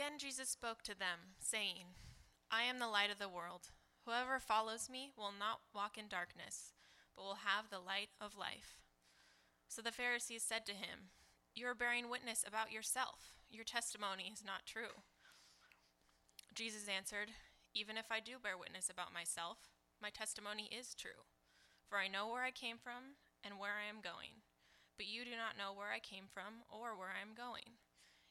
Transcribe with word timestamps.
Again, 0.00 0.16
Jesus 0.16 0.48
spoke 0.48 0.80
to 0.84 0.98
them, 0.98 1.36
saying, 1.40 1.92
I 2.50 2.62
am 2.62 2.78
the 2.78 2.88
light 2.88 3.12
of 3.12 3.18
the 3.18 3.28
world. 3.28 3.68
Whoever 4.06 4.40
follows 4.40 4.88
me 4.88 5.12
will 5.12 5.28
not 5.28 5.60
walk 5.74 5.98
in 5.98 6.08
darkness, 6.08 6.72
but 7.14 7.22
will 7.22 7.44
have 7.44 7.68
the 7.68 7.84
light 7.84 8.08
of 8.18 8.32
life. 8.32 8.80
So 9.68 9.82
the 9.82 9.92
Pharisees 9.92 10.42
said 10.42 10.64
to 10.64 10.72
him, 10.72 11.12
You 11.54 11.66
are 11.66 11.74
bearing 11.74 12.08
witness 12.08 12.42
about 12.48 12.72
yourself. 12.72 13.44
Your 13.50 13.62
testimony 13.62 14.32
is 14.32 14.42
not 14.42 14.64
true. 14.64 15.04
Jesus 16.54 16.88
answered, 16.88 17.36
Even 17.74 17.98
if 17.98 18.08
I 18.10 18.20
do 18.20 18.40
bear 18.42 18.56
witness 18.56 18.88
about 18.88 19.12
myself, 19.12 19.68
my 20.00 20.08
testimony 20.08 20.70
is 20.72 20.94
true. 20.94 21.28
For 21.90 21.98
I 21.98 22.08
know 22.08 22.26
where 22.26 22.44
I 22.44 22.56
came 22.56 22.78
from 22.78 23.20
and 23.44 23.60
where 23.60 23.76
I 23.76 23.86
am 23.86 24.00
going. 24.00 24.40
But 24.96 25.12
you 25.12 25.26
do 25.26 25.36
not 25.36 25.60
know 25.60 25.76
where 25.76 25.92
I 25.92 26.00
came 26.00 26.24
from 26.32 26.64
or 26.72 26.96
where 26.96 27.12
I 27.12 27.20
am 27.20 27.36
going. 27.36 27.76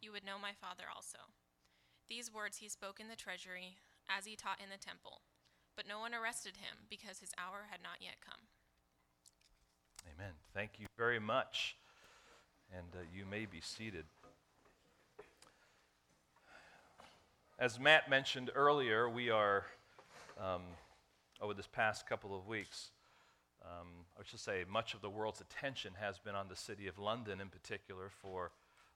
you 0.00 0.12
would 0.12 0.24
know 0.24 0.38
my 0.40 0.52
Father 0.52 0.84
also. 0.94 1.18
These 2.08 2.32
words 2.32 2.58
he 2.58 2.68
spoke 2.68 2.98
in 2.98 3.08
the 3.08 3.16
treasury 3.16 3.76
as 4.08 4.26
he 4.26 4.36
taught 4.36 4.60
in 4.60 4.70
the 4.70 4.84
temple. 4.84 5.22
But 5.76 5.86
no 5.88 6.00
one 6.00 6.14
arrested 6.14 6.56
him 6.56 6.86
because 6.88 7.20
his 7.20 7.32
hour 7.38 7.68
had 7.70 7.80
not 7.82 8.00
yet 8.00 8.16
come. 8.24 8.48
Amen. 10.14 10.32
Thank 10.54 10.72
you 10.78 10.86
very 10.96 11.20
much. 11.20 11.76
And 12.76 12.86
uh, 12.94 13.04
you 13.14 13.24
may 13.24 13.46
be 13.46 13.60
seated. 13.60 14.04
As 17.58 17.78
Matt 17.78 18.08
mentioned 18.08 18.50
earlier, 18.54 19.08
we 19.08 19.30
are, 19.30 19.64
um, 20.42 20.62
over 21.40 21.52
this 21.52 21.66
past 21.66 22.08
couple 22.08 22.36
of 22.36 22.46
weeks, 22.46 22.90
um, 23.62 23.88
I 24.18 24.22
should 24.24 24.40
say, 24.40 24.64
much 24.68 24.94
of 24.94 25.02
the 25.02 25.10
world's 25.10 25.40
attention 25.40 25.92
has 26.00 26.18
been 26.18 26.34
on 26.34 26.48
the 26.48 26.56
city 26.56 26.86
of 26.86 26.98
London 26.98 27.40
in 27.40 27.48
particular 27.48 28.08
for 28.22 28.50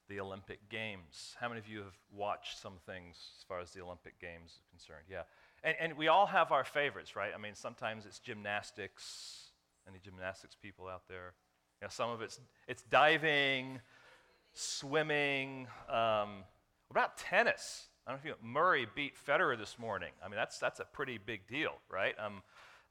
the 0.08 0.20
Olympic 0.20 0.69
Games. 0.69 1.34
How 1.41 1.48
many 1.48 1.60
of 1.60 1.69
you 1.69 1.78
have 1.78 1.97
watched 2.12 2.60
some 2.60 2.74
things 2.86 3.16
as 3.38 3.44
far 3.44 3.60
as 3.60 3.70
the 3.72 3.83
Olympic 3.83 4.19
Games 4.20 4.58
are 4.58 4.70
concerned? 4.70 5.05
Yeah. 5.10 5.22
And, 5.62 5.77
and 5.80 5.97
we 5.97 6.08
all 6.08 6.27
have 6.27 6.52
our 6.52 6.64
favorites, 6.64 7.16
right? 7.16 7.33
I 7.34 7.38
mean, 7.38 7.55
sometimes 7.55 8.06
it's 8.06 8.19
gymnastics. 8.19 9.50
Any 9.88 9.98
gymnastics 9.98 10.56
people 10.60 10.88
out 10.88 11.08
there? 11.08 11.34
Some 11.88 12.10
of 12.10 12.22
it's, 12.22 12.41
it's 12.66 12.82
diving, 12.84 13.80
swimming. 14.55 15.66
Um, 15.88 16.44
what 16.88 16.92
about 16.92 17.19
tennis? 17.19 17.88
I 18.06 18.10
don't 18.10 18.19
know 18.19 18.20
if 18.20 18.25
you 18.25 18.30
know, 18.30 18.60
Murray 18.60 18.86
beat 18.94 19.14
Federer 19.16 19.58
this 19.58 19.78
morning. 19.78 20.10
I 20.25 20.28
mean, 20.28 20.36
that's, 20.36 20.58
that's 20.58 20.80
a 20.80 20.84
pretty 20.84 21.19
big 21.19 21.47
deal, 21.47 21.72
right? 21.91 22.14
Um, 22.19 22.42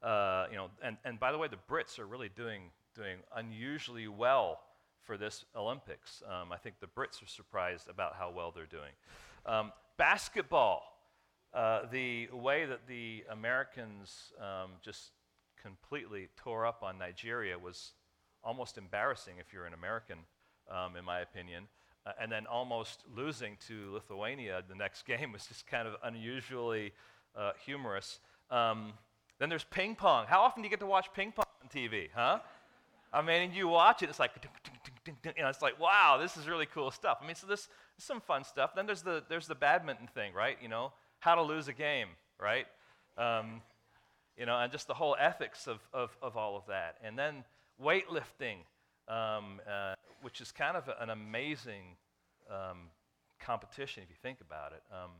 uh, 0.03 0.45
you 0.51 0.57
know, 0.57 0.69
and, 0.83 0.97
and 1.05 1.19
by 1.19 1.31
the 1.31 1.37
way, 1.37 1.47
the 1.47 1.57
Brits 1.69 1.97
are 1.97 2.05
really 2.05 2.29
doing, 2.35 2.71
doing 2.95 3.17
unusually 3.35 4.07
well 4.07 4.59
for 5.05 5.17
this 5.17 5.45
Olympics. 5.55 6.21
Um, 6.27 6.51
I 6.51 6.57
think 6.57 6.75
the 6.79 6.87
Brits 6.87 7.21
are 7.23 7.27
surprised 7.27 7.89
about 7.89 8.15
how 8.17 8.31
well 8.31 8.51
they're 8.51 8.65
doing. 8.65 8.91
Um, 9.45 9.71
basketball, 9.97 10.83
uh, 11.53 11.81
the 11.91 12.29
way 12.31 12.65
that 12.65 12.87
the 12.87 13.23
Americans 13.29 14.31
um, 14.39 14.71
just 14.81 15.11
completely 15.61 16.29
tore 16.35 16.65
up 16.65 16.83
on 16.83 16.97
Nigeria 16.97 17.57
was 17.57 17.93
almost 18.43 18.77
embarrassing 18.77 19.35
if 19.39 19.53
you're 19.53 19.65
an 19.65 19.73
American, 19.73 20.19
um, 20.69 20.95
in 20.95 21.05
my 21.05 21.19
opinion. 21.19 21.67
Uh, 22.05 22.11
and 22.21 22.31
then 22.31 22.45
almost 22.47 23.03
losing 23.15 23.57
to 23.67 23.93
Lithuania 23.93 24.61
the 24.67 24.75
next 24.75 25.05
game 25.07 25.31
was 25.31 25.45
just 25.45 25.67
kind 25.67 25.87
of 25.87 25.95
unusually 26.03 26.91
uh, 27.35 27.51
humorous. 27.65 28.19
Um, 28.49 28.93
then 29.39 29.49
there's 29.49 29.63
ping 29.63 29.95
pong. 29.95 30.25
How 30.27 30.41
often 30.41 30.61
do 30.61 30.67
you 30.67 30.69
get 30.69 30.79
to 30.79 30.85
watch 30.85 31.07
ping 31.13 31.31
pong 31.31 31.45
on 31.61 31.69
TV, 31.69 32.09
huh? 32.13 32.39
I 33.11 33.21
mean, 33.21 33.53
you 33.53 33.67
watch 33.67 34.01
it, 34.01 34.09
it's 34.09 34.19
like, 34.19 34.31
you 35.07 35.13
know, 35.43 35.49
it's 35.49 35.61
like, 35.61 35.79
wow, 35.79 36.17
this 36.21 36.37
is 36.37 36.47
really 36.47 36.65
cool 36.65 36.91
stuff. 36.91 37.19
I 37.21 37.25
mean, 37.25 37.35
so 37.35 37.47
this 37.47 37.61
is 37.97 38.03
some 38.03 38.21
fun 38.21 38.43
stuff. 38.43 38.71
Then 38.75 38.85
there's 38.85 39.01
the, 39.01 39.23
there's 39.29 39.47
the 39.47 39.55
badminton 39.55 40.07
thing, 40.07 40.33
right? 40.33 40.57
You 40.61 40.69
know, 40.69 40.93
how 41.19 41.35
to 41.35 41.41
lose 41.41 41.67
a 41.67 41.73
game, 41.73 42.09
right? 42.41 42.65
Um, 43.17 43.61
you 44.37 44.45
know, 44.45 44.57
and 44.57 44.71
just 44.71 44.87
the 44.87 44.93
whole 44.93 45.15
ethics 45.19 45.67
of, 45.67 45.79
of, 45.93 46.15
of 46.21 46.37
all 46.37 46.57
of 46.57 46.65
that. 46.67 46.97
And 47.03 47.17
then 47.17 47.43
weightlifting, 47.81 48.57
um, 49.07 49.59
uh, 49.69 49.95
which 50.21 50.41
is 50.41 50.51
kind 50.51 50.77
of 50.77 50.89
an 50.99 51.09
amazing 51.09 51.97
um, 52.49 52.89
competition 53.39 54.03
if 54.03 54.09
you 54.09 54.15
think 54.21 54.39
about 54.41 54.71
it. 54.71 54.83
Um, 54.91 55.11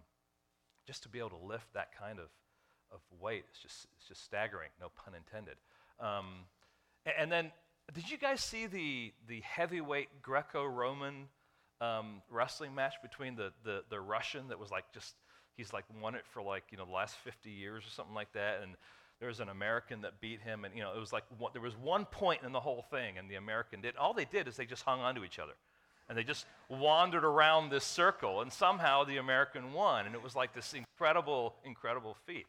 just 0.88 1.04
to 1.04 1.10
be 1.10 1.20
able 1.20 1.30
to 1.30 1.46
lift 1.46 1.74
that 1.74 1.98
kind 1.98 2.20
of, 2.20 2.28
of 2.92 3.00
weight, 3.22 3.46
it's 3.50 3.60
just, 3.60 3.88
it's 3.98 4.08
just 4.08 4.24
staggering, 4.24 4.70
no 4.80 4.88
pun 5.04 5.14
intended. 5.16 5.56
Um, 6.00 6.46
and 7.18 7.32
then 7.32 7.52
did 7.92 8.10
you 8.10 8.18
guys 8.18 8.42
see 8.42 8.66
the, 8.66 9.14
the 9.28 9.42
heavyweight 9.42 10.22
Greco 10.22 10.66
Roman 10.66 11.28
um, 11.82 12.22
wrestling 12.30 12.74
match 12.74 12.96
between 13.02 13.36
the, 13.36 13.52
the, 13.64 13.84
the 13.90 14.00
Russian 14.00 14.48
that 14.48 14.60
was 14.60 14.72
like 14.72 14.86
just, 14.94 15.16
he's 15.58 15.74
like 15.74 15.86
won 16.02 16.16
it 16.16 16.26
for 16.26 16.42
like, 16.42 16.64
you 16.72 16.78
know, 16.78 16.86
the 16.86 16.92
last 16.92 17.16
50 17.18 17.50
years 17.50 17.84
or 17.86 17.90
something 17.90 18.16
like 18.16 18.32
that. 18.34 18.62
And 18.64 18.76
there 19.20 19.28
was 19.28 19.40
an 19.40 19.50
American 19.50 20.02
that 20.02 20.22
beat 20.22 20.42
him. 20.42 20.66
And, 20.66 20.76
you 20.76 20.82
know, 20.82 20.94
it 20.96 21.00
was 21.00 21.14
like, 21.14 21.24
one, 21.38 21.52
there 21.54 21.62
was 21.62 21.76
one 21.78 22.06
point 22.06 22.42
in 22.46 22.52
the 22.52 22.60
whole 22.60 22.84
thing. 22.90 23.18
And 23.18 23.30
the 23.30 23.36
American 23.36 23.82
did, 23.82 23.96
all 23.98 24.14
they 24.14 24.26
did 24.26 24.48
is 24.48 24.56
they 24.56 24.66
just 24.66 24.84
hung 24.84 25.02
on 25.02 25.16
to 25.16 25.24
each 25.24 25.40
other. 25.40 25.54
And 26.10 26.18
they 26.18 26.24
just 26.24 26.46
wandered 26.70 27.24
around 27.24 27.70
this 27.70 27.84
circle. 27.84 28.42
And 28.42 28.52
somehow 28.52 29.04
the 29.04 29.18
American 29.18 29.74
won. 29.74 30.06
And 30.06 30.16
it 30.16 30.24
was 30.24 30.36
like 30.36 30.54
this 30.54 30.74
incredible, 30.74 31.56
incredible 31.66 32.16
feat. 32.26 32.46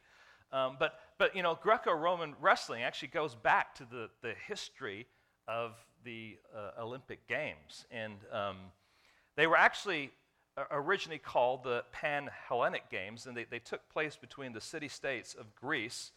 Um, 0.53 0.77
but, 0.79 1.01
but, 1.19 1.35
you 1.35 1.43
know, 1.43 1.59
Greco 1.61 1.93
Roman 1.93 2.35
wrestling 2.41 2.83
actually 2.83 3.09
goes 3.09 3.35
back 3.35 3.75
to 3.77 3.85
the, 3.85 4.09
the 4.23 4.35
history 4.47 5.07
of 5.49 5.73
the 6.05 6.37
uh, 6.55 6.83
Olympic 6.83 7.27
Games. 7.27 7.87
And 7.91 8.15
um, 8.33 8.57
they 9.37 9.47
were 9.47 9.57
actually 9.57 10.11
uh, 10.57 10.65
originally 10.71 11.19
called 11.19 11.65
the 11.65 11.85
Pan 11.93 12.31
Hellenic 12.49 12.91
Games, 12.91 13.27
and 13.27 13.37
they, 13.37 13.45
they 13.45 13.59
took 13.59 13.89
place 13.89 14.17
between 14.17 14.53
the 14.53 14.61
city 14.61 14.89
states 14.89 15.35
of 15.35 15.55
Greece. 15.55 16.13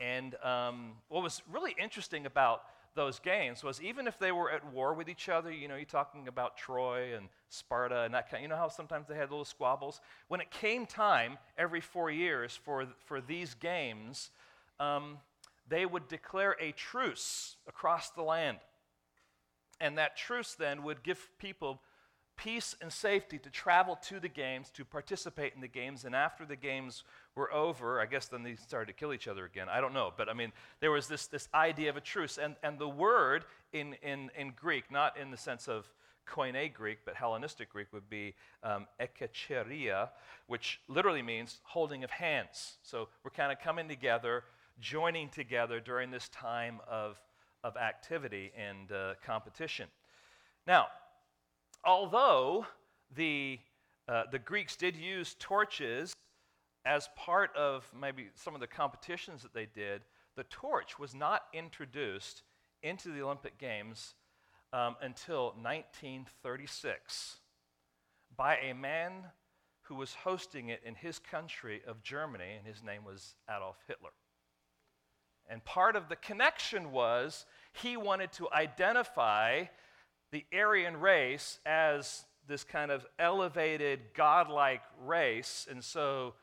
And 0.00 0.34
um, 0.42 0.92
what 1.08 1.22
was 1.22 1.42
really 1.50 1.74
interesting 1.80 2.26
about 2.26 2.62
those 2.94 3.18
games 3.18 3.64
was 3.64 3.82
even 3.82 4.06
if 4.06 4.18
they 4.18 4.32
were 4.32 4.50
at 4.50 4.72
war 4.72 4.94
with 4.94 5.08
each 5.08 5.28
other, 5.28 5.50
you 5.50 5.68
know, 5.68 5.76
you're 5.76 5.84
talking 5.84 6.28
about 6.28 6.56
Troy 6.56 7.16
and 7.16 7.28
Sparta 7.48 8.02
and 8.02 8.14
that 8.14 8.30
kind, 8.30 8.42
you 8.42 8.48
know 8.48 8.56
how 8.56 8.68
sometimes 8.68 9.08
they 9.08 9.16
had 9.16 9.30
little 9.30 9.44
squabbles? 9.44 10.00
When 10.28 10.40
it 10.40 10.50
came 10.50 10.86
time 10.86 11.38
every 11.58 11.80
four 11.80 12.10
years 12.10 12.58
for, 12.64 12.86
for 13.04 13.20
these 13.20 13.54
games, 13.54 14.30
um, 14.78 15.18
they 15.68 15.86
would 15.86 16.08
declare 16.08 16.56
a 16.60 16.72
truce 16.72 17.56
across 17.68 18.10
the 18.10 18.22
land. 18.22 18.58
And 19.80 19.98
that 19.98 20.16
truce 20.16 20.54
then 20.54 20.82
would 20.82 21.02
give 21.02 21.30
people 21.38 21.80
peace 22.36 22.74
and 22.80 22.92
safety 22.92 23.38
to 23.38 23.50
travel 23.50 23.96
to 23.96 24.18
the 24.18 24.28
games, 24.28 24.70
to 24.70 24.84
participate 24.84 25.54
in 25.54 25.60
the 25.60 25.68
games. 25.68 26.04
And 26.04 26.14
after 26.14 26.44
the 26.44 26.56
games 26.56 27.04
were 27.36 27.52
over, 27.52 28.00
I 28.00 28.06
guess 28.06 28.26
then 28.26 28.42
they 28.42 28.56
started 28.56 28.86
to 28.86 28.92
kill 28.92 29.12
each 29.12 29.28
other 29.28 29.44
again. 29.44 29.68
I 29.68 29.80
don't 29.80 29.94
know. 29.94 30.12
But 30.16 30.28
I 30.28 30.32
mean, 30.34 30.52
there 30.80 30.90
was 30.90 31.06
this, 31.06 31.26
this 31.26 31.48
idea 31.54 31.90
of 31.90 31.96
a 31.96 32.00
truce. 32.00 32.38
And, 32.38 32.56
and 32.62 32.78
the 32.78 32.88
word 32.88 33.44
in, 33.72 33.94
in, 34.02 34.30
in 34.36 34.52
Greek, 34.56 34.90
not 34.90 35.16
in 35.16 35.30
the 35.30 35.36
sense 35.36 35.68
of 35.68 35.88
Koine 36.26 36.72
Greek, 36.72 36.98
but 37.04 37.14
Hellenistic 37.14 37.70
Greek 37.70 37.92
would 37.92 38.08
be 38.08 38.34
um, 38.62 38.86
which 40.46 40.80
literally 40.88 41.22
means 41.22 41.60
holding 41.64 42.02
of 42.02 42.10
hands. 42.10 42.76
So 42.82 43.08
we're 43.22 43.30
kind 43.30 43.52
of 43.52 43.60
coming 43.60 43.88
together 43.88 44.44
joining 44.80 45.28
together 45.28 45.80
during 45.80 46.10
this 46.10 46.28
time 46.28 46.80
of, 46.88 47.20
of 47.62 47.76
activity 47.76 48.52
and 48.56 48.90
uh, 48.92 49.14
competition. 49.24 49.88
Now, 50.66 50.88
although 51.84 52.66
the, 53.14 53.58
uh, 54.08 54.24
the 54.30 54.38
Greeks 54.38 54.76
did 54.76 54.96
use 54.96 55.36
torches 55.38 56.14
as 56.84 57.08
part 57.16 57.54
of 57.56 57.90
maybe 57.98 58.28
some 58.34 58.54
of 58.54 58.60
the 58.60 58.66
competitions 58.66 59.42
that 59.42 59.54
they 59.54 59.66
did, 59.66 60.02
the 60.36 60.44
torch 60.44 60.98
was 60.98 61.14
not 61.14 61.42
introduced 61.52 62.42
into 62.82 63.10
the 63.10 63.22
Olympic 63.22 63.58
Games 63.58 64.14
um, 64.72 64.96
until 65.00 65.54
1936 65.62 67.36
by 68.36 68.56
a 68.56 68.74
man 68.74 69.12
who 69.82 69.94
was 69.94 70.14
hosting 70.14 70.70
it 70.70 70.80
in 70.84 70.94
his 70.94 71.18
country 71.18 71.82
of 71.86 72.02
Germany, 72.02 72.54
and 72.58 72.66
his 72.66 72.82
name 72.82 73.04
was 73.04 73.34
Adolf 73.48 73.76
Hitler. 73.86 74.10
And 75.48 75.64
part 75.64 75.96
of 75.96 76.08
the 76.08 76.16
connection 76.16 76.92
was 76.92 77.46
he 77.72 77.96
wanted 77.96 78.32
to 78.32 78.48
identify 78.52 79.64
the 80.30 80.44
Aryan 80.52 80.98
race 80.98 81.58
as 81.66 82.24
this 82.46 82.64
kind 82.64 82.90
of 82.90 83.06
elevated, 83.18 84.00
godlike 84.14 84.82
race, 85.04 85.66
and 85.70 85.82
so 85.82 86.34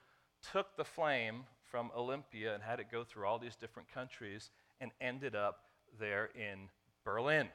took 0.51 0.75
the 0.75 0.83
flame 0.83 1.43
from 1.63 1.91
Olympia 1.95 2.53
and 2.53 2.63
had 2.63 2.79
it 2.79 2.87
go 2.91 3.03
through 3.03 3.25
all 3.25 3.39
these 3.39 3.55
different 3.55 3.91
countries 3.91 4.49
and 4.79 4.91
ended 4.99 5.35
up 5.35 5.65
there 5.99 6.29
in 6.35 6.69
Berlin. 7.05 7.47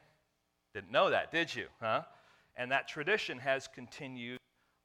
Didn't 0.75 0.91
know 0.91 1.11
that, 1.11 1.31
did 1.31 1.55
you? 1.55 1.67
Huh? 1.81 2.03
And 2.57 2.71
that 2.71 2.89
tradition 2.89 3.39
has 3.39 3.67
continued 3.67 4.39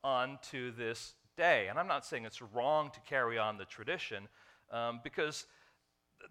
on 0.04 0.40
to 0.52 0.72
this 0.72 1.14
day. 1.38 1.68
And 1.70 1.80
I'm 1.80 1.88
not 1.88 2.06
saying 2.06 2.26
it's 2.26 2.42
wrong 2.42 2.92
to 2.94 3.00
carry 3.02 3.38
on 3.38 3.58
the 3.58 3.66
tradition 3.66 4.28
um, 4.72 5.00
because 5.04 5.46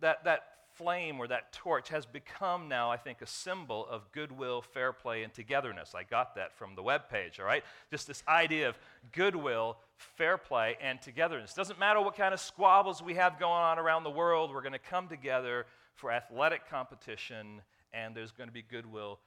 that, 0.00 0.24
that 0.24 0.42
flame 0.74 1.18
or 1.18 1.26
that 1.28 1.52
torch 1.52 1.88
has 1.90 2.06
become 2.06 2.68
now, 2.68 2.90
I 2.90 2.96
think, 2.96 3.20
a 3.20 3.26
symbol 3.26 3.86
of 3.88 4.10
goodwill, 4.12 4.62
fair 4.62 4.92
play, 4.92 5.22
and 5.22 5.32
togetherness. 5.32 5.94
I 5.94 6.04
got 6.04 6.34
that 6.36 6.54
from 6.56 6.74
the 6.74 6.82
web 6.82 7.08
page, 7.10 7.38
all 7.38 7.46
right? 7.46 7.62
Just 7.90 8.06
this 8.06 8.22
idea 8.26 8.68
of 8.68 8.78
goodwill, 9.12 9.76
fair 9.96 10.38
play, 10.38 10.76
and 10.80 11.00
togetherness. 11.02 11.54
Doesn't 11.54 11.78
matter 11.78 12.00
what 12.00 12.16
kind 12.16 12.32
of 12.32 12.40
squabbles 12.40 13.02
we 13.02 13.14
have 13.14 13.38
going 13.38 13.52
on 13.52 13.78
around 13.78 14.04
the 14.04 14.10
world, 14.10 14.54
we're 14.54 14.62
going 14.62 14.72
to 14.72 14.78
come 14.78 15.08
together 15.08 15.66
for 15.96 16.10
athletic 16.10 16.68
competition, 16.68 17.60
and 17.92 18.14
there's 18.14 18.32
going 18.32 18.48
to 18.48 18.54
be 18.54 18.62
goodwill, 18.62 19.18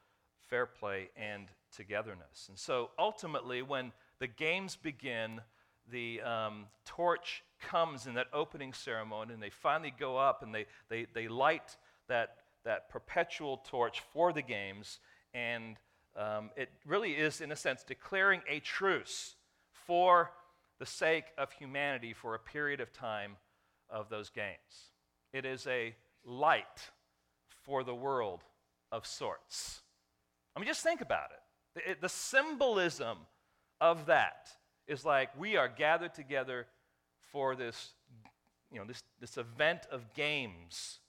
fair 0.49 0.65
play, 0.65 1.09
and 1.15 1.47
togetherness. 1.75 2.47
And 2.49 2.57
so 2.57 2.89
ultimately, 2.97 3.61
when 3.61 3.91
the 4.19 4.27
games 4.27 4.75
begin, 4.75 5.41
the 5.91 6.21
um, 6.21 6.65
torch 6.85 7.43
comes 7.69 8.07
in 8.07 8.13
that 8.15 8.27
opening 8.33 8.73
ceremony, 8.73 9.33
and 9.33 9.41
they 9.41 9.49
finally 9.49 9.93
go 9.97 10.17
up 10.17 10.43
and 10.43 10.53
they, 10.53 10.65
they, 10.89 11.07
they 11.13 11.27
light 11.27 11.77
that, 12.07 12.37
that 12.65 12.89
perpetual 12.89 13.57
torch 13.57 14.01
for 14.13 14.33
the 14.33 14.41
games. 14.41 14.99
And 15.33 15.77
um, 16.15 16.51
it 16.55 16.69
really 16.85 17.13
is, 17.13 17.41
in 17.41 17.51
a 17.51 17.55
sense, 17.55 17.83
declaring 17.83 18.41
a 18.49 18.59
truce 18.59 19.35
for 19.71 20.31
the 20.79 20.85
sake 20.85 21.25
of 21.37 21.51
humanity 21.51 22.13
for 22.13 22.35
a 22.35 22.39
period 22.39 22.79
of 22.79 22.93
time 22.93 23.37
of 23.89 24.09
those 24.09 24.29
games. 24.29 24.91
It 25.31 25.45
is 25.45 25.65
a 25.67 25.95
light 26.25 26.91
for 27.63 27.83
the 27.83 27.95
world 27.95 28.41
of 28.91 29.05
sorts. 29.05 29.81
I 30.55 30.59
mean, 30.59 30.67
just 30.67 30.83
think 30.83 31.01
about 31.01 31.29
it. 31.31 31.95
The, 31.99 32.01
the 32.01 32.09
symbolism 32.09 33.17
of 33.81 34.05
that 34.05 34.49
is 34.87 35.03
like 35.03 35.29
we 35.39 35.57
are 35.57 35.67
gathered 35.67 36.13
together 36.13 36.67
for 37.33 37.55
this, 37.55 37.89
you 38.71 38.79
know, 38.79 38.85
this, 38.85 39.03
this 39.19 39.37
event 39.37 39.81
of 39.91 40.13
games, 40.13 40.99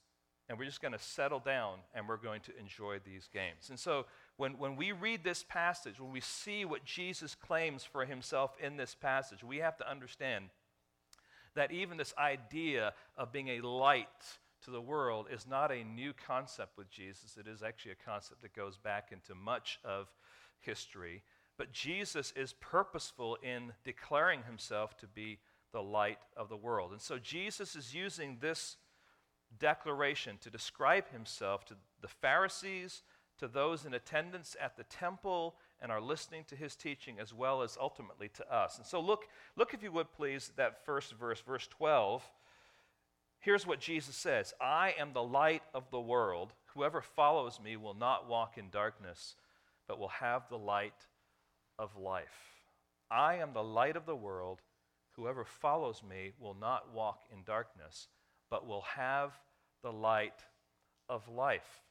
and 0.49 0.59
we're 0.59 0.65
just 0.65 0.83
going 0.83 0.93
to 0.93 0.99
settle 0.99 1.39
down 1.39 1.79
and 1.95 2.09
we're 2.09 2.17
going 2.17 2.41
to 2.43 2.59
enjoy 2.59 2.99
these 3.05 3.29
games. 3.33 3.71
And 3.71 3.79
so 3.79 4.07
when, 4.37 4.59
when 4.59 4.75
we 4.75 4.93
read 4.93 5.23
this 5.23 5.45
passage, 5.45 6.01
when 6.01 6.11
we 6.11 6.21
see 6.21 6.65
what 6.65 6.85
Jesus 6.85 7.35
claims 7.35 7.85
for 7.85 8.05
himself 8.05 8.57
in 8.61 8.77
this 8.77 8.95
passage, 8.95 9.45
we 9.45 9.59
have 9.59 9.77
to 9.77 9.89
understand 9.89 10.47
that 11.55 11.71
even 11.71 11.97
this 11.97 12.13
idea 12.19 12.93
of 13.17 13.33
being 13.33 13.49
a 13.49 13.61
light 13.61 14.09
to 14.65 14.71
the 14.71 14.81
world 14.81 15.27
is 15.31 15.47
not 15.47 15.71
a 15.71 15.85
new 15.85 16.13
concept 16.27 16.77
with 16.77 16.91
Jesus. 16.91 17.37
It 17.39 17.47
is 17.47 17.63
actually 17.63 17.93
a 17.93 18.11
concept 18.11 18.43
that 18.43 18.57
goes 18.57 18.77
back 18.77 19.11
into 19.13 19.35
much 19.35 19.79
of 19.85 20.09
history. 20.61 21.23
But 21.57 21.73
Jesus 21.73 22.33
is 22.35 22.55
purposeful 22.55 23.39
in 23.43 23.73
declaring 23.85 24.43
himself 24.43 24.97
to 24.99 25.07
be 25.07 25.39
the 25.75 25.83
light 25.83 26.21
of 26.37 26.49
the 26.49 26.57
world. 26.57 26.93
And 26.93 27.01
so 27.03 27.19
Jesus 27.19 27.77
is 27.77 27.93
using 27.93 28.39
this 28.41 28.77
declaration 29.59 30.39
to 30.41 30.49
describe 30.49 31.11
himself 31.11 31.67
to 31.67 31.75
the 32.01 32.09
Pharisees, 32.09 33.03
to 33.39 33.49
those 33.49 33.85
in 33.85 33.93
attendance 33.93 34.57
at 34.61 34.77
the 34.77 34.85
temple 34.85 35.57
and 35.83 35.91
are 35.91 36.01
listening 36.01 36.45
to 36.49 36.57
his 36.57 36.77
teaching, 36.77 37.19
as 37.21 37.35
well 37.35 37.61
as 37.61 37.77
ultimately 37.79 38.29
to 38.31 38.55
us. 38.55 38.79
And 38.79 38.87
so 38.87 39.01
look, 39.01 39.25
look 39.57 39.75
if 39.75 39.83
you 39.83 39.91
would 39.91 40.13
please, 40.13 40.53
that 40.57 40.87
first 40.87 41.13
verse, 41.15 41.41
verse 41.41 41.67
12. 41.67 42.23
Here's 43.41 43.67
what 43.67 43.81
Jesus 43.81 44.15
says 44.15 44.55
I 44.61 44.95
am 44.99 45.13
the 45.13 45.23
light 45.23 45.63
of 45.75 45.91
the 45.91 46.01
world. 46.01 46.53
Whoever 46.75 47.03
follows 47.03 47.61
me 47.63 47.77
will 47.77 47.95
not 47.95 48.29
walk 48.29 48.59
in 48.59 48.71
darkness, 48.71 49.35
but 49.89 49.99
will 49.99 50.09
have 50.09 50.49
the 50.49 50.57
light 50.57 51.09
of 51.81 51.97
life. 51.99 52.55
I 53.11 53.37
am 53.37 53.53
the 53.53 53.63
light 53.63 53.97
of 53.97 54.07
the 54.07 54.17
world. 54.17 54.61
Whoever 55.17 55.45
follows 55.45 56.03
me 56.09 56.33
will 56.39 56.55
not 56.55 56.93
walk 56.93 57.25
in 57.33 57.43
darkness, 57.45 58.09
but 58.51 58.67
will 58.67 58.83
have 58.83 59.33
the 59.83 59.93
light 59.93 60.45
of 61.09 61.29
life. 61.29 61.83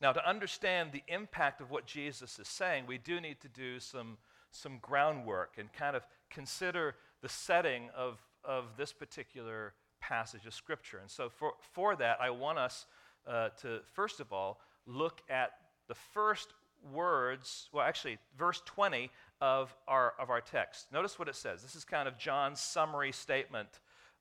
Now, 0.00 0.12
to 0.12 0.28
understand 0.28 0.92
the 0.92 1.02
impact 1.08 1.60
of 1.60 1.70
what 1.70 1.86
Jesus 1.86 2.38
is 2.38 2.48
saying, 2.48 2.84
we 2.86 2.98
do 2.98 3.20
need 3.20 3.40
to 3.40 3.48
do 3.48 3.80
some, 3.80 4.16
some 4.50 4.78
groundwork 4.80 5.56
and 5.58 5.72
kind 5.72 5.94
of 5.94 6.06
consider 6.30 6.94
the 7.20 7.28
setting 7.28 7.90
of, 7.94 8.18
of 8.44 8.76
this 8.78 8.92
particular 8.92 9.74
passage 10.00 10.46
of 10.46 10.54
Scripture. 10.54 10.98
And 10.98 11.10
so, 11.10 11.28
for, 11.28 11.52
for 11.72 11.96
that, 11.96 12.18
I 12.20 12.30
want 12.30 12.58
us 12.58 12.86
uh, 13.26 13.50
to, 13.60 13.80
first 13.92 14.20
of 14.20 14.32
all, 14.32 14.60
look 14.86 15.20
at 15.28 15.50
the 15.88 15.94
first 15.94 16.54
words, 16.92 17.68
well, 17.72 17.84
actually, 17.84 18.18
verse 18.38 18.62
20 18.64 19.10
of 19.40 19.74
our, 19.88 20.14
of 20.18 20.30
our 20.30 20.40
text. 20.40 20.92
Notice 20.92 21.18
what 21.18 21.28
it 21.28 21.36
says. 21.36 21.62
This 21.62 21.74
is 21.74 21.84
kind 21.84 22.06
of 22.06 22.18
John's 22.18 22.60
summary 22.60 23.12
statement 23.12 23.68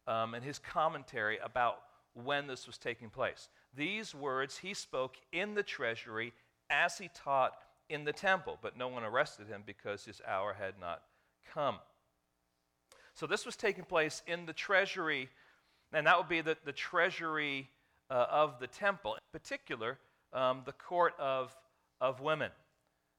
um, 0.07 0.33
and 0.33 0.43
his 0.43 0.59
commentary 0.59 1.37
about 1.43 1.79
when 2.13 2.47
this 2.47 2.65
was 2.65 2.77
taking 2.77 3.09
place. 3.09 3.49
These 3.75 4.15
words 4.15 4.57
he 4.57 4.73
spoke 4.73 5.15
in 5.31 5.53
the 5.53 5.63
treasury 5.63 6.33
as 6.69 6.97
he 6.97 7.09
taught 7.13 7.53
in 7.89 8.03
the 8.03 8.13
temple, 8.13 8.57
but 8.61 8.77
no 8.77 8.87
one 8.87 9.03
arrested 9.03 9.47
him 9.47 9.63
because 9.65 10.05
his 10.05 10.21
hour 10.27 10.55
had 10.57 10.75
not 10.79 11.01
come. 11.53 11.77
So 13.13 13.27
this 13.27 13.45
was 13.45 13.55
taking 13.55 13.83
place 13.83 14.21
in 14.27 14.45
the 14.45 14.53
treasury, 14.53 15.29
and 15.91 16.07
that 16.07 16.17
would 16.17 16.29
be 16.29 16.41
the, 16.41 16.55
the 16.65 16.71
treasury 16.71 17.69
uh, 18.09 18.25
of 18.29 18.59
the 18.59 18.67
temple, 18.67 19.15
in 19.15 19.19
particular, 19.31 19.97
um, 20.33 20.61
the 20.65 20.71
court 20.71 21.13
of, 21.19 21.55
of 21.99 22.21
women. 22.21 22.51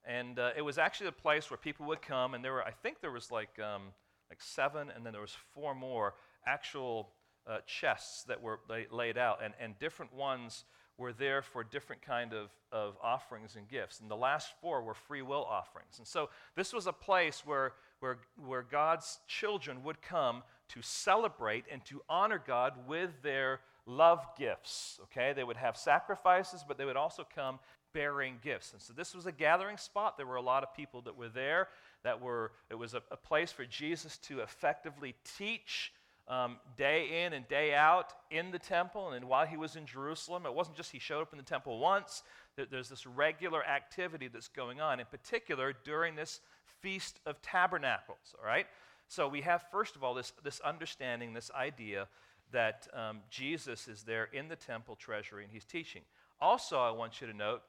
And 0.04 0.38
uh, 0.38 0.50
it 0.56 0.62
was 0.62 0.78
actually 0.78 1.08
a 1.08 1.12
place 1.12 1.50
where 1.50 1.58
people 1.58 1.86
would 1.86 2.02
come, 2.02 2.34
and 2.34 2.44
there 2.44 2.52
were, 2.52 2.64
I 2.64 2.70
think 2.70 3.00
there 3.00 3.10
was 3.10 3.30
like, 3.30 3.58
um, 3.58 3.92
like 4.30 4.40
seven, 4.40 4.90
and 4.94 5.04
then 5.04 5.12
there 5.12 5.22
was 5.22 5.36
four 5.54 5.74
more 5.74 6.14
actual 6.46 7.10
uh, 7.46 7.58
chests 7.66 8.24
that 8.24 8.42
were 8.42 8.60
laid 8.90 9.18
out, 9.18 9.40
and, 9.42 9.54
and 9.60 9.78
different 9.78 10.14
ones 10.14 10.64
were 11.00 11.12
there 11.14 11.40
for 11.40 11.64
different 11.64 12.02
kind 12.02 12.34
of, 12.34 12.50
of 12.70 12.94
offerings 13.02 13.56
and 13.56 13.66
gifts. 13.68 14.00
And 14.00 14.10
the 14.10 14.16
last 14.16 14.52
four 14.60 14.82
were 14.82 14.94
free 14.94 15.22
will 15.22 15.44
offerings. 15.44 15.98
And 15.98 16.06
so 16.06 16.28
this 16.54 16.72
was 16.72 16.86
a 16.86 16.92
place 16.92 17.42
where, 17.46 17.72
where, 18.00 18.18
where 18.36 18.62
God's 18.62 19.18
children 19.26 19.82
would 19.82 20.02
come 20.02 20.42
to 20.68 20.82
celebrate 20.82 21.64
and 21.72 21.82
to 21.86 22.02
honor 22.08 22.40
God 22.46 22.74
with 22.86 23.10
their 23.22 23.60
love 23.86 24.24
gifts. 24.38 25.00
Okay? 25.04 25.32
They 25.32 25.42
would 25.42 25.56
have 25.56 25.76
sacrifices, 25.76 26.64
but 26.68 26.76
they 26.76 26.84
would 26.84 26.98
also 26.98 27.26
come 27.34 27.58
bearing 27.92 28.38
gifts. 28.42 28.72
And 28.72 28.80
so 28.80 28.92
this 28.92 29.14
was 29.14 29.26
a 29.26 29.32
gathering 29.32 29.76
spot. 29.76 30.16
There 30.16 30.26
were 30.26 30.36
a 30.36 30.42
lot 30.42 30.62
of 30.62 30.74
people 30.74 31.02
that 31.02 31.16
were 31.16 31.28
there. 31.28 31.68
That 32.02 32.20
were 32.20 32.52
it 32.70 32.76
was 32.76 32.94
a, 32.94 33.02
a 33.10 33.16
place 33.16 33.52
for 33.52 33.64
Jesus 33.64 34.16
to 34.18 34.40
effectively 34.40 35.14
teach 35.36 35.92
um, 36.28 36.58
day 36.76 37.24
in 37.24 37.32
and 37.32 37.46
day 37.48 37.74
out 37.74 38.12
in 38.30 38.52
the 38.52 38.58
temple. 38.58 39.10
And 39.10 39.26
while 39.26 39.46
he 39.46 39.56
was 39.56 39.76
in 39.76 39.84
Jerusalem, 39.84 40.46
it 40.46 40.54
wasn't 40.54 40.76
just 40.76 40.92
he 40.92 40.98
showed 40.98 41.22
up 41.22 41.32
in 41.32 41.38
the 41.38 41.44
temple 41.44 41.78
once. 41.78 42.22
There's 42.56 42.88
this 42.88 43.06
regular 43.06 43.64
activity 43.64 44.28
that's 44.28 44.48
going 44.48 44.80
on, 44.80 45.00
in 45.00 45.06
particular 45.06 45.74
during 45.84 46.14
this 46.14 46.40
Feast 46.80 47.20
of 47.26 47.40
Tabernacles. 47.42 48.34
All 48.38 48.46
right. 48.46 48.66
So 49.08 49.28
we 49.28 49.40
have 49.42 49.64
first 49.70 49.96
of 49.96 50.04
all 50.04 50.14
this 50.14 50.32
this 50.44 50.60
understanding, 50.60 51.34
this 51.34 51.50
idea 51.54 52.06
that 52.52 52.88
um, 52.94 53.20
Jesus 53.30 53.88
is 53.88 54.02
there 54.02 54.28
in 54.32 54.48
the 54.48 54.56
temple 54.56 54.96
treasury 54.96 55.44
and 55.44 55.52
he's 55.52 55.64
teaching. 55.64 56.02
Also, 56.40 56.78
I 56.78 56.90
want 56.90 57.20
you 57.20 57.26
to 57.26 57.34
note 57.34 57.62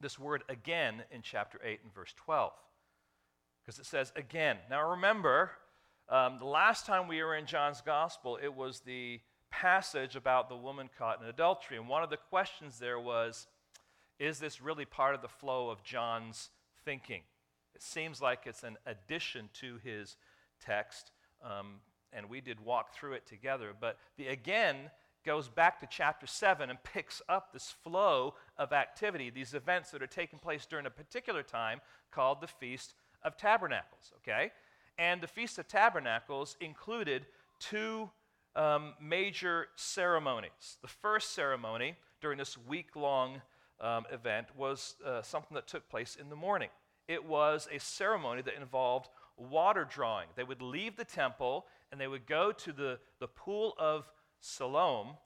this 0.00 0.18
word 0.18 0.44
again 0.48 1.02
in 1.10 1.22
chapter 1.22 1.60
8 1.64 1.80
and 1.82 1.94
verse 1.94 2.12
12. 2.16 2.52
Because 3.64 3.78
it 3.78 3.86
says 3.86 4.12
again. 4.16 4.56
Now 4.70 4.90
remember, 4.90 5.50
um, 6.08 6.38
the 6.38 6.46
last 6.46 6.86
time 6.86 7.08
we 7.08 7.22
were 7.22 7.36
in 7.36 7.46
John's 7.46 7.80
gospel, 7.80 8.38
it 8.42 8.54
was 8.54 8.80
the 8.80 9.20
passage 9.50 10.16
about 10.16 10.48
the 10.48 10.56
woman 10.56 10.88
caught 10.98 11.20
in 11.20 11.28
adultery. 11.28 11.76
And 11.76 11.88
one 11.88 12.02
of 12.02 12.10
the 12.10 12.16
questions 12.16 12.78
there 12.78 13.00
was 13.00 13.46
is 14.18 14.40
this 14.40 14.60
really 14.60 14.84
part 14.84 15.14
of 15.14 15.22
the 15.22 15.28
flow 15.28 15.70
of 15.70 15.84
John's 15.84 16.50
thinking? 16.84 17.22
It 17.74 17.82
seems 17.82 18.20
like 18.20 18.40
it's 18.46 18.64
an 18.64 18.76
addition 18.86 19.48
to 19.60 19.78
his 19.84 20.16
text, 20.64 21.12
um, 21.44 21.76
and 22.12 22.28
we 22.28 22.40
did 22.40 22.58
walk 22.58 22.92
through 22.94 23.12
it 23.12 23.26
together. 23.26 23.72
But 23.78 23.98
the 24.16 24.26
again 24.26 24.90
goes 25.28 25.46
back 25.50 25.78
to 25.78 25.86
chapter 25.86 26.26
7 26.26 26.70
and 26.70 26.82
picks 26.82 27.20
up 27.28 27.52
this 27.52 27.74
flow 27.84 28.32
of 28.56 28.72
activity, 28.72 29.28
these 29.28 29.52
events 29.52 29.90
that 29.90 30.02
are 30.02 30.06
taking 30.06 30.38
place 30.38 30.64
during 30.64 30.86
a 30.86 30.90
particular 30.90 31.42
time 31.42 31.82
called 32.10 32.40
the 32.40 32.46
Feast 32.46 32.94
of 33.22 33.36
Tabernacles, 33.36 34.14
okay? 34.16 34.52
And 34.96 35.20
the 35.20 35.26
Feast 35.26 35.58
of 35.58 35.68
Tabernacles 35.68 36.56
included 36.62 37.26
two 37.60 38.08
um, 38.56 38.94
major 39.02 39.66
ceremonies. 39.76 40.78
The 40.80 40.88
first 40.88 41.34
ceremony 41.34 41.96
during 42.22 42.38
this 42.38 42.56
week 42.56 42.96
long 42.96 43.42
um, 43.82 44.06
event 44.10 44.46
was 44.56 44.94
uh, 45.04 45.20
something 45.20 45.54
that 45.56 45.66
took 45.68 45.90
place 45.90 46.16
in 46.18 46.30
the 46.30 46.36
morning. 46.36 46.70
it 47.06 47.22
was 47.22 47.68
a 47.70 47.78
ceremony 47.78 48.40
that 48.40 48.54
involved 48.54 49.10
water 49.36 49.86
drawing. 49.88 50.28
They 50.36 50.44
would 50.44 50.62
leave 50.62 50.96
the 50.96 51.04
temple 51.04 51.66
and 51.92 52.00
they 52.00 52.08
would 52.08 52.26
go 52.26 52.50
to 52.50 52.72
the, 52.72 52.98
the 53.20 53.28
pool 53.28 53.74
of 53.78 54.10
Siloam. 54.40 55.16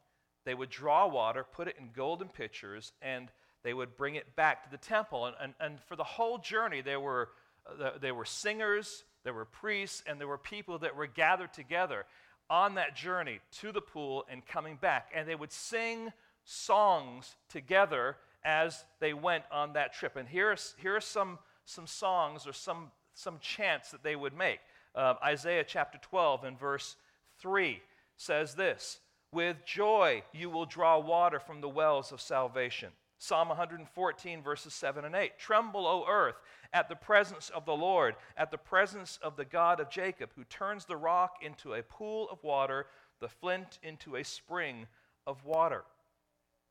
They 0.44 0.54
would 0.54 0.70
draw 0.70 1.06
water, 1.06 1.44
put 1.44 1.68
it 1.68 1.76
in 1.78 1.90
golden 1.94 2.28
pitchers, 2.28 2.92
and 3.00 3.30
they 3.62 3.74
would 3.74 3.96
bring 3.96 4.16
it 4.16 4.34
back 4.34 4.64
to 4.64 4.70
the 4.70 4.76
temple. 4.76 5.26
And, 5.26 5.36
and, 5.40 5.54
and 5.60 5.80
for 5.84 5.96
the 5.96 6.04
whole 6.04 6.38
journey, 6.38 6.80
there 6.80 7.00
were, 7.00 7.28
uh, 7.66 7.90
there 8.00 8.14
were 8.14 8.24
singers, 8.24 9.04
there 9.24 9.32
were 9.32 9.44
priests, 9.44 10.02
and 10.06 10.20
there 10.20 10.26
were 10.26 10.38
people 10.38 10.78
that 10.80 10.96
were 10.96 11.06
gathered 11.06 11.52
together 11.52 12.06
on 12.50 12.74
that 12.74 12.96
journey 12.96 13.40
to 13.60 13.72
the 13.72 13.80
pool 13.80 14.24
and 14.28 14.44
coming 14.44 14.76
back. 14.76 15.10
And 15.14 15.28
they 15.28 15.36
would 15.36 15.52
sing 15.52 16.12
songs 16.44 17.36
together 17.48 18.16
as 18.44 18.84
they 18.98 19.14
went 19.14 19.44
on 19.52 19.74
that 19.74 19.94
trip. 19.94 20.16
And 20.16 20.28
here 20.28 20.50
are, 20.50 20.56
here 20.78 20.96
are 20.96 21.00
some, 21.00 21.38
some 21.64 21.86
songs 21.86 22.46
or 22.46 22.52
some, 22.52 22.90
some 23.14 23.38
chants 23.40 23.92
that 23.92 24.02
they 24.02 24.16
would 24.16 24.36
make. 24.36 24.58
Uh, 24.94 25.14
Isaiah 25.24 25.64
chapter 25.64 25.98
12 26.02 26.44
and 26.44 26.58
verse 26.58 26.96
3 27.38 27.80
says 28.16 28.54
this 28.54 29.00
With 29.32 29.64
joy 29.64 30.22
you 30.32 30.50
will 30.50 30.66
draw 30.66 30.98
water 30.98 31.40
from 31.40 31.60
the 31.60 31.68
wells 31.68 32.12
of 32.12 32.20
salvation. 32.20 32.90
Psalm 33.18 33.48
114, 33.48 34.42
verses 34.42 34.74
7 34.74 35.04
and 35.04 35.14
8. 35.14 35.38
Tremble, 35.38 35.86
O 35.86 36.04
earth, 36.08 36.34
at 36.72 36.88
the 36.88 36.96
presence 36.96 37.50
of 37.50 37.64
the 37.64 37.72
Lord, 37.72 38.16
at 38.36 38.50
the 38.50 38.58
presence 38.58 39.16
of 39.22 39.36
the 39.36 39.44
God 39.44 39.78
of 39.78 39.88
Jacob, 39.88 40.30
who 40.34 40.42
turns 40.42 40.86
the 40.86 40.96
rock 40.96 41.36
into 41.40 41.74
a 41.74 41.84
pool 41.84 42.28
of 42.32 42.42
water, 42.42 42.86
the 43.20 43.28
flint 43.28 43.78
into 43.84 44.16
a 44.16 44.24
spring 44.24 44.86
of 45.24 45.44
water. 45.44 45.84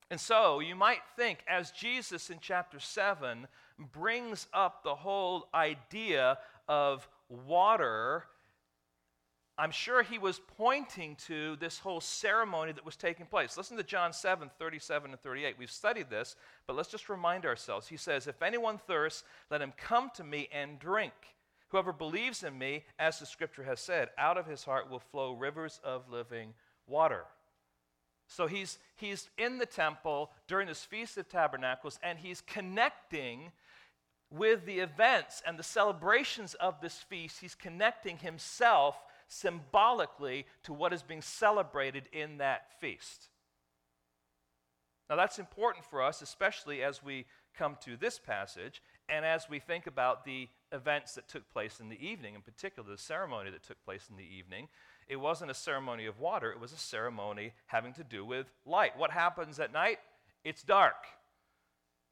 And 0.10 0.20
so 0.20 0.60
you 0.60 0.76
might 0.76 1.00
think, 1.16 1.40
as 1.48 1.72
Jesus 1.72 2.30
in 2.30 2.40
chapter 2.42 2.82
7 2.82 3.48
brings 3.94 4.48
up 4.54 4.84
the 4.84 4.96
whole 4.96 5.48
idea 5.54 6.38
of 6.68 7.08
water, 7.30 8.26
I'm 9.58 9.72
sure 9.72 10.02
he 10.02 10.18
was 10.18 10.40
pointing 10.58 11.16
to 11.28 11.56
this 11.58 11.78
whole 11.78 12.02
ceremony 12.02 12.72
that 12.72 12.86
was 12.86 12.96
taking 12.96 13.26
place. 13.26 13.58
Listen 13.58 13.78
to 13.78 13.84
John 13.84 14.14
7 14.14 14.50
37 14.58 15.12
and 15.12 15.20
38. 15.20 15.56
We've 15.58 15.70
studied 15.70 16.10
this, 16.10 16.36
but 16.68 16.76
let's 16.76 16.90
just 16.90 17.10
remind 17.10 17.46
ourselves. 17.46 17.88
He 17.88 17.98
says, 17.98 18.28
If 18.28 18.42
anyone 18.42 18.78
thirsts, 18.78 19.24
let 19.50 19.62
him 19.62 19.74
come 19.78 20.10
to 20.16 20.24
me 20.24 20.48
and 20.52 20.80
drink. 20.80 21.14
Whoever 21.70 21.94
believes 21.94 22.44
in 22.44 22.58
me, 22.58 22.84
as 23.00 23.20
the 23.20 23.26
scripture 23.26 23.64
has 23.64 23.80
said, 23.80 24.10
out 24.18 24.38
of 24.38 24.46
his 24.46 24.64
heart 24.64 24.90
will 24.90 25.00
flow 25.00 25.34
rivers 25.34 25.80
of 25.84 26.10
living 26.10 26.54
water. 26.88 27.24
So 28.28 28.48
he's, 28.48 28.78
he's 28.96 29.30
in 29.38 29.58
the 29.58 29.66
temple 29.66 30.32
during 30.48 30.68
this 30.68 30.84
Feast 30.84 31.18
of 31.18 31.30
Tabernacles, 31.30 32.00
and 32.02 32.18
he's 32.18 32.42
connecting 32.42 33.52
with 34.30 34.66
the 34.66 34.80
events 34.80 35.44
and 35.46 35.60
the 35.60 35.64
celebrations 35.64 36.54
of 36.56 36.80
this 36.82 36.98
feast. 36.98 37.40
He's 37.42 37.56
connecting 37.56 38.18
himself 38.18 38.96
symbolically 39.32 40.46
to 40.64 40.74
what 40.74 40.94
is 40.94 41.04
being 41.04 41.22
celebrated 41.22 42.04
in 42.12 42.38
that 42.38 42.80
feast. 42.80 43.30
Now, 45.10 45.16
that's 45.16 45.40
important 45.40 45.86
for 45.86 46.02
us, 46.02 46.22
especially 46.22 46.84
as 46.84 47.04
we 47.04 47.26
come 47.58 47.78
to 47.84 47.98
this 47.98 48.18
passage 48.18 48.82
and 49.10 49.26
as 49.26 49.50
we 49.50 49.60
think 49.60 49.88
about 49.88 50.24
the 50.24 50.48
events 50.72 51.16
that 51.16 51.28
took 51.28 51.50
place 51.52 51.80
in 51.80 51.90
the 51.90 52.06
evening, 52.06 52.36
in 52.36 52.42
particular, 52.42 52.90
the 52.90 52.98
ceremony 52.98 53.52
that 53.52 53.64
took 53.64 53.84
place 53.84 54.08
in 54.10 54.16
the 54.16 54.24
evening 54.24 54.70
it 55.12 55.20
wasn't 55.20 55.52
a 55.52 55.54
ceremony 55.54 56.06
of 56.06 56.22
water, 56.22 56.52
it 56.52 56.60
was 56.60 56.72
a 56.72 56.78
ceremony 56.78 57.52
having 57.66 57.92
to 57.96 58.04
do 58.04 58.24
with 58.24 58.48
light. 58.66 58.98
What 58.98 59.12
happens 59.12 59.60
at 59.60 59.74
night? 59.74 60.00
It's 60.46 60.64
dark. 60.64 60.96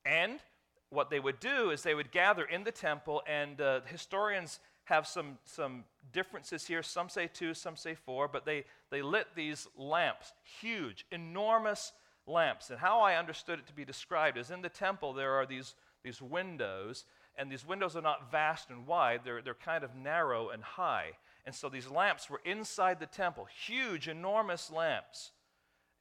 And 0.05 0.41
what 0.89 1.09
they 1.09 1.21
would 1.21 1.39
do 1.39 1.71
is 1.71 1.81
they 1.81 1.95
would 1.95 2.11
gather 2.11 2.43
in 2.43 2.65
the 2.65 2.73
temple, 2.73 3.23
and 3.25 3.61
uh, 3.61 3.81
historians 3.85 4.59
have 4.89 5.07
some, 5.07 5.37
some 5.45 5.83
differences 6.11 6.65
here. 6.65 6.81
Some 6.81 7.09
say 7.09 7.29
two, 7.31 7.53
some 7.53 7.75
say 7.75 7.93
four, 7.93 8.27
but 8.27 8.43
they, 8.43 8.65
they 8.89 9.03
lit 9.03 9.27
these 9.35 9.67
lamps, 9.77 10.33
huge, 10.59 11.05
enormous 11.11 11.93
lamps. 12.25 12.71
And 12.71 12.79
how 12.79 12.99
I 12.99 13.15
understood 13.15 13.59
it 13.59 13.67
to 13.67 13.73
be 13.73 13.85
described 13.85 14.37
is 14.37 14.49
in 14.49 14.63
the 14.63 14.69
temple 14.69 15.13
there 15.13 15.33
are 15.33 15.45
these, 15.45 15.75
these 16.03 16.21
windows, 16.21 17.05
and 17.37 17.51
these 17.51 17.65
windows 17.65 17.95
are 17.95 18.01
not 18.01 18.31
vast 18.31 18.71
and 18.71 18.87
wide, 18.87 19.21
they're, 19.23 19.43
they're 19.43 19.53
kind 19.53 19.83
of 19.83 19.95
narrow 19.95 20.49
and 20.49 20.63
high. 20.63 21.11
And 21.45 21.53
so 21.53 21.69
these 21.69 21.87
lamps 21.87 22.27
were 22.27 22.41
inside 22.43 22.99
the 22.99 23.05
temple, 23.05 23.47
huge, 23.65 24.07
enormous 24.07 24.71
lamps. 24.71 25.31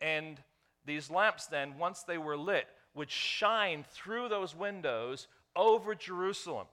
And 0.00 0.40
these 0.86 1.10
lamps, 1.10 1.46
then, 1.46 1.76
once 1.78 2.04
they 2.04 2.18
were 2.18 2.38
lit, 2.38 2.66
would 2.94 3.10
shine 3.10 3.84
through 3.90 4.30
those 4.30 4.56
windows 4.56 5.28
over 5.54 5.94
Jerusalem 5.94 6.66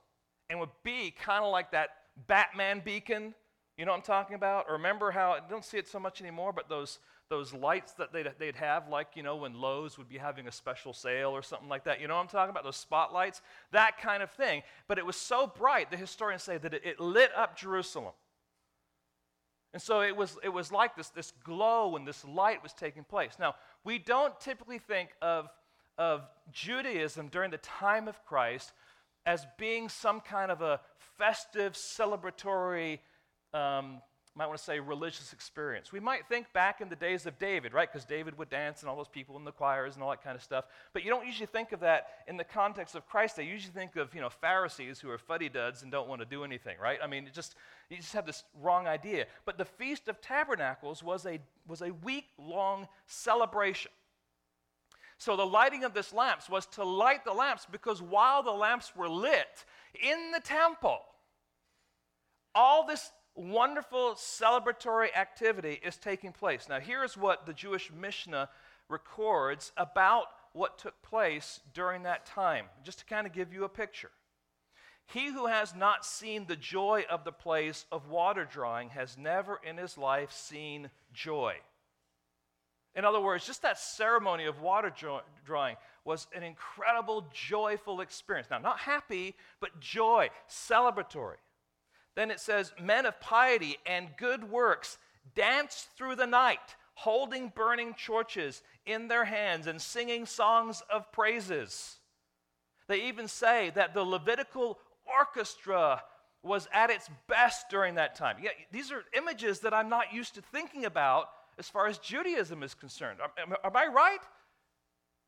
and 0.49 0.59
would 0.59 0.69
be 0.83 1.11
kind 1.11 1.43
of 1.43 1.51
like 1.51 1.71
that 1.71 1.89
Batman 2.27 2.81
beacon. 2.83 3.33
You 3.77 3.85
know 3.85 3.91
what 3.91 3.97
I'm 3.97 4.03
talking 4.03 4.35
about? 4.35 4.65
Or 4.69 4.73
remember 4.73 5.11
how, 5.11 5.31
I 5.31 5.39
don't 5.49 5.65
see 5.65 5.77
it 5.77 5.87
so 5.87 5.99
much 5.99 6.21
anymore, 6.21 6.53
but 6.53 6.69
those, 6.69 6.99
those 7.29 7.53
lights 7.53 7.91
that 7.93 8.13
they'd, 8.13 8.27
they'd 8.39 8.55
have, 8.55 8.87
like, 8.87 9.09
you 9.15 9.23
know, 9.23 9.35
when 9.35 9.53
Lowe's 9.53 9.97
would 9.97 10.07
be 10.07 10.17
having 10.17 10.47
a 10.47 10.51
special 10.51 10.93
sale 10.93 11.31
or 11.31 11.41
something 11.41 11.67
like 11.67 11.83
that. 11.83 11.99
You 11.99 12.07
know 12.07 12.15
what 12.15 12.21
I'm 12.21 12.27
talking 12.27 12.51
about? 12.51 12.63
Those 12.63 12.77
spotlights? 12.77 13.41
That 13.71 13.99
kind 13.99 14.23
of 14.23 14.31
thing. 14.31 14.63
But 14.87 14.97
it 14.97 15.05
was 15.05 15.17
so 15.17 15.45
bright, 15.45 15.91
the 15.91 15.97
historians 15.97 16.43
say, 16.43 16.57
that 16.57 16.73
it, 16.73 16.85
it 16.85 16.99
lit 16.99 17.31
up 17.35 17.57
Jerusalem. 17.57 18.13
And 19.73 19.81
so 19.81 19.99
it 19.99 20.15
was, 20.15 20.37
it 20.41 20.53
was 20.53 20.71
like 20.71 20.95
this, 20.95 21.09
this 21.09 21.33
glow 21.43 21.97
and 21.97 22.07
this 22.07 22.23
light 22.23 22.63
was 22.63 22.71
taking 22.71 23.03
place. 23.03 23.33
Now, 23.37 23.55
we 23.83 23.99
don't 23.99 24.39
typically 24.39 24.79
think 24.79 25.09
of, 25.21 25.49
of 25.97 26.21
Judaism 26.49 27.27
during 27.27 27.51
the 27.51 27.57
time 27.57 28.07
of 28.07 28.23
Christ 28.23 28.71
as 29.25 29.45
being 29.57 29.89
some 29.89 30.19
kind 30.21 30.51
of 30.51 30.61
a 30.61 30.79
festive, 31.17 31.73
celebratory 31.73 32.99
um, 33.53 34.01
might 34.37 34.47
want 34.47 34.57
to 34.57 34.63
say 34.63 34.79
religious 34.81 35.31
experience. 35.31 35.93
We 35.93 36.01
might 36.01 36.27
think 36.27 36.51
back 36.51 36.81
in 36.81 36.89
the 36.89 36.95
days 36.97 37.25
of 37.25 37.39
David, 37.39 37.73
right? 37.73 37.89
Because 37.91 38.03
David 38.03 38.37
would 38.37 38.49
dance 38.49 38.81
and 38.81 38.89
all 38.89 38.97
those 38.97 39.07
people 39.07 39.37
in 39.37 39.45
the 39.45 39.51
choirs 39.51 39.95
and 39.95 40.03
all 40.03 40.09
that 40.09 40.21
kind 40.21 40.35
of 40.35 40.43
stuff. 40.43 40.65
But 40.91 41.05
you 41.05 41.09
don't 41.09 41.25
usually 41.25 41.45
think 41.45 41.71
of 41.71 41.79
that 41.79 42.07
in 42.27 42.35
the 42.35 42.43
context 42.43 42.95
of 42.95 43.07
Christ. 43.07 43.37
They 43.37 43.45
usually 43.45 43.73
think 43.73 43.95
of, 43.95 44.13
you 44.13 44.19
know, 44.19 44.29
Pharisees 44.29 44.99
who 44.99 45.09
are 45.09 45.17
fuddy-duds 45.17 45.83
and 45.83 45.91
don't 45.91 46.09
want 46.09 46.19
to 46.19 46.25
do 46.25 46.43
anything, 46.43 46.75
right? 46.81 46.99
I 47.01 47.07
mean, 47.07 47.27
it 47.27 47.33
just 47.33 47.55
you 47.89 47.95
just 47.95 48.11
have 48.13 48.25
this 48.25 48.43
wrong 48.61 48.87
idea. 48.87 49.25
But 49.45 49.57
the 49.57 49.65
Feast 49.65 50.09
of 50.09 50.19
Tabernacles 50.19 51.01
was 51.01 51.25
a 51.25 51.39
was 51.65 51.81
a 51.81 51.91
week-long 52.03 52.89
celebration. 53.05 53.91
So 55.25 55.35
the 55.35 55.43
lighting 55.43 55.83
of 55.83 55.95
this 55.95 56.13
lamps 56.13 56.51
was 56.51 56.67
to 56.67 56.83
light 56.83 57.25
the 57.25 57.33
lamps 57.33 57.65
because 57.71 57.99
while 57.99 58.43
the 58.43 58.51
lamps 58.51 58.95
were 58.95 59.09
lit 59.09 59.65
in 59.99 60.29
the 60.29 60.39
temple, 60.39 60.99
all 62.53 62.85
this 62.85 63.09
wonderful 63.33 64.13
celebratory 64.13 65.07
activity 65.17 65.81
is 65.83 65.97
taking 65.97 66.31
place. 66.31 66.69
Now, 66.69 66.79
here's 66.79 67.17
what 67.17 67.47
the 67.47 67.53
Jewish 67.53 67.91
Mishnah 67.91 68.49
records 68.87 69.71
about 69.77 70.25
what 70.53 70.77
took 70.77 71.01
place 71.01 71.59
during 71.73 72.03
that 72.03 72.27
time, 72.27 72.65
just 72.83 72.99
to 72.99 73.05
kind 73.05 73.25
of 73.25 73.33
give 73.33 73.51
you 73.51 73.63
a 73.63 73.69
picture. 73.69 74.11
He 75.07 75.31
who 75.31 75.47
has 75.47 75.73
not 75.73 76.05
seen 76.05 76.45
the 76.45 76.55
joy 76.55 77.03
of 77.09 77.23
the 77.23 77.31
place 77.31 77.87
of 77.91 78.09
water 78.09 78.45
drawing 78.45 78.89
has 78.89 79.17
never 79.17 79.59
in 79.67 79.77
his 79.77 79.97
life 79.97 80.31
seen 80.31 80.91
joy. 81.13 81.55
In 82.95 83.03
other 83.03 83.19
words, 83.19 83.45
just 83.45 83.61
that 83.63 83.77
ceremony 83.77 84.45
of 84.45 84.61
water 84.61 84.93
drawing 85.45 85.75
was 86.05 86.27
an 86.33 86.43
incredible, 86.43 87.27
joyful 87.33 87.99
experience. 87.99 88.47
Now, 88.49 88.59
not 88.59 88.79
happy, 88.79 89.35
but 89.59 89.79
joy, 89.81 90.29
celebratory. 90.49 91.35
Then 92.15 92.31
it 92.31 92.39
says, 92.39 92.71
Men 92.81 93.05
of 93.05 93.19
piety 93.19 93.77
and 93.85 94.15
good 94.17 94.49
works 94.49 94.97
danced 95.35 95.89
through 95.97 96.15
the 96.15 96.27
night, 96.27 96.75
holding 96.93 97.51
burning 97.53 97.95
torches 97.95 98.61
in 98.85 99.09
their 99.09 99.25
hands 99.25 99.67
and 99.67 99.81
singing 99.81 100.25
songs 100.25 100.81
of 100.89 101.11
praises. 101.11 101.97
They 102.87 103.07
even 103.07 103.27
say 103.27 103.71
that 103.75 103.93
the 103.93 104.03
Levitical 104.03 104.79
orchestra 105.05 106.03
was 106.43 106.69
at 106.71 106.91
its 106.91 107.09
best 107.27 107.69
during 107.69 107.95
that 107.95 108.15
time. 108.15 108.37
Yeah, 108.41 108.51
these 108.71 108.91
are 108.91 109.03
images 109.17 109.61
that 109.61 109.73
I'm 109.73 109.89
not 109.89 110.13
used 110.13 110.35
to 110.35 110.41
thinking 110.41 110.85
about 110.85 111.29
as 111.57 111.69
far 111.69 111.87
as 111.87 111.97
Judaism 111.97 112.63
is 112.63 112.73
concerned. 112.73 113.19
Am, 113.21 113.51
am, 113.51 113.57
am 113.63 113.75
I 113.75 113.87
right? 113.87 114.19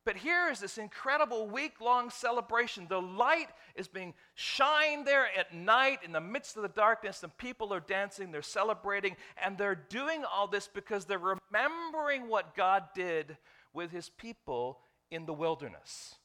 But 0.07 0.15
here 0.15 0.49
is 0.49 0.61
this 0.61 0.77
incredible 0.77 1.49
week 1.49 1.81
long 1.81 2.09
celebration. 2.09 2.87
The 2.87 3.01
light 3.01 3.49
is 3.75 3.89
being 3.89 4.13
shined 4.35 5.05
there 5.05 5.27
at 5.37 5.53
night 5.53 5.99
in 6.05 6.13
the 6.13 6.21
midst 6.21 6.55
of 6.55 6.61
the 6.61 6.69
darkness, 6.69 7.23
and 7.23 7.37
people 7.37 7.73
are 7.73 7.81
dancing, 7.81 8.31
they're 8.31 8.41
celebrating, 8.41 9.17
and 9.43 9.57
they're 9.57 9.75
doing 9.75 10.23
all 10.23 10.47
this 10.47 10.69
because 10.73 11.03
they're 11.03 11.19
remembering 11.19 12.29
what 12.29 12.55
God 12.55 12.85
did 12.95 13.35
with 13.73 13.91
his 13.91 14.07
people 14.07 14.79
in 15.11 15.25
the 15.25 15.33
wilderness. 15.33 16.15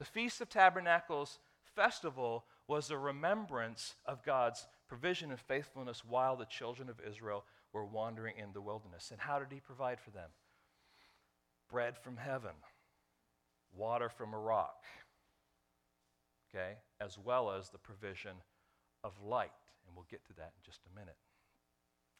The 0.00 0.04
Feast 0.04 0.40
of 0.40 0.48
Tabernacles 0.48 1.38
festival 1.76 2.44
was 2.66 2.90
a 2.90 2.98
remembrance 2.98 3.94
of 4.04 4.24
God's 4.24 4.66
provision 4.88 5.30
and 5.30 5.38
faithfulness 5.38 6.04
while 6.04 6.34
the 6.34 6.44
children 6.44 6.88
of 6.88 7.00
Israel 7.08 7.44
were 7.72 7.84
wandering 7.84 8.36
in 8.36 8.52
the 8.52 8.60
wilderness. 8.60 9.10
And 9.10 9.20
how 9.20 9.38
did 9.38 9.48
he 9.50 9.60
provide 9.60 10.00
for 10.00 10.10
them? 10.10 10.30
Bread 11.70 11.96
from 11.96 12.16
heaven 12.16 12.52
water 13.76 14.08
from 14.08 14.34
a 14.34 14.38
rock. 14.38 14.82
Okay? 16.52 16.78
as 17.00 17.16
well 17.18 17.50
as 17.50 17.70
the 17.70 17.78
provision 17.78 18.32
of 19.02 19.12
light. 19.24 19.50
And 19.86 19.96
we'll 19.96 20.06
get 20.10 20.24
to 20.26 20.32
that 20.34 20.52
in 20.56 20.62
just 20.64 20.80
a 20.84 20.98
minute. 20.98 21.16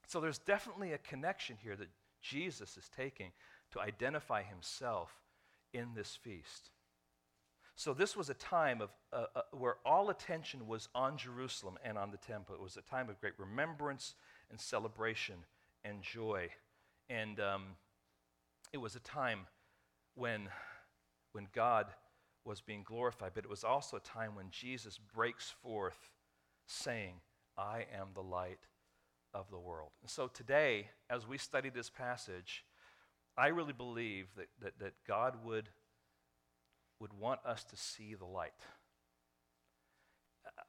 So 0.07 0.21
there's 0.21 0.39
definitely 0.39 0.93
a 0.93 0.99
connection 0.99 1.57
here 1.63 1.77
that 1.77 1.89
Jesus 2.23 2.77
is 2.77 2.89
taking 2.97 3.33
to 3.73 3.81
identify 3.81 4.43
himself 4.43 5.15
in 5.73 5.95
this 5.95 6.17
feast. 6.21 6.71
So 7.77 7.95
this 7.95 8.17
was 8.17 8.29
a 8.29 8.35
time 8.35 8.81
of 8.81 8.91
uh, 9.13 9.27
uh, 9.35 9.41
where 9.53 9.77
all 9.87 10.11
attention 10.11 10.67
was 10.67 10.89
on 10.95 11.17
Jerusalem 11.17 11.79
and 11.85 11.97
on 11.97 12.11
the 12.11 12.19
temple. 12.19 12.55
It 12.55 12.61
was 12.61 12.77
a 12.77 12.83
time 12.83 13.09
of 13.09 13.21
great 13.21 13.35
remembrance 13.39 14.15
and 14.51 14.61
celebration 14.61 15.37
and 15.85 16.03
joy, 16.03 16.49
and 17.09 17.41
um, 17.41 17.63
it 18.73 18.79
was 18.79 18.97
a 18.97 19.01
time 19.01 19.47
when 20.15 20.49
when 21.33 21.47
God 21.55 21.87
was 22.45 22.61
being 22.61 22.83
glorified, 22.83 23.33
but 23.35 23.45
it 23.45 23.51
was 23.51 23.65
also 23.65 23.97
a 23.97 24.01
time 24.01 24.35
when 24.35 24.51
Jesus 24.51 24.99
breaks 25.15 25.55
forth, 25.63 26.11
saying, 26.67 27.15
"I 27.57 27.87
am 27.97 28.09
the 28.15 28.23
light 28.23 28.61
of 29.33 29.51
the 29.51 29.59
world." 29.59 29.91
And 30.03 30.11
so 30.11 30.27
today, 30.27 30.89
as 31.09 31.27
we 31.27 31.39
study 31.39 31.71
this 31.71 31.91
passage, 31.91 32.65
I 33.37 33.49
really 33.49 33.73
believe 33.73 34.27
that, 34.37 34.49
that, 34.61 34.79
that 34.81 34.93
God 35.07 35.45
would, 35.45 35.69
would 36.99 37.13
want 37.13 37.41
us 37.45 37.65
to 37.65 37.77
see 37.77 38.15
the 38.15 38.27
light. 38.27 38.53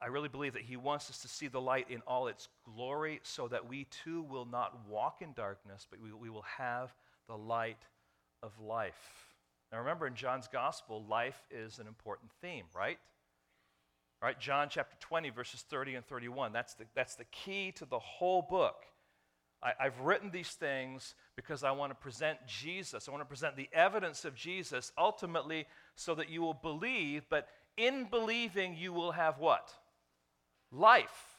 I 0.02 0.08
really 0.08 0.28
believe 0.28 0.54
that 0.54 0.62
He 0.62 0.76
wants 0.76 1.08
us 1.08 1.18
to 1.18 1.28
see 1.28 1.48
the 1.48 1.60
light 1.60 1.86
in 1.88 2.00
all 2.06 2.26
its 2.26 2.48
glory 2.64 3.20
so 3.22 3.46
that 3.48 3.68
we 3.68 3.84
too 3.84 4.22
will 4.22 4.46
not 4.46 4.86
walk 4.88 5.22
in 5.22 5.32
darkness, 5.32 5.86
but 5.88 6.00
we, 6.00 6.12
we 6.12 6.28
will 6.28 6.44
have 6.58 6.92
the 7.28 7.36
light 7.36 7.84
of 8.42 8.58
life. 8.60 9.32
Now 9.70 9.78
remember, 9.78 10.06
in 10.06 10.14
John's 10.14 10.48
gospel, 10.48 11.04
life 11.08 11.40
is 11.50 11.78
an 11.78 11.86
important 11.86 12.30
theme, 12.40 12.64
right? 12.74 12.98
Right, 14.20 14.38
John 14.38 14.68
chapter 14.70 14.96
20, 15.00 15.30
verses 15.30 15.64
30 15.68 15.96
and 15.96 16.06
31. 16.06 16.52
That's 16.52 16.74
the, 16.74 16.84
that's 16.94 17.16
the 17.16 17.24
key 17.24 17.72
to 17.72 17.84
the 17.84 17.98
whole 17.98 18.42
book. 18.42 18.84
I, 19.62 19.84
have 19.84 20.00
written 20.00 20.30
these 20.30 20.50
things 20.50 21.14
because 21.36 21.62
I 21.62 21.70
want 21.70 21.90
to 21.90 21.94
present 21.94 22.38
Jesus. 22.46 23.08
I 23.08 23.12
want 23.12 23.20
to 23.20 23.28
present 23.28 23.56
the 23.56 23.68
evidence 23.72 24.24
of 24.24 24.34
Jesus 24.34 24.90
ultimately 24.98 25.66
so 25.94 26.16
that 26.16 26.28
you 26.28 26.42
will 26.42 26.54
believe, 26.54 27.24
but 27.30 27.48
in 27.76 28.06
believing, 28.10 28.76
you 28.76 28.92
will 28.92 29.12
have 29.12 29.38
what? 29.38 29.72
Life. 30.72 31.38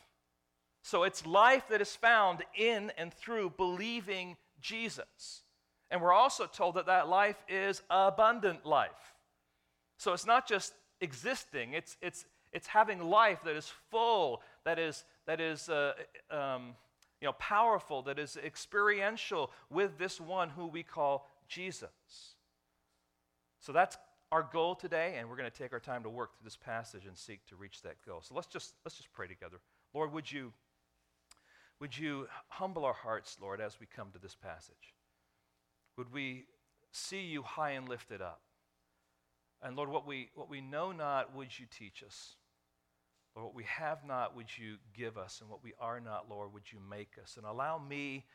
So 0.84 1.04
it's 1.04 1.26
life 1.26 1.64
that 1.70 1.82
is 1.82 1.96
found 1.96 2.44
in 2.56 2.92
and 2.98 3.14
through 3.14 3.54
believing 3.58 4.38
Jesus. 4.62 5.44
And 5.90 6.02
we're 6.02 6.14
also 6.14 6.46
told 6.46 6.76
that 6.76 6.88
that 6.88 7.08
life 7.08 7.38
is 7.48 7.82
abundant 7.90 8.66
life. 8.66 9.16
So 9.98 10.14
it's 10.14 10.26
not 10.26 10.48
just 10.48 10.74
existing, 11.02 11.74
it's, 11.74 11.98
it's, 12.02 12.26
it's 12.52 12.68
having 12.68 13.00
life 13.00 13.40
that 13.46 13.56
is 13.56 13.72
full, 13.90 14.42
that 14.66 14.80
is, 14.80 15.04
that 15.26 15.40
is 15.40 15.70
uh, 15.70 15.94
um, 16.30 16.76
you 17.22 17.28
know, 17.28 17.34
powerful, 17.34 18.02
that 18.04 18.20
is 18.20 18.38
experiential 18.44 19.52
with 19.70 19.98
this 19.98 20.20
one 20.20 20.50
who 20.50 20.68
we 20.68 20.84
call 20.84 21.30
Jesus. 21.48 22.36
So 23.60 23.72
that's 23.72 23.98
our 24.34 24.42
goal 24.52 24.74
today, 24.74 25.18
and 25.20 25.30
we're 25.30 25.36
going 25.36 25.50
to 25.50 25.56
take 25.56 25.74
our 25.74 25.80
time 25.80 26.02
to 26.02 26.10
work 26.10 26.36
through 26.36 26.44
this 26.44 26.56
passage 26.56 27.06
and 27.06 27.16
seek 27.16 27.46
to 27.46 27.56
reach 27.56 27.84
that 27.84 28.04
goal. 28.04 28.20
So 28.24 28.34
let's 28.34 28.48
just 28.48 28.74
let's 28.84 28.98
just 28.98 29.14
pray 29.14 29.28
together. 29.28 29.58
Lord, 29.94 30.12
would 30.12 30.32
you 30.32 30.52
would 31.80 31.96
you 31.96 32.28
humble 32.48 32.84
our 32.84 32.94
hearts, 32.94 33.38
Lord, 33.40 33.62
as 33.62 33.80
we 33.80 33.86
come 33.86 34.10
to 34.12 34.18
this 34.18 34.34
passage? 34.34 34.96
Would 35.98 36.12
we 36.12 36.46
see 36.92 37.22
you 37.22 37.44
high 37.44 37.72
and 37.72 37.88
lifted 37.88 38.24
up? 38.24 38.42
And 39.62 39.76
Lord, 39.76 39.90
what 39.90 40.08
we 40.08 40.32
what 40.34 40.50
we 40.50 40.62
know 40.62 40.92
not, 40.92 41.36
would 41.36 41.60
you 41.60 41.68
teach 41.70 42.02
us? 42.04 42.34
Lord, 43.36 43.46
what 43.46 43.56
we 43.56 43.66
have 43.66 44.04
not, 44.04 44.36
would 44.36 44.58
you 44.58 44.78
give 44.98 45.16
us? 45.16 45.42
And 45.42 45.50
what 45.50 45.64
we 45.64 45.74
are 45.80 46.00
not, 46.00 46.26
Lord, 46.28 46.54
would 46.54 46.72
you 46.72 46.80
make 46.90 47.18
us? 47.22 47.38
And 47.38 47.46
allow 47.46 47.78
me, 47.78 48.26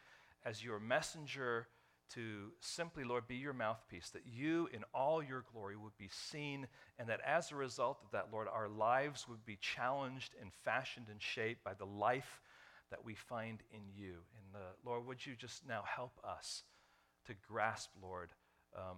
as 0.44 0.62
your 0.62 0.78
messenger, 0.78 1.66
to 2.14 2.52
simply, 2.60 3.04
Lord, 3.04 3.28
be 3.28 3.36
your 3.36 3.52
mouthpiece, 3.52 4.10
that 4.10 4.26
you 4.26 4.68
in 4.72 4.84
all 4.94 5.22
your 5.22 5.44
glory 5.52 5.76
would 5.76 5.96
be 5.98 6.08
seen, 6.10 6.66
and 6.98 7.08
that 7.08 7.20
as 7.26 7.50
a 7.50 7.56
result 7.56 8.00
of 8.04 8.10
that, 8.12 8.28
Lord, 8.32 8.48
our 8.52 8.68
lives 8.68 9.26
would 9.28 9.44
be 9.44 9.56
challenged 9.60 10.34
and 10.40 10.50
fashioned 10.64 11.06
and 11.10 11.20
shaped 11.20 11.64
by 11.64 11.74
the 11.74 11.84
life 11.84 12.40
that 12.90 13.04
we 13.04 13.14
find 13.14 13.62
in 13.70 13.82
you. 13.94 14.14
And 14.36 14.54
uh, 14.54 14.66
Lord, 14.84 15.06
would 15.06 15.24
you 15.24 15.34
just 15.36 15.66
now 15.66 15.82
help 15.86 16.18
us 16.24 16.62
to 17.26 17.34
grasp, 17.48 17.90
Lord, 18.02 18.30
um, 18.76 18.96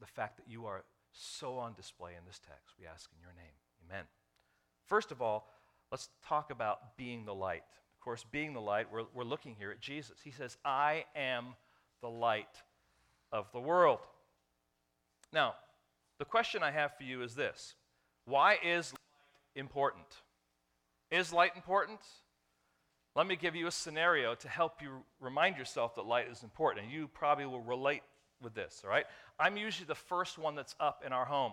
the 0.00 0.06
fact 0.06 0.36
that 0.38 0.48
you 0.48 0.66
are 0.66 0.84
so 1.12 1.58
on 1.58 1.74
display 1.74 2.12
in 2.18 2.24
this 2.26 2.40
text? 2.40 2.74
We 2.78 2.86
ask 2.86 3.08
in 3.14 3.20
your 3.20 3.34
name. 3.34 3.54
Amen. 3.88 4.04
First 4.86 5.12
of 5.12 5.22
all, 5.22 5.48
let's 5.90 6.08
talk 6.26 6.50
about 6.50 6.96
being 6.96 7.24
the 7.24 7.34
light. 7.34 7.62
Of 7.94 8.00
course, 8.04 8.24
being 8.32 8.52
the 8.52 8.60
light, 8.60 8.88
we're, 8.90 9.04
we're 9.14 9.22
looking 9.22 9.54
here 9.54 9.70
at 9.70 9.80
Jesus. 9.80 10.18
He 10.24 10.32
says, 10.32 10.56
I 10.64 11.04
am 11.14 11.54
the 12.02 12.10
light 12.10 12.62
of 13.32 13.50
the 13.52 13.60
world. 13.60 14.00
Now, 15.32 15.54
the 16.18 16.24
question 16.26 16.62
I 16.62 16.70
have 16.70 16.96
for 16.96 17.04
you 17.04 17.22
is 17.22 17.34
this 17.34 17.74
Why 18.26 18.58
is 18.62 18.92
light 18.92 19.00
important? 19.56 20.06
Is 21.10 21.32
light 21.32 21.52
important? 21.56 22.00
Let 23.14 23.26
me 23.26 23.36
give 23.36 23.54
you 23.54 23.66
a 23.66 23.70
scenario 23.70 24.34
to 24.36 24.48
help 24.48 24.80
you 24.80 25.02
remind 25.20 25.58
yourself 25.58 25.96
that 25.96 26.06
light 26.06 26.28
is 26.30 26.42
important. 26.42 26.86
And 26.86 26.94
you 26.94 27.08
probably 27.08 27.44
will 27.44 27.60
relate 27.60 28.02
with 28.40 28.54
this, 28.54 28.82
all 28.84 28.90
right? 28.90 29.04
I'm 29.38 29.56
usually 29.56 29.86
the 29.86 29.94
first 29.94 30.38
one 30.38 30.54
that's 30.54 30.74
up 30.80 31.02
in 31.04 31.12
our 31.12 31.26
home. 31.26 31.52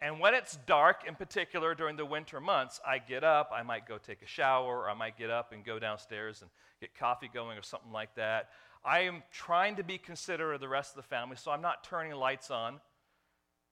And 0.00 0.20
when 0.20 0.34
it's 0.34 0.58
dark, 0.66 1.02
in 1.08 1.14
particular 1.14 1.74
during 1.74 1.96
the 1.96 2.04
winter 2.04 2.40
months, 2.40 2.80
I 2.86 2.98
get 2.98 3.24
up, 3.24 3.50
I 3.52 3.62
might 3.62 3.88
go 3.88 3.98
take 3.98 4.22
a 4.22 4.26
shower, 4.26 4.82
or 4.82 4.90
I 4.90 4.94
might 4.94 5.16
get 5.16 5.30
up 5.30 5.52
and 5.52 5.64
go 5.64 5.78
downstairs 5.78 6.42
and 6.42 6.50
get 6.80 6.94
coffee 6.94 7.30
going 7.32 7.56
or 7.56 7.62
something 7.62 7.92
like 7.92 8.14
that. 8.16 8.50
I 8.86 9.00
am 9.00 9.24
trying 9.32 9.76
to 9.76 9.82
be 9.82 9.98
considerate 9.98 10.54
of 10.54 10.60
the 10.60 10.68
rest 10.68 10.92
of 10.92 10.96
the 10.96 11.08
family, 11.08 11.34
so 11.36 11.50
I'm 11.50 11.60
not 11.60 11.82
turning 11.82 12.12
lights 12.14 12.52
on. 12.52 12.80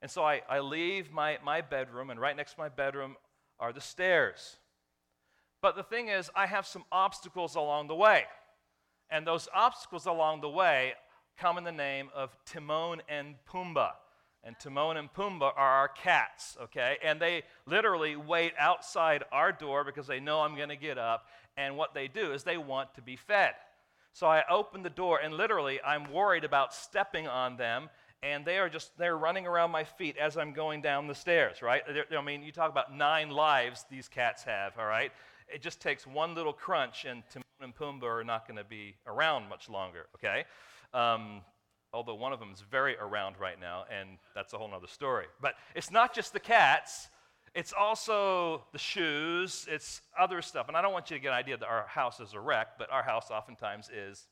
And 0.02 0.10
so 0.10 0.24
I, 0.24 0.42
I 0.50 0.58
leave 0.58 1.12
my, 1.12 1.38
my 1.44 1.60
bedroom, 1.60 2.10
and 2.10 2.20
right 2.20 2.36
next 2.36 2.54
to 2.54 2.60
my 2.60 2.68
bedroom 2.68 3.16
are 3.60 3.72
the 3.72 3.80
stairs. 3.80 4.56
But 5.62 5.76
the 5.76 5.84
thing 5.84 6.08
is, 6.08 6.30
I 6.34 6.46
have 6.46 6.66
some 6.66 6.84
obstacles 6.90 7.54
along 7.54 7.86
the 7.86 7.94
way. 7.94 8.24
And 9.08 9.24
those 9.24 9.48
obstacles 9.54 10.06
along 10.06 10.40
the 10.40 10.48
way 10.48 10.94
come 11.38 11.58
in 11.58 11.64
the 11.64 11.72
name 11.72 12.10
of 12.14 12.36
Timon 12.44 13.00
and 13.08 13.36
Pumbaa. 13.48 13.92
And 14.42 14.56
Timon 14.58 14.96
and 14.96 15.10
Pumbaa 15.14 15.52
are 15.56 15.70
our 15.70 15.88
cats, 15.88 16.58
okay? 16.60 16.98
And 17.02 17.20
they 17.20 17.44
literally 17.66 18.16
wait 18.16 18.52
outside 18.58 19.24
our 19.32 19.52
door 19.52 19.84
because 19.84 20.06
they 20.06 20.20
know 20.20 20.40
I'm 20.40 20.56
going 20.56 20.68
to 20.68 20.76
get 20.76 20.98
up. 20.98 21.28
And 21.56 21.76
what 21.76 21.94
they 21.94 22.08
do 22.08 22.32
is 22.32 22.42
they 22.42 22.58
want 22.58 22.94
to 22.96 23.00
be 23.00 23.16
fed. 23.16 23.54
So 24.14 24.28
I 24.28 24.42
open 24.48 24.82
the 24.82 24.90
door, 24.90 25.20
and 25.22 25.34
literally, 25.34 25.80
I'm 25.82 26.10
worried 26.10 26.44
about 26.44 26.72
stepping 26.72 27.28
on 27.28 27.56
them. 27.56 27.90
And 28.22 28.42
they 28.46 28.56
are 28.56 28.70
just, 28.70 28.96
they're 28.96 29.18
running 29.18 29.46
around 29.46 29.70
my 29.70 29.84
feet 29.84 30.16
as 30.16 30.38
I'm 30.38 30.54
going 30.54 30.80
down 30.80 31.08
the 31.08 31.14
stairs, 31.14 31.60
right? 31.60 31.82
They're, 31.86 32.18
I 32.18 32.22
mean, 32.22 32.42
you 32.42 32.52
talk 32.52 32.70
about 32.70 32.94
nine 32.94 33.28
lives 33.28 33.84
these 33.90 34.08
cats 34.08 34.44
have, 34.44 34.78
all 34.78 34.86
right? 34.86 35.12
It 35.52 35.60
just 35.60 35.78
takes 35.78 36.06
one 36.06 36.34
little 36.34 36.54
crunch, 36.54 37.04
and 37.04 37.22
Timon 37.28 37.44
and 37.60 37.76
Pumbaa 37.76 38.20
are 38.20 38.24
not 38.24 38.48
going 38.48 38.56
to 38.56 38.64
be 38.64 38.94
around 39.06 39.50
much 39.50 39.68
longer, 39.68 40.06
okay? 40.14 40.44
Um, 40.94 41.42
although 41.92 42.14
one 42.14 42.32
of 42.32 42.40
them 42.40 42.50
is 42.54 42.60
very 42.60 42.96
around 42.96 43.36
right 43.38 43.60
now, 43.60 43.84
and 43.90 44.16
that's 44.34 44.54
a 44.54 44.56
whole 44.56 44.72
other 44.72 44.86
story. 44.86 45.26
But 45.42 45.56
it's 45.74 45.90
not 45.90 46.14
just 46.14 46.32
the 46.32 46.40
cats, 46.40 47.08
it's 47.54 47.72
also 47.72 48.64
the 48.72 48.78
shoes, 48.78 49.66
it's 49.70 50.00
other 50.18 50.42
stuff. 50.42 50.68
And 50.68 50.76
I 50.76 50.82
don't 50.82 50.92
want 50.92 51.10
you 51.10 51.16
to 51.16 51.22
get 51.22 51.28
an 51.28 51.34
idea 51.34 51.56
that 51.56 51.66
our 51.66 51.86
house 51.86 52.20
is 52.20 52.34
a 52.34 52.40
wreck, 52.40 52.78
but 52.78 52.90
our 52.90 53.02
house 53.02 53.30
oftentimes 53.30 53.90
is. 53.90 54.26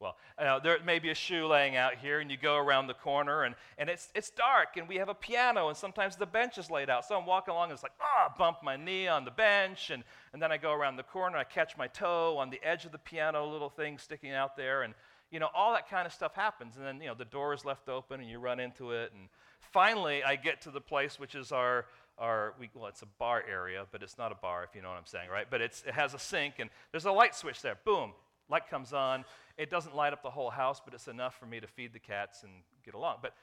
Well, 0.00 0.16
uh, 0.38 0.58
there 0.58 0.76
may 0.84 0.98
be 0.98 1.10
a 1.10 1.14
shoe 1.14 1.46
laying 1.46 1.76
out 1.76 1.94
here, 1.94 2.18
and 2.18 2.30
you 2.30 2.36
go 2.36 2.56
around 2.56 2.88
the 2.88 2.94
corner, 2.94 3.44
and, 3.44 3.54
and 3.78 3.88
it's, 3.88 4.08
it's 4.14 4.28
dark, 4.28 4.76
and 4.76 4.88
we 4.88 4.96
have 4.96 5.08
a 5.08 5.14
piano, 5.14 5.68
and 5.68 5.76
sometimes 5.76 6.16
the 6.16 6.26
bench 6.26 6.58
is 6.58 6.68
laid 6.68 6.90
out. 6.90 7.06
So 7.06 7.16
I'm 7.16 7.24
walking 7.24 7.52
along, 7.52 7.70
and 7.70 7.74
it's 7.74 7.82
like, 7.82 7.92
ah, 8.02 8.26
oh, 8.28 8.34
bump 8.36 8.58
my 8.62 8.76
knee 8.76 9.06
on 9.06 9.24
the 9.24 9.30
bench, 9.30 9.90
and, 9.90 10.02
and 10.32 10.42
then 10.42 10.50
I 10.50 10.56
go 10.58 10.72
around 10.72 10.96
the 10.96 11.04
corner, 11.04 11.38
I 11.38 11.44
catch 11.44 11.78
my 11.78 11.86
toe 11.86 12.36
on 12.36 12.50
the 12.50 12.60
edge 12.62 12.84
of 12.84 12.92
the 12.92 12.98
piano, 12.98 13.46
little 13.46 13.70
thing 13.70 13.96
sticking 13.96 14.32
out 14.32 14.56
there, 14.56 14.82
and 14.82 14.94
you 15.34 15.40
know, 15.40 15.48
all 15.52 15.72
that 15.72 15.90
kind 15.90 16.06
of 16.06 16.12
stuff 16.12 16.32
happens. 16.34 16.76
And 16.76 16.86
then, 16.86 17.00
you 17.00 17.08
know, 17.08 17.14
the 17.14 17.24
door 17.24 17.54
is 17.54 17.64
left 17.64 17.88
open 17.88 18.20
and 18.20 18.30
you 18.30 18.38
run 18.38 18.60
into 18.60 18.92
it. 18.92 19.10
And 19.12 19.28
finally, 19.60 20.22
I 20.22 20.36
get 20.36 20.60
to 20.62 20.70
the 20.70 20.80
place 20.80 21.18
which 21.18 21.34
is 21.34 21.50
our, 21.50 21.86
our 22.18 22.54
we, 22.58 22.70
well, 22.74 22.86
it's 22.86 23.02
a 23.02 23.08
bar 23.18 23.42
area, 23.50 23.86
but 23.90 24.02
it's 24.02 24.18
not 24.18 24.32
a 24.32 24.36
bar, 24.36 24.64
if 24.64 24.74
you 24.74 24.82
know 24.82 24.88
what 24.88 24.98
I'm 24.98 25.06
saying, 25.06 25.30
right? 25.30 25.46
But 25.50 25.60
it 25.60 25.82
has 25.92 26.14
a 26.14 26.18
sink 26.18 26.54
and 26.58 26.70
there's 26.90 27.04
a 27.04 27.12
light 27.12 27.34
switch 27.34 27.62
there. 27.62 27.76
Boom, 27.84 28.12
light 28.48 28.68
comes 28.68 28.92
on. 28.92 29.24
It 29.56 29.70
doesn't 29.70 29.94
light 29.94 30.12
up 30.12 30.22
the 30.22 30.30
whole 30.30 30.50
house, 30.50 30.80
but 30.84 30.94
it's 30.94 31.08
enough 31.08 31.38
for 31.38 31.46
me 31.46 31.60
to 31.60 31.66
feed 31.66 31.92
the 31.92 31.98
cats 31.98 32.42
and 32.42 32.52
get 32.84 32.94
along. 32.94 33.18
But 33.22 33.34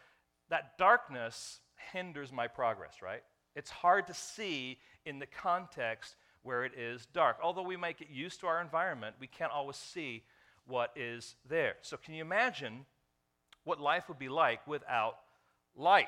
that 0.49 0.77
darkness 0.77 1.59
hinders 1.91 2.31
my 2.31 2.47
progress, 2.47 3.01
right? 3.01 3.23
It's 3.55 3.69
hard 3.69 4.07
to 4.07 4.13
see 4.13 4.77
in 5.05 5.19
the 5.19 5.25
context 5.25 6.15
where 6.43 6.63
it 6.63 6.73
is 6.77 7.05
dark. 7.07 7.37
Although 7.41 7.63
we 7.63 7.77
might 7.77 7.97
get 7.97 8.09
used 8.09 8.39
to 8.41 8.47
our 8.47 8.61
environment, 8.61 9.15
we 9.19 9.27
can't 9.27 9.51
always 9.51 9.75
see 9.75 10.23
what 10.65 10.91
is 10.95 11.35
there. 11.49 11.75
So, 11.81 11.97
can 11.97 12.13
you 12.13 12.21
imagine 12.21 12.85
what 13.63 13.79
life 13.79 14.07
would 14.07 14.19
be 14.19 14.29
like 14.29 14.65
without 14.67 15.15
light? 15.75 16.07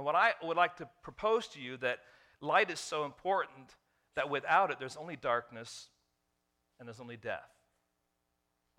And 0.00 0.06
what 0.06 0.14
I 0.14 0.32
would 0.42 0.56
like 0.56 0.78
to 0.78 0.88
propose 1.02 1.46
to 1.48 1.60
you 1.60 1.76
that 1.76 1.98
light 2.40 2.70
is 2.70 2.80
so 2.80 3.04
important 3.04 3.76
that 4.16 4.30
without 4.30 4.70
it, 4.70 4.78
there's 4.78 4.96
only 4.96 5.14
darkness 5.14 5.90
and 6.78 6.88
there's 6.88 7.00
only 7.00 7.18
death. 7.18 7.50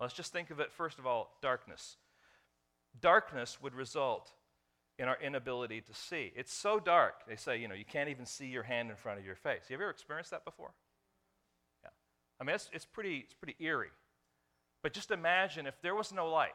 Let's 0.00 0.14
just 0.14 0.32
think 0.32 0.50
of 0.50 0.58
it, 0.58 0.72
first 0.72 0.98
of 0.98 1.06
all, 1.06 1.38
darkness. 1.40 1.96
Darkness 3.00 3.62
would 3.62 3.72
result 3.72 4.32
in 4.98 5.06
our 5.06 5.16
inability 5.22 5.80
to 5.82 5.94
see. 5.94 6.32
It's 6.34 6.52
so 6.52 6.80
dark, 6.80 7.14
they 7.28 7.36
say, 7.36 7.56
you 7.56 7.68
know, 7.68 7.76
you 7.76 7.84
can't 7.84 8.08
even 8.08 8.26
see 8.26 8.46
your 8.46 8.64
hand 8.64 8.90
in 8.90 8.96
front 8.96 9.20
of 9.20 9.24
your 9.24 9.36
face. 9.36 9.60
Have 9.68 9.70
you 9.70 9.76
ever 9.76 9.90
experienced 9.90 10.32
that 10.32 10.44
before? 10.44 10.72
Yeah. 11.84 11.90
I 12.40 12.42
mean, 12.42 12.56
it's, 12.56 12.68
it's, 12.72 12.84
pretty, 12.84 13.18
it's 13.18 13.34
pretty 13.34 13.54
eerie. 13.60 13.92
But 14.82 14.92
just 14.92 15.12
imagine 15.12 15.68
if 15.68 15.80
there 15.82 15.94
was 15.94 16.12
no 16.12 16.28
light, 16.28 16.50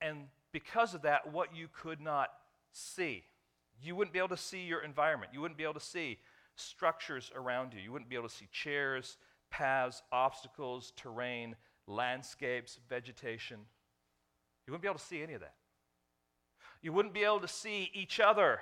and 0.00 0.24
because 0.50 0.94
of 0.94 1.02
that, 1.02 1.32
what 1.32 1.54
you 1.54 1.68
could 1.80 2.00
not 2.00 2.30
see. 2.74 3.24
You 3.82 3.96
wouldn't 3.96 4.12
be 4.12 4.18
able 4.18 4.28
to 4.28 4.36
see 4.36 4.64
your 4.64 4.80
environment. 4.80 5.32
You 5.32 5.40
wouldn't 5.40 5.58
be 5.58 5.64
able 5.64 5.74
to 5.74 5.80
see 5.80 6.18
structures 6.56 7.30
around 7.34 7.74
you. 7.74 7.80
You 7.80 7.92
wouldn't 7.92 8.08
be 8.08 8.16
able 8.16 8.28
to 8.28 8.34
see 8.34 8.48
chairs, 8.52 9.16
paths, 9.50 10.02
obstacles, 10.12 10.92
terrain, 10.96 11.56
landscapes, 11.86 12.78
vegetation. 12.88 13.58
You 14.66 14.72
wouldn't 14.72 14.82
be 14.82 14.88
able 14.88 14.98
to 14.98 15.04
see 15.04 15.22
any 15.22 15.34
of 15.34 15.40
that. 15.40 15.54
You 16.82 16.92
wouldn't 16.92 17.14
be 17.14 17.24
able 17.24 17.40
to 17.40 17.48
see 17.48 17.90
each 17.94 18.20
other, 18.20 18.60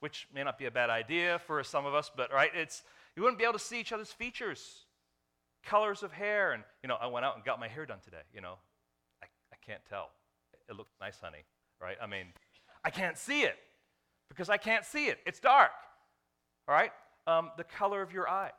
which 0.00 0.28
may 0.34 0.44
not 0.44 0.58
be 0.58 0.66
a 0.66 0.70
bad 0.70 0.90
idea 0.90 1.40
for 1.46 1.62
some 1.64 1.86
of 1.86 1.94
us, 1.94 2.10
but 2.14 2.32
right, 2.32 2.50
it's 2.54 2.82
you 3.16 3.22
wouldn't 3.22 3.38
be 3.38 3.44
able 3.44 3.54
to 3.54 3.58
see 3.58 3.80
each 3.80 3.92
other's 3.92 4.12
features, 4.12 4.84
colors 5.64 6.02
of 6.02 6.12
hair, 6.12 6.52
and 6.52 6.62
you 6.82 6.88
know, 6.88 6.96
I 7.00 7.06
went 7.06 7.24
out 7.24 7.34
and 7.34 7.44
got 7.44 7.58
my 7.58 7.68
hair 7.68 7.86
done 7.86 7.98
today. 8.04 8.22
You 8.34 8.42
know, 8.42 8.54
I, 9.22 9.26
I 9.52 9.56
can't 9.64 9.80
tell. 9.88 10.10
It 10.68 10.76
looks 10.76 10.92
nice, 11.00 11.18
honey. 11.20 11.44
Right? 11.80 11.96
I 12.02 12.06
mean, 12.06 12.26
I 12.86 12.90
can't 12.90 13.18
see 13.18 13.42
it 13.42 13.56
because 14.28 14.48
I 14.48 14.58
can't 14.58 14.84
see 14.84 15.06
it. 15.06 15.18
It's 15.26 15.40
dark. 15.40 15.72
All 16.68 16.74
right? 16.74 16.92
Um, 17.26 17.50
the 17.56 17.64
color 17.64 18.00
of 18.00 18.12
your 18.12 18.28
eyes, 18.28 18.52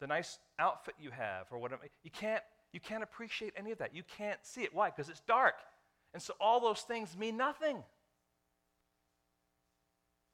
the 0.00 0.08
nice 0.08 0.38
outfit 0.58 0.94
you 1.00 1.12
have, 1.12 1.46
or 1.52 1.58
whatever. 1.58 1.82
You 2.02 2.10
can't, 2.10 2.42
you 2.72 2.80
can't 2.80 3.04
appreciate 3.04 3.52
any 3.56 3.70
of 3.70 3.78
that. 3.78 3.94
You 3.94 4.02
can't 4.18 4.40
see 4.42 4.62
it. 4.62 4.74
Why? 4.74 4.90
Because 4.90 5.08
it's 5.08 5.20
dark. 5.20 5.54
And 6.12 6.20
so 6.20 6.34
all 6.40 6.58
those 6.58 6.80
things 6.80 7.16
mean 7.16 7.36
nothing. 7.36 7.84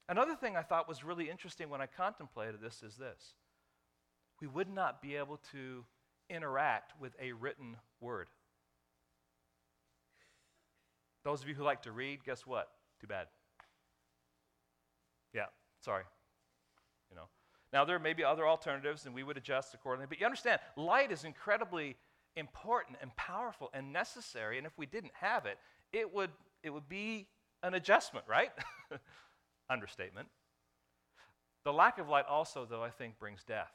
Another 0.09 0.35
thing 0.35 0.57
I 0.57 0.63
thought 0.63 0.87
was 0.87 1.03
really 1.03 1.29
interesting 1.29 1.69
when 1.69 1.81
I 1.81 1.85
contemplated 1.85 2.61
this 2.61 2.81
is 2.83 2.95
this 2.95 3.33
we 4.41 4.47
would 4.47 4.73
not 4.73 5.01
be 5.01 5.15
able 5.15 5.39
to 5.51 5.85
interact 6.29 6.99
with 6.99 7.15
a 7.21 7.31
written 7.31 7.77
word. 8.01 8.27
Those 11.23 11.41
of 11.41 11.47
you 11.47 11.55
who 11.55 11.63
like 11.63 11.83
to 11.83 11.91
read, 11.91 12.23
guess 12.23 12.45
what? 12.45 12.69
Too 12.99 13.07
bad. 13.07 13.27
Yeah, 15.35 15.47
sorry. 15.81 16.03
You 17.09 17.17
know. 17.17 17.25
Now 17.73 17.83
there 17.83 17.99
may 17.99 18.13
be 18.13 18.23
other 18.23 18.47
alternatives 18.47 19.05
and 19.05 19.13
we 19.13 19.21
would 19.21 19.37
adjust 19.37 19.73
accordingly, 19.73 20.07
but 20.07 20.19
you 20.19 20.25
understand, 20.25 20.61
light 20.77 21.11
is 21.11 21.25
incredibly 21.25 21.97
important 22.37 22.97
and 23.01 23.15
powerful 23.17 23.69
and 23.73 23.91
necessary, 23.93 24.57
and 24.57 24.65
if 24.65 24.73
we 24.77 24.85
didn't 24.85 25.11
have 25.19 25.45
it, 25.45 25.57
it 25.93 26.13
would 26.13 26.31
it 26.63 26.69
would 26.71 26.89
be 26.89 27.27
an 27.61 27.73
adjustment, 27.73 28.25
right? 28.27 28.51
Understatement. 29.69 30.27
The 31.63 31.73
lack 31.73 31.97
of 31.99 32.09
light 32.09 32.25
also, 32.29 32.65
though, 32.65 32.83
I 32.83 32.89
think 32.89 33.19
brings 33.19 33.43
death. 33.43 33.71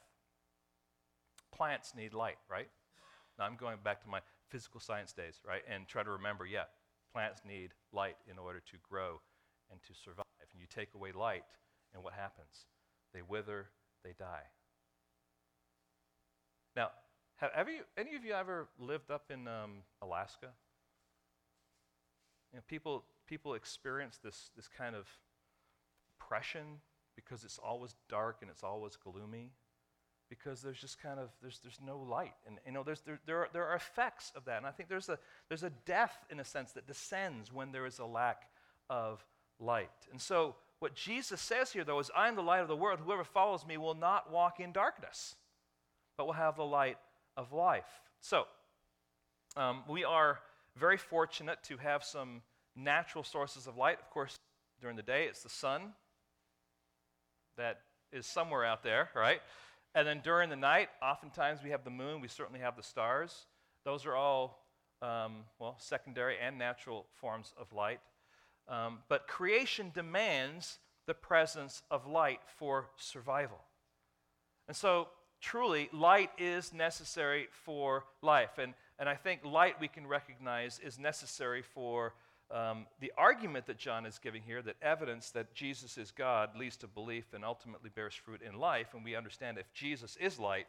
Plants 1.55 1.95
need 1.97 2.15
light, 2.15 2.39
right? 2.49 2.69
Now 3.39 3.45
I'm 3.45 3.57
going 3.57 3.79
back 3.85 4.03
to 4.03 4.09
my 4.09 4.21
physical 4.49 4.81
science 4.81 5.13
days, 5.13 5.41
right? 5.47 5.63
And 5.69 5.87
try 5.87 6.03
to 6.03 6.11
remember, 6.11 6.47
yeah, 6.47 6.65
Plants 7.13 7.43
need 7.47 7.71
light 7.93 8.17
in 8.31 8.39
order 8.39 8.61
to 8.61 8.77
grow 8.89 9.21
and 9.71 9.81
to 9.83 9.95
survive. 9.95 10.30
Take 10.75 10.95
away 10.95 11.13
light, 11.13 11.45
and 11.95 12.03
what 12.03 12.15
happens? 12.15 12.67
They 13.13 13.23
wither, 13.23 13.67
they 14.05 14.15
die. 14.19 14.45
Now, 16.77 16.91
have, 17.37 17.51
have 17.53 17.69
you, 17.69 17.81
any 17.97 18.15
of 18.15 18.25
you 18.25 18.33
ever 18.33 18.69
lived 18.79 19.11
up 19.11 19.31
in 19.31 19.49
um, 19.49 19.83
Alaska? 20.03 20.49
You 22.53 22.59
know, 22.59 22.63
people, 22.69 23.05
people 23.27 23.55
experience 23.55 24.19
this, 24.23 24.51
this 24.57 24.69
kind 24.69 24.95
of 24.95 25.07
oppression 26.21 26.81
because 27.17 27.45
it's 27.45 27.59
always 27.59 27.95
dark 28.09 28.39
and 28.43 28.51
it's 28.51 28.63
always 28.63 28.97
gloomy 28.97 29.53
because 30.29 30.63
there's 30.63 30.81
just 30.81 31.03
kind 31.03 31.19
of 31.19 31.31
there's, 31.43 31.59
there's 31.59 31.81
no 31.85 31.99
light 31.99 32.35
and 32.47 32.59
you 32.65 32.73
know 32.73 32.83
there's, 32.83 33.01
there, 33.01 33.19
there, 33.27 33.39
are, 33.39 33.49
there 33.53 33.67
are 33.67 33.75
effects 33.75 34.33
of 34.37 34.45
that 34.45 34.59
and 34.59 34.67
i 34.67 34.71
think 34.71 34.89
there's 34.89 35.09
a, 35.09 35.19
there's 35.49 35.65
a 35.65 35.71
death 35.85 36.25
in 36.31 36.39
a 36.41 36.45
sense 36.45 36.73
that 36.73 36.87
descends 36.87 37.53
when 37.53 37.73
there 37.73 37.85
is 37.85 37.99
a 37.99 38.07
lack 38.07 38.49
of 38.89 39.25
light. 39.61 39.91
And 40.11 40.21
so 40.21 40.57
what 40.79 40.95
jesus 40.95 41.41
says 41.41 41.71
here 41.73 41.85
though 41.85 41.99
is 41.99 42.11
i 42.17 42.27
am 42.27 42.37
the 42.37 42.43
light 42.43 42.61
of 42.61 42.69
the 42.69 42.77
world. 42.77 43.01
Whoever 43.05 43.25
follows 43.25 43.67
me 43.67 43.77
will 43.77 43.95
not 43.95 44.33
walk 44.33 44.61
in 44.61 44.73
darkness 44.73 45.35
but 46.17 46.27
will 46.27 46.35
have 46.35 46.57
the 46.57 46.65
light 46.65 46.99
of 47.37 47.53
life. 47.53 48.03
So 48.21 48.45
um, 49.57 49.85
we 49.89 50.05
are 50.05 50.41
very 50.77 50.99
fortunate 50.99 51.59
to 51.65 51.79
have 51.79 52.05
some 52.05 52.43
natural 52.77 53.25
sources 53.25 53.67
of 53.67 53.77
light. 53.77 53.99
Of 54.01 54.11
course 54.11 54.37
during 54.81 54.97
the 54.97 55.03
day 55.03 55.25
it's 55.25 55.43
the 55.43 55.49
sun 55.49 55.93
that 57.57 57.81
is 58.13 58.27
somewhere 58.27 58.65
out 58.65 58.83
there 58.83 59.11
right? 59.15 59.41
And 59.95 60.07
then 60.07 60.21
during 60.23 60.51
the 60.51 60.57
night, 60.57 60.89
oftentimes 61.03 61.63
we 61.65 61.71
have 61.71 61.85
the 61.85 61.91
moon, 61.91 62.21
we 62.21 62.29
certainly 62.29 62.61
have 62.61 62.77
the 62.77 62.83
stars. 62.83 63.47
Those 63.85 64.07
are 64.07 64.15
all, 64.15 64.65
um, 65.03 65.45
well, 65.59 65.77
secondary 65.79 66.37
and 66.39 66.59
natural 66.59 67.07
forms 67.15 67.53
of 67.59 67.73
light. 67.73 68.01
Um, 68.71 68.99
but 69.09 69.27
creation 69.27 69.91
demands 69.93 70.79
the 71.07 71.15
presence 71.15 71.83
of 71.91 72.07
light 72.07 72.41
for 72.57 72.87
survival. 72.97 73.59
And 74.69 74.77
so, 74.77 75.09
truly, 75.41 75.89
light 75.93 76.31
is 76.39 76.73
necessary 76.73 77.49
for 77.65 78.05
life. 78.23 78.59
And, 78.59 78.75
and 78.99 79.09
I 79.09 79.17
think 79.17 79.45
light 79.45 79.81
we 79.81 79.89
can 79.89 80.07
recognize 80.07 80.79
is 80.79 81.01
necessary 81.01 81.63
for 81.63 82.15
um, 82.53 82.87
the 83.01 83.13
argument 83.19 83.67
that 83.67 83.77
John 83.77 84.07
is 84.07 84.19
giving 84.19 84.43
here, 84.43 84.63
that 84.63 84.77
evidence 84.83 85.31
that 85.31 85.53
Jesus 85.53 85.99
is 85.99 86.13
God 86.13 86.51
leads 86.57 86.77
to 86.79 86.87
belief 86.87 87.33
and 87.35 87.45
ultimately 87.45 87.91
bears 87.93 88.15
fruit 88.15 88.41
in 88.43 88.59
life, 88.59 88.89
and 88.95 89.05
we 89.05 89.17
understand 89.17 89.59
if 89.59 89.73
Jesus 89.73 90.17
is 90.21 90.39
light, 90.39 90.67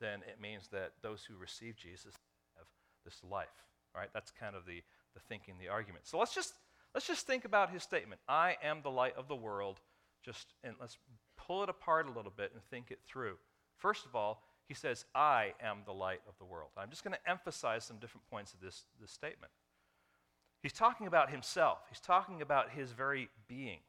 then 0.00 0.20
it 0.28 0.40
means 0.40 0.68
that 0.68 0.92
those 1.02 1.24
who 1.24 1.36
receive 1.36 1.76
Jesus 1.76 2.14
have 2.56 2.66
this 3.04 3.20
life. 3.30 3.48
Right? 3.94 4.08
That's 4.12 4.30
kind 4.30 4.56
of 4.56 4.66
the, 4.66 4.82
the 5.14 5.20
thinking, 5.28 5.54
the 5.60 5.68
argument. 5.68 6.06
So 6.06 6.18
let's 6.18 6.34
just 6.34 6.54
let's 6.94 7.06
just 7.06 7.26
think 7.26 7.44
about 7.44 7.70
his 7.70 7.82
statement. 7.82 8.20
I 8.28 8.56
am 8.62 8.80
the 8.82 8.90
light 8.90 9.16
of 9.16 9.28
the 9.28 9.36
world. 9.36 9.80
Just 10.24 10.54
and 10.62 10.74
let's 10.80 10.96
pull 11.36 11.62
it 11.62 11.68
apart 11.68 12.06
a 12.06 12.12
little 12.12 12.32
bit 12.34 12.52
and 12.54 12.62
think 12.64 12.90
it 12.90 13.00
through. 13.06 13.36
First 13.76 14.06
of 14.06 14.14
all, 14.14 14.42
he 14.66 14.74
says, 14.74 15.04
I 15.14 15.52
am 15.62 15.78
the 15.84 15.92
light 15.92 16.20
of 16.26 16.38
the 16.38 16.44
world. 16.44 16.70
I'm 16.76 16.88
just 16.88 17.04
going 17.04 17.14
to 17.14 17.30
emphasize 17.30 17.84
some 17.84 17.98
different 17.98 18.28
points 18.30 18.54
of 18.54 18.60
this, 18.60 18.84
this 19.00 19.10
statement. 19.10 19.52
He's 20.62 20.72
talking 20.72 21.06
about 21.06 21.30
himself. 21.30 21.80
He's 21.90 22.00
talking 22.00 22.40
about 22.40 22.70
his 22.70 22.92
very 22.92 23.28
being. 23.46 23.80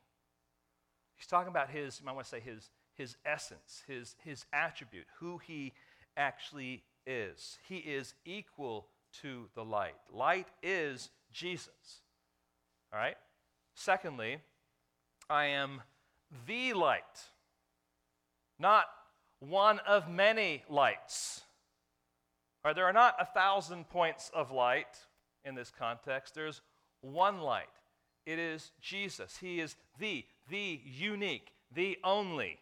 He's 1.15 1.28
talking 1.28 1.48
about 1.48 1.70
his, 1.70 2.00
you 2.00 2.06
might 2.06 2.12
want 2.12 2.26
to 2.26 2.30
say, 2.30 2.41
his, 2.41 2.70
his 2.94 3.15
essence, 3.26 3.84
his, 3.88 4.15
his 4.26 4.46
attribute, 4.52 5.06
who 5.20 5.38
he 5.38 5.72
actually 6.18 6.84
is. 7.08 7.58
He 7.70 7.78
is 7.78 8.13
equal 8.26 8.88
to 9.22 9.48
the 9.56 9.63
light. 9.63 9.96
Light 10.12 10.50
is 10.62 11.10
Jesus. 11.32 12.02
All 12.96 13.02
right? 13.02 13.18
Secondly, 13.74 14.38
I 15.30 15.48
am 15.48 15.82
the 16.48 16.72
light, 16.74 17.04
not 18.58 18.86
one 19.40 19.80
of 19.80 20.10
many 20.10 20.64
lights. 20.70 21.42
All 22.64 22.70
right, 22.70 22.76
there 22.76 22.86
are 22.86 22.94
not 22.94 23.16
a 23.20 23.26
thousand 23.26 23.90
points 23.90 24.32
of 24.34 24.50
light 24.50 24.98
in 25.44 25.56
this 25.56 25.74
context. 25.78 26.36
There's 26.36 26.62
one 27.02 27.42
light. 27.42 27.68
It 28.26 28.40
is 28.40 28.72
Jesus. 28.80 29.38
He 29.42 29.60
is 29.60 29.76
the, 30.00 30.24
the 30.50 30.80
unique, 30.86 31.52
the 31.74 31.98
only, 32.02 32.60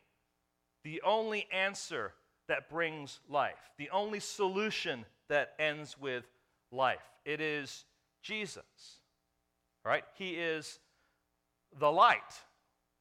the 0.83 0.99
only 1.05 1.47
answer 1.53 2.13
that 2.47 2.71
brings 2.71 3.19
life, 3.29 3.69
the 3.77 3.91
only 3.91 4.19
solution 4.19 5.05
that 5.29 5.53
ends 5.59 5.95
with 5.97 6.25
life. 6.71 7.03
It 7.23 7.39
is 7.39 7.85
Jesus. 8.23 9.02
Right? 9.85 10.03
He 10.15 10.31
is 10.31 10.79
the 11.77 11.91
light. 11.91 12.21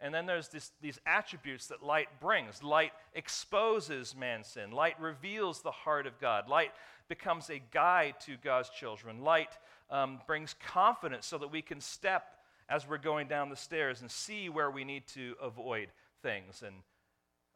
And 0.01 0.13
then 0.13 0.27
there's 0.27 0.49
this, 0.49 0.73
these 0.81 0.99
attributes 1.07 1.69
that 1.69 1.83
light 1.83 2.09
brings. 2.21 2.63
Light 2.63 2.93
exposes 3.15 4.17
man's 4.17 4.49
sin. 4.49 4.73
Light 4.73 5.01
reveals 5.01 5.63
the 5.63 5.71
heart 5.71 6.09
of 6.09 6.19
God. 6.21 6.49
Light 6.49 6.73
becomes 7.09 7.51
a 7.51 7.61
guide 7.71 8.15
to 8.27 8.37
God's 8.43 8.69
children. 8.71 9.23
Light 9.23 9.57
um, 9.91 10.19
brings 10.27 10.57
confidence 10.67 11.27
so 11.27 11.39
that 11.39 11.53
we 11.53 11.63
can 11.63 11.81
step 11.81 12.25
as 12.69 12.89
we're 12.89 12.99
going 12.99 13.29
down 13.29 13.49
the 13.49 13.57
stairs 13.57 14.01
and 14.01 14.11
see 14.11 14.49
where 14.49 14.71
we 14.71 14.83
need 14.83 15.07
to 15.07 15.35
avoid 15.41 15.89
things. 16.23 16.65
And, 16.67 16.77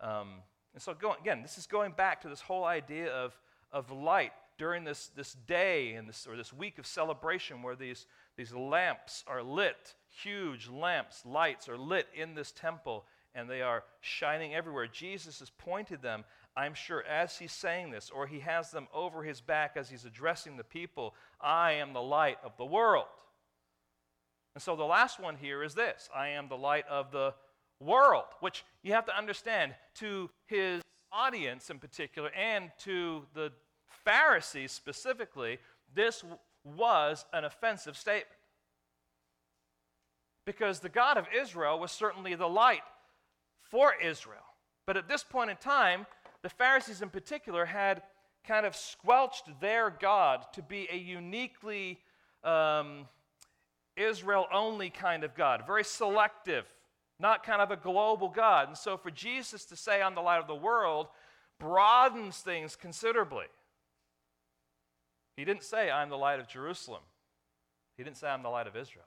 um, 0.01 0.35
and 0.73 0.83
so, 0.83 0.95
going, 0.95 1.17
again, 1.21 1.43
this 1.43 1.59
is 1.59 1.67
going 1.67 1.93
back 1.93 2.21
to 2.23 2.29
this 2.29 2.41
whole 2.41 2.65
idea 2.65 3.11
of, 3.12 3.37
of 3.73 3.91
light 3.91 4.33
during 4.59 4.85
this, 4.85 5.11
this 5.17 5.35
day 5.47 5.95
and 5.95 6.09
this, 6.09 6.27
or 6.29 6.37
this 6.37 6.53
week 6.53 6.79
of 6.79 6.87
celebration 6.87 7.62
where 7.62 7.77
these, 7.77 8.07
these 8.37 8.53
lamps 8.53 9.25
are 9.27 9.42
lit, 9.42 9.94
huge 10.22 10.68
lamps, 10.68 11.25
lights 11.25 11.68
are 11.68 11.79
lit 11.79 12.07
in 12.14 12.35
this 12.35 12.53
temple. 12.53 13.07
and 13.35 13.51
they 13.51 13.61
are 13.61 13.85
shining 14.01 14.55
everywhere. 14.55 14.87
Jesus 14.87 15.40
has 15.40 15.51
pointed 15.51 16.01
them, 16.01 16.25
I'm 16.57 16.72
sure, 16.72 17.05
as 17.05 17.37
he's 17.37 17.53
saying 17.53 17.90
this, 17.90 18.09
or 18.09 18.27
he 18.27 18.40
has 18.40 18.70
them 18.70 18.88
over 18.94 19.22
his 19.22 19.42
back 19.42 19.77
as 19.77 19.90
he's 19.90 20.07
addressing 20.07 20.57
the 20.57 20.64
people 20.64 21.14
I 21.38 21.72
am 21.72 21.92
the 21.92 22.01
light 22.01 22.38
of 22.42 22.57
the 22.57 22.64
world. 22.64 23.05
And 24.55 24.62
so 24.62 24.75
the 24.75 24.85
last 24.85 25.20
one 25.20 25.37
here 25.37 25.62
is 25.62 25.75
this 25.75 26.09
I 26.14 26.29
am 26.29 26.49
the 26.49 26.57
light 26.57 26.87
of 26.88 27.11
the 27.11 27.35
world, 27.79 28.25
which 28.40 28.64
you 28.83 28.94
have 28.94 29.05
to 29.05 29.14
understand 29.14 29.75
to 29.96 30.31
his 30.46 30.81
audience 31.12 31.68
in 31.68 31.79
particular 31.79 32.31
and 32.31 32.70
to 32.85 33.27
the 33.35 33.53
Pharisees 34.03 34.72
specifically, 34.72 35.59
this 35.94 36.25
was 36.76 37.24
an 37.33 37.44
offensive 37.44 37.96
statement. 37.96 38.26
Because 40.44 40.81
the 40.81 40.88
God 40.88 41.16
of 41.16 41.26
Israel 41.37 41.79
was 41.79 41.92
certainly 41.92 42.35
the 42.35 42.48
light 42.48 42.83
for 43.62 43.92
Israel. 44.02 44.38
But 44.87 44.96
at 44.96 45.09
this 45.09 45.24
point 45.24 45.50
in 45.50 45.57
time, 45.57 46.07
the 46.42 46.48
Pharisees 46.48 47.02
in 47.02 47.11
particular 47.11 47.64
had 47.64 48.02
kind 48.46 48.64
of 48.64 48.76
squelched 48.76 49.61
their 49.61 49.90
God 49.90 50.46
to 50.52 50.62
be 50.62 50.87
a 50.90 50.96
uniquely 50.96 51.98
um, 52.44 53.07
Israel 53.96 54.46
only 54.52 54.90
kind 54.90 55.24
of 55.24 55.35
God, 55.35 55.64
very 55.66 55.83
selective, 55.83 56.64
not 57.18 57.42
kind 57.42 57.61
of 57.61 57.70
a 57.70 57.76
global 57.76 58.29
God. 58.29 58.68
And 58.68 58.76
so 58.76 58.96
for 58.96 59.11
Jesus 59.11 59.64
to 59.66 59.76
say, 59.76 60.00
I'm 60.00 60.14
the 60.14 60.20
light 60.20 60.38
of 60.38 60.46
the 60.46 60.55
world, 60.55 61.09
broadens 61.59 62.38
things 62.38 62.76
considerably. 62.76 63.46
He 65.37 65.44
didn't 65.44 65.64
say, 65.64 65.90
I'm 65.90 66.09
the 66.09 66.16
light 66.16 66.40
of 66.40 66.49
Jerusalem. 66.49 67.03
He 67.96 68.05
didn't 68.05 68.16
say, 68.16 68.29
I'm 68.29 68.42
the 68.42 68.49
light 68.49 68.66
of 68.66 68.77
Israel. 68.77 69.07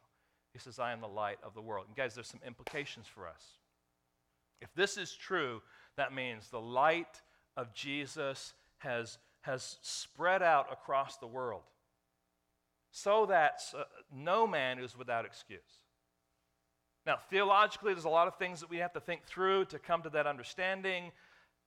He 0.53 0.59
says, 0.59 0.79
I 0.79 0.91
am 0.91 1.01
the 1.01 1.07
light 1.07 1.37
of 1.43 1.53
the 1.53 1.61
world. 1.61 1.85
And 1.87 1.95
guys, 1.95 2.15
there's 2.15 2.27
some 2.27 2.41
implications 2.45 3.07
for 3.07 3.27
us. 3.27 3.43
If 4.61 4.73
this 4.73 4.97
is 4.97 5.13
true, 5.13 5.61
that 5.97 6.13
means 6.13 6.49
the 6.49 6.59
light 6.59 7.21
of 7.55 7.73
Jesus 7.73 8.53
has, 8.79 9.17
has 9.41 9.77
spread 9.81 10.41
out 10.41 10.71
across 10.71 11.17
the 11.17 11.27
world 11.27 11.63
so 12.91 13.25
that 13.27 13.61
uh, 13.77 13.83
no 14.13 14.47
man 14.47 14.79
is 14.79 14.97
without 14.97 15.25
excuse. 15.25 15.59
Now, 17.05 17.17
theologically, 17.29 17.93
there's 17.93 18.05
a 18.05 18.09
lot 18.09 18.27
of 18.27 18.37
things 18.37 18.59
that 18.59 18.69
we 18.69 18.77
have 18.77 18.93
to 18.93 18.99
think 18.99 19.23
through 19.25 19.65
to 19.65 19.79
come 19.79 20.01
to 20.03 20.09
that 20.09 20.27
understanding. 20.27 21.11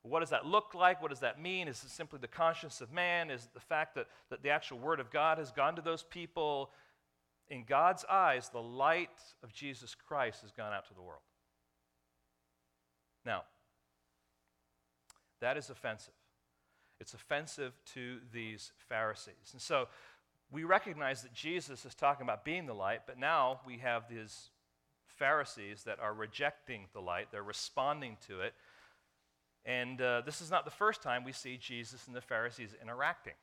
What 0.03 0.21
does 0.21 0.31
that 0.31 0.47
look 0.47 0.75
like? 0.75 1.01
What 1.01 1.11
does 1.11 1.21
that 1.21 1.41
mean? 1.41 1.69
Is 1.69 1.83
it 1.85 1.91
simply 1.91 2.19
the 2.21 2.29
conscience 2.29 2.81
of 2.81 2.93
man? 2.93 3.31
Is 3.31 3.45
it 3.45 3.55
the 3.55 3.61
fact 3.61 3.95
that, 3.95 4.07
that 4.31 4.43
the 4.43 4.51
actual 4.51 4.79
Word 4.79 4.99
of 4.99 5.11
God 5.11 5.39
has 5.39 5.53
gone 5.53 5.77
to 5.77 5.83
those 5.83 6.03
people? 6.03 6.71
In 7.49 7.65
God's 7.65 8.05
eyes, 8.11 8.49
the 8.49 8.63
light 8.63 9.11
of 9.45 9.53
Jesus 9.53 9.95
Christ 9.95 10.43
has 10.43 10.51
gone 10.51 10.73
out 10.73 10.89
to 10.89 10.95
the 10.95 11.03
world. 11.03 11.23
Now, 13.25 13.43
that 15.41 15.57
is 15.57 15.71
offensive. 15.71 16.15
It's 17.01 17.15
offensive 17.15 17.73
to 17.95 18.19
these 18.33 18.73
Pharisees. 18.89 19.51
And 19.53 19.61
so 19.61 19.89
we 20.51 20.65
recognize 20.65 21.23
that 21.23 21.33
Jesus 21.33 21.85
is 21.85 21.95
talking 21.95 22.25
about 22.25 22.45
being 22.45 22.67
the 22.67 22.75
light, 22.75 23.03
but 23.07 23.19
now 23.19 23.61
we 23.67 23.79
have 23.79 24.09
these 24.09 24.51
Pharisees 25.07 25.85
that 25.85 25.99
are 26.01 26.15
rejecting 26.15 26.87
the 26.93 27.01
light, 27.01 27.29
they're 27.31 27.43
responding 27.43 28.17
to 28.27 28.41
it. 28.41 28.55
And 29.65 30.01
uh, 30.01 30.23
this 30.27 30.41
is 30.41 30.51
not 30.51 30.65
the 30.65 30.71
first 30.71 31.03
time 31.03 31.25
we 31.25 31.33
see 31.33 31.57
Jesus 31.57 32.07
and 32.07 32.17
the 32.17 32.21
Pharisees 32.21 32.75
interacting. 32.81 33.35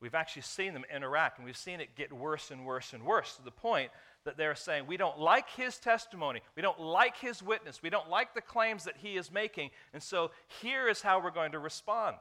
We've 0.00 0.14
actually 0.14 0.42
seen 0.42 0.74
them 0.74 0.84
interact, 0.94 1.38
and 1.38 1.44
we've 1.44 1.56
seen 1.56 1.80
it 1.80 1.96
get 1.96 2.12
worse 2.12 2.50
and 2.50 2.64
worse 2.64 2.92
and 2.92 3.04
worse 3.04 3.36
to 3.36 3.42
the 3.42 3.50
point 3.50 3.90
that 4.24 4.36
they're 4.36 4.54
saying, 4.54 4.86
We 4.86 4.96
don't 4.96 5.18
like 5.18 5.50
his 5.50 5.78
testimony. 5.78 6.40
We 6.54 6.62
don't 6.62 6.80
like 6.80 7.16
his 7.16 7.42
witness. 7.42 7.82
We 7.82 7.90
don't 7.90 8.08
like 8.08 8.34
the 8.34 8.40
claims 8.40 8.84
that 8.84 8.96
he 8.98 9.16
is 9.16 9.32
making. 9.32 9.70
And 9.92 10.02
so 10.02 10.30
here 10.60 10.88
is 10.88 11.02
how 11.02 11.20
we're 11.20 11.30
going 11.30 11.52
to 11.52 11.58
respond. 11.58 12.16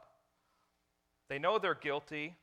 They 1.29 1.39
know 1.39 1.59
they're 1.59 1.75
guilty 1.75 2.35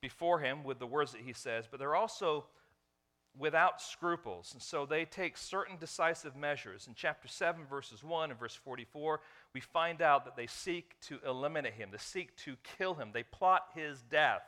before 0.00 0.40
him 0.40 0.64
with 0.64 0.78
the 0.78 0.86
words 0.86 1.12
that 1.12 1.22
he 1.22 1.32
says, 1.32 1.64
but 1.70 1.80
they're 1.80 1.94
also 1.94 2.44
without 3.38 3.80
scruples. 3.80 4.52
And 4.52 4.62
so 4.62 4.84
they 4.84 5.04
take 5.04 5.36
certain 5.36 5.76
decisive 5.78 6.36
measures. 6.36 6.86
In 6.86 6.94
chapter 6.94 7.28
7, 7.28 7.64
verses 7.64 8.04
1 8.04 8.30
and 8.30 8.38
verse 8.38 8.54
44, 8.54 9.20
we 9.54 9.60
find 9.60 10.00
out 10.00 10.24
that 10.24 10.36
they 10.36 10.46
seek 10.46 10.98
to 11.02 11.18
eliminate 11.26 11.74
him, 11.74 11.90
they 11.92 11.98
seek 11.98 12.36
to 12.38 12.56
kill 12.78 12.94
him, 12.94 13.10
they 13.12 13.22
plot 13.22 13.66
his 13.74 14.02
death, 14.02 14.42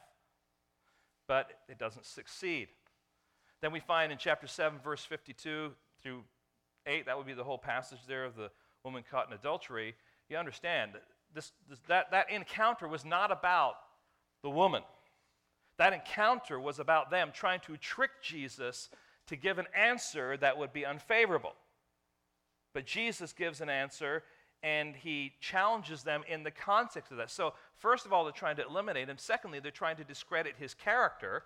but 1.27 1.51
it 1.69 1.79
doesn't 1.79 2.07
succeed. 2.07 2.69
Then 3.61 3.73
we 3.73 3.81
find 3.81 4.13
in 4.13 4.19
chapter 4.19 4.47
7, 4.47 4.79
verse 4.83 5.05
52 5.05 5.73
through 6.03 6.23
8, 6.87 7.07
that 7.07 7.17
would 7.17 7.27
be 7.27 7.33
the 7.33 7.45
whole 7.45 7.59
passage 7.59 8.01
there 8.07 8.25
of 8.25 8.37
the 8.37 8.51
woman 8.85 9.03
caught 9.11 9.29
in 9.29 9.33
adultery. 9.33 9.95
You 10.29 10.37
understand 10.37 10.93
that 10.95 11.03
this, 11.35 11.53
this, 11.69 11.79
that, 11.89 12.11
that 12.11 12.31
encounter 12.31 12.87
was 12.87 13.05
not 13.05 13.33
about 13.33 13.77
the 14.43 14.51
woman. 14.51 14.83
That 15.79 15.93
encounter 15.93 16.61
was 16.61 16.79
about 16.79 17.11
them 17.11 17.31
trying 17.33 17.61
to 17.61 17.77
trick 17.77 18.11
Jesus 18.23 18.91
to 19.27 19.37
give 19.37 19.59
an 19.59 19.67
answer 19.75 20.37
that 20.37 20.59
would 20.59 20.73
be 20.73 20.85
unfavorable. 20.85 21.55
But 22.73 22.87
Jesus 22.87 23.33
gives 23.33 23.61
an 23.61 23.69
answer 23.69 24.23
and 24.65 24.97
he 24.97 25.35
challenges 25.41 26.03
them 26.05 26.23
in 26.27 26.43
the 26.43 26.51
context 26.51 27.13
of 27.13 27.19
that. 27.19 27.31
So, 27.31 27.53
first 27.77 28.07
of 28.07 28.15
all, 28.15 28.25
they're 28.25 28.33
trying 28.33 28.57
to 28.57 28.67
eliminate 28.67 29.11
him. 29.11 29.19
Secondly, 29.19 29.61
they're 29.61 29.71
trying 29.71 29.97
to 29.97 30.05
discredit 30.05 30.55
his 30.59 30.73
character. 30.73 31.43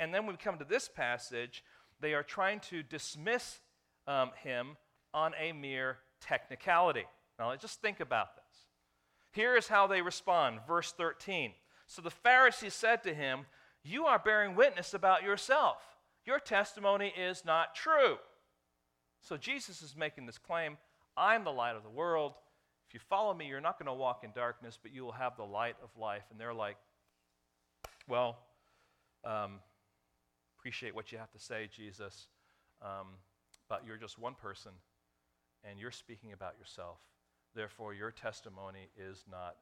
And 0.00 0.12
then 0.12 0.26
we 0.26 0.34
come 0.34 0.58
to 0.58 0.64
this 0.64 0.88
passage, 0.88 1.62
they 2.00 2.12
are 2.12 2.24
trying 2.24 2.58
to 2.68 2.82
dismiss 2.82 3.60
um, 4.08 4.32
him 4.42 4.76
on 5.14 5.32
a 5.40 5.52
mere 5.52 5.98
technicality. 6.20 7.04
Now, 7.38 7.54
just 7.54 7.80
think 7.80 8.00
about 8.00 8.34
this. 8.34 8.44
Here 9.30 9.56
is 9.56 9.68
how 9.68 9.86
they 9.86 10.02
respond. 10.02 10.58
Verse 10.66 10.92
13. 10.92 11.52
So 11.86 12.02
the 12.02 12.10
Pharisees 12.10 12.74
said 12.74 13.04
to 13.04 13.14
him, 13.14 13.46
you 13.84 14.06
are 14.06 14.18
bearing 14.18 14.56
witness 14.56 14.92
about 14.92 15.22
yourself. 15.22 15.76
Your 16.24 16.40
testimony 16.40 17.12
is 17.16 17.44
not 17.44 17.76
true. 17.76 18.16
So 19.20 19.36
Jesus 19.36 19.82
is 19.82 19.94
making 19.96 20.26
this 20.26 20.38
claim 20.38 20.78
I'm 21.16 21.44
the 21.44 21.52
light 21.52 21.76
of 21.76 21.82
the 21.82 21.88
world. 21.88 22.34
If 22.88 22.94
you 22.94 23.00
follow 23.00 23.34
me, 23.34 23.46
you're 23.46 23.60
not 23.60 23.78
going 23.78 23.86
to 23.86 23.94
walk 23.94 24.22
in 24.24 24.30
darkness, 24.32 24.78
but 24.80 24.92
you 24.92 25.04
will 25.04 25.12
have 25.12 25.36
the 25.36 25.44
light 25.44 25.76
of 25.82 25.90
life. 26.00 26.22
And 26.30 26.40
they're 26.40 26.54
like, 26.54 26.76
Well, 28.08 28.38
um, 29.24 29.60
appreciate 30.58 30.94
what 30.94 31.12
you 31.12 31.18
have 31.18 31.30
to 31.32 31.38
say, 31.38 31.68
Jesus, 31.74 32.28
um, 32.82 33.08
but 33.68 33.82
you're 33.86 33.96
just 33.96 34.18
one 34.18 34.34
person, 34.34 34.72
and 35.64 35.78
you're 35.78 35.90
speaking 35.90 36.32
about 36.32 36.54
yourself. 36.58 36.98
Therefore, 37.54 37.94
your 37.94 38.10
testimony 38.10 38.88
is 38.96 39.24
not 39.30 39.56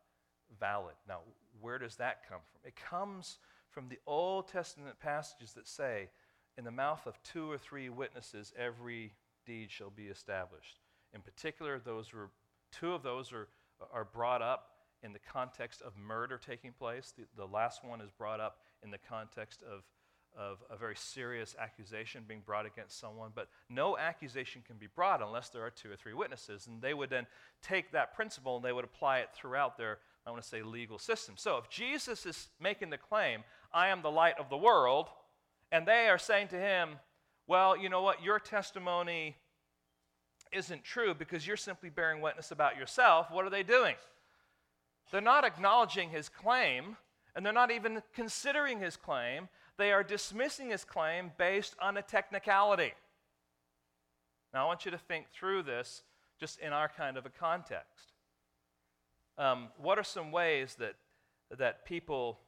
valid. 0.58 0.94
Now, 1.08 1.20
where 1.60 1.78
does 1.78 1.96
that 1.96 2.28
come 2.28 2.40
from? 2.40 2.68
It 2.68 2.76
comes 2.76 3.38
from 3.70 3.88
the 3.88 3.98
Old 4.06 4.48
Testament 4.48 4.98
passages 5.00 5.52
that 5.54 5.66
say, 5.66 6.10
In 6.58 6.64
the 6.64 6.70
mouth 6.70 7.06
of 7.06 7.22
two 7.22 7.50
or 7.50 7.58
three 7.58 7.88
witnesses, 7.88 8.52
every 8.58 9.12
deed 9.46 9.70
shall 9.70 9.90
be 9.90 10.06
established. 10.06 10.78
In 11.12 11.20
particular, 11.20 11.78
those 11.78 12.12
were, 12.12 12.30
two 12.80 12.92
of 12.92 13.02
those 13.02 13.32
are, 13.32 13.48
are 13.92 14.04
brought 14.04 14.42
up 14.42 14.70
in 15.02 15.12
the 15.12 15.18
context 15.18 15.82
of 15.82 15.96
murder 15.96 16.38
taking 16.38 16.72
place. 16.72 17.12
The, 17.16 17.24
the 17.36 17.46
last 17.46 17.84
one 17.84 18.00
is 18.00 18.10
brought 18.10 18.40
up 18.40 18.58
in 18.82 18.90
the 18.90 18.98
context 18.98 19.62
of, 19.62 19.82
of 20.36 20.58
a 20.70 20.76
very 20.76 20.96
serious 20.96 21.54
accusation 21.60 22.24
being 22.26 22.42
brought 22.44 22.66
against 22.66 22.98
someone. 22.98 23.30
But 23.34 23.48
no 23.68 23.98
accusation 23.98 24.62
can 24.66 24.76
be 24.76 24.86
brought 24.86 25.22
unless 25.22 25.50
there 25.50 25.62
are 25.62 25.70
two 25.70 25.90
or 25.90 25.96
three 25.96 26.14
witnesses. 26.14 26.66
And 26.66 26.80
they 26.80 26.94
would 26.94 27.10
then 27.10 27.26
take 27.62 27.92
that 27.92 28.14
principle 28.14 28.56
and 28.56 28.64
they 28.64 28.72
would 28.72 28.84
apply 28.84 29.18
it 29.18 29.28
throughout 29.34 29.76
their, 29.76 29.98
I 30.26 30.30
want 30.30 30.42
to 30.42 30.48
say, 30.48 30.62
legal 30.62 30.98
system. 30.98 31.34
So 31.36 31.58
if 31.58 31.68
Jesus 31.68 32.24
is 32.24 32.48
making 32.58 32.90
the 32.90 32.98
claim, 32.98 33.44
I 33.72 33.88
am 33.88 34.02
the 34.02 34.10
light 34.10 34.38
of 34.38 34.48
the 34.48 34.56
world, 34.56 35.08
and 35.70 35.86
they 35.86 36.08
are 36.08 36.18
saying 36.18 36.48
to 36.48 36.56
him, 36.56 36.90
Well, 37.46 37.76
you 37.76 37.88
know 37.90 38.02
what? 38.02 38.22
Your 38.22 38.38
testimony 38.38 39.36
isn't 40.54 40.84
true 40.84 41.14
because 41.14 41.46
you're 41.46 41.56
simply 41.56 41.90
bearing 41.90 42.20
witness 42.20 42.50
about 42.50 42.76
yourself. 42.76 43.30
What 43.30 43.44
are 43.44 43.50
they 43.50 43.62
doing? 43.62 43.94
They're 45.10 45.20
not 45.20 45.44
acknowledging 45.44 46.10
his 46.10 46.28
claim, 46.28 46.96
and 47.34 47.44
they're 47.44 47.52
not 47.52 47.70
even 47.70 48.02
considering 48.14 48.80
his 48.80 48.96
claim. 48.96 49.48
They 49.76 49.92
are 49.92 50.02
dismissing 50.02 50.70
his 50.70 50.84
claim 50.84 51.32
based 51.36 51.74
on 51.80 51.96
a 51.96 52.02
technicality. 52.02 52.92
Now, 54.52 54.64
I 54.64 54.66
want 54.66 54.84
you 54.84 54.90
to 54.92 54.98
think 54.98 55.26
through 55.30 55.64
this 55.64 56.02
just 56.38 56.58
in 56.60 56.72
our 56.72 56.88
kind 56.88 57.16
of 57.16 57.26
a 57.26 57.30
context. 57.30 58.12
Um, 59.36 59.68
what 59.78 59.98
are 59.98 60.04
some 60.04 60.30
ways 60.30 60.76
that, 60.78 60.94
that 61.58 61.84
people 61.84 62.38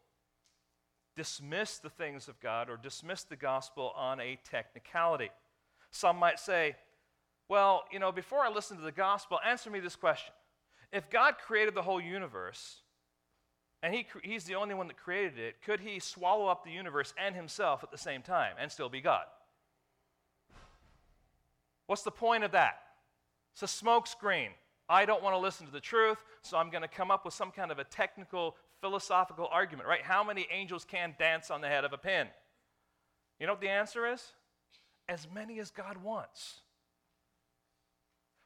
dismiss 1.17 1.79
the 1.79 1.91
things 1.91 2.29
of 2.29 2.39
God 2.41 2.69
or 2.69 2.77
dismiss 2.77 3.25
the 3.25 3.37
gospel 3.37 3.93
on 3.97 4.21
a 4.21 4.39
technicality. 4.49 5.31
Some 5.91 6.19
might 6.19 6.39
say, 6.39 6.77
well, 7.49 7.85
you 7.93 7.99
know, 7.99 8.13
before 8.13 8.41
I 8.41 8.51
listen 8.51 8.77
to 8.77 8.83
the 8.83 8.93
gospel, 8.93 9.39
answer 9.47 9.71
me 9.71 9.81
this 9.81 9.97
question. 9.97 10.33
If 10.93 11.11
God 11.11 11.35
created 11.45 11.75
the 11.75 11.83
whole 11.83 12.01
universe, 12.01 12.81
and 13.83 13.95
he, 13.95 14.07
He's 14.23 14.45
the 14.45 14.55
only 14.55 14.75
one 14.75 14.89
that 14.89 14.97
created 14.97 15.39
it, 15.39 15.57
could 15.65 15.81
He 15.81 16.01
swallow 16.01 16.47
up 16.47 16.65
the 16.65 16.71
universe 16.71 17.15
and 17.23 17.35
Himself 17.35 17.85
at 17.85 17.91
the 17.91 17.99
same 17.99 18.23
time 18.23 18.55
and 18.59 18.71
still 18.71 18.89
be 18.89 19.01
God? 19.01 19.25
What's 21.87 22.03
the 22.03 22.11
point 22.11 22.43
of 22.43 22.53
that? 22.53 22.79
It's 23.53 23.63
a 23.63 23.85
smokescreen. 23.85 24.49
I 24.89 25.05
don't 25.05 25.23
want 25.23 25.35
to 25.35 25.39
listen 25.39 25.67
to 25.67 25.73
the 25.73 25.81
truth, 25.81 26.19
so 26.43 26.57
I'm 26.57 26.71
going 26.71 26.83
to 26.83 26.89
come 26.89 27.11
up 27.11 27.25
with 27.25 27.35
some 27.35 27.51
kind 27.51 27.71
of 27.71 27.79
a 27.79 27.85
technical, 27.85 28.57
philosophical 28.81 29.49
argument, 29.51 29.89
right? 29.89 30.03
How 30.03 30.23
many 30.23 30.47
angels 30.51 30.85
can 30.85 31.15
dance 31.19 31.51
on 31.51 31.61
the 31.61 31.69
head 31.69 31.85
of 31.85 31.93
a 31.93 31.99
pin? 31.99 32.29
You 33.39 33.47
know 33.47 33.53
what 33.53 33.61
the 33.61 33.69
answer 33.69 34.07
is? 34.07 34.33
As 35.09 35.27
many 35.33 35.59
as 35.59 35.71
God 35.71 35.99
wants. 36.03 36.61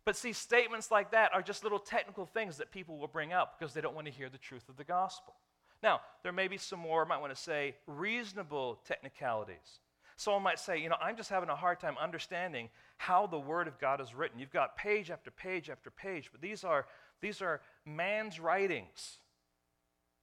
But 0.05 0.17
see, 0.17 0.33
statements 0.33 0.91
like 0.91 1.13
that 1.13 1.33
are 1.35 1.43
just 1.43 1.63
little 1.63 1.79
technical 1.79 2.27
things 2.27 2.57
that 2.57 2.71
people 2.71 2.99
will 2.99 3.09
bring 3.09 3.33
up 3.33 3.59
because 3.59 3.75
they 3.75 3.81
don't 3.81 3.95
want 3.95 4.07
to 4.07 4.13
hear 4.13 4.29
the 4.29 4.39
truth 4.39 4.69
of 4.69 4.77
the 4.77 4.85
gospel. 4.85 5.35
Now, 5.83 6.01
there 6.23 6.33
may 6.33 6.49
be 6.49 6.57
some 6.57 6.81
more, 6.81 7.05
I 7.05 7.09
might 7.09 7.21
want 7.21 7.35
to 7.35 7.41
say, 7.41 7.75
reasonable 7.87 8.81
technicalities. 8.87 9.81
Someone 10.17 10.43
might 10.43 10.59
say, 10.59 10.79
you 10.79 10.91
know, 10.91 10.97
I'm 11.01 11.17
just 11.17 11.31
having 11.31 11.49
a 11.49 11.57
hard 11.57 11.81
time 11.81 11.97
understanding 11.99 12.69
how 12.99 13.27
the 13.27 13.39
Word 13.39 13.67
of 13.67 13.79
God 13.79 14.03
is 14.03 14.15
written. 14.15 14.39
You've 14.39 14.53
got 14.53 14.77
page 14.77 15.11
after 15.11 15.31
page 15.31 15.71
after 15.71 15.91
page, 15.91 16.29
but 16.31 16.43
these 16.43 16.63
are, 16.63 16.87
these 17.23 17.41
are 17.41 17.63
man's 17.87 18.39
writings. 18.39 19.19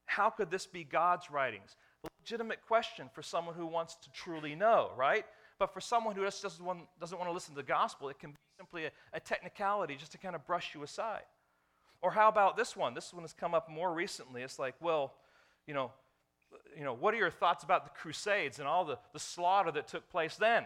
How 0.05 0.29
could 0.29 0.51
this 0.51 0.67
be 0.67 0.83
God's 0.83 1.31
writings? 1.31 1.75
Legitimate 2.21 2.59
question 2.67 3.09
for 3.11 3.23
someone 3.23 3.55
who 3.55 3.65
wants 3.65 3.95
to 3.95 4.11
truly 4.11 4.53
know, 4.53 4.91
right? 4.95 5.25
But 5.57 5.73
for 5.73 5.81
someone 5.81 6.15
who 6.15 6.23
just 6.23 6.43
doesn't 6.43 6.63
want, 6.63 6.81
doesn't 6.99 7.17
want 7.17 7.29
to 7.29 7.33
listen 7.33 7.55
to 7.55 7.61
the 7.61 7.67
gospel, 7.67 8.09
it 8.09 8.19
can 8.19 8.31
be 8.31 8.37
simply 8.57 8.85
a, 8.85 8.91
a 9.13 9.19
technicality 9.19 9.95
just 9.95 10.11
to 10.13 10.17
kind 10.17 10.35
of 10.35 10.45
brush 10.45 10.73
you 10.73 10.83
aside. 10.83 11.23
Or 12.01 12.11
how 12.11 12.27
about 12.27 12.57
this 12.57 12.75
one? 12.75 12.93
This 12.93 13.13
one 13.13 13.23
has 13.23 13.33
come 13.33 13.53
up 13.53 13.69
more 13.69 13.93
recently. 13.93 14.41
It's 14.41 14.59
like, 14.59 14.75
well, 14.81 15.13
you 15.65 15.73
know, 15.73 15.91
you 16.77 16.83
know, 16.83 16.93
what 16.93 17.13
are 17.13 17.17
your 17.17 17.31
thoughts 17.31 17.63
about 17.63 17.83
the 17.85 17.91
Crusades 17.91 18.59
and 18.59 18.67
all 18.67 18.85
the, 18.85 18.97
the 19.13 19.19
slaughter 19.19 19.71
that 19.71 19.87
took 19.87 20.09
place 20.09 20.35
then? 20.35 20.65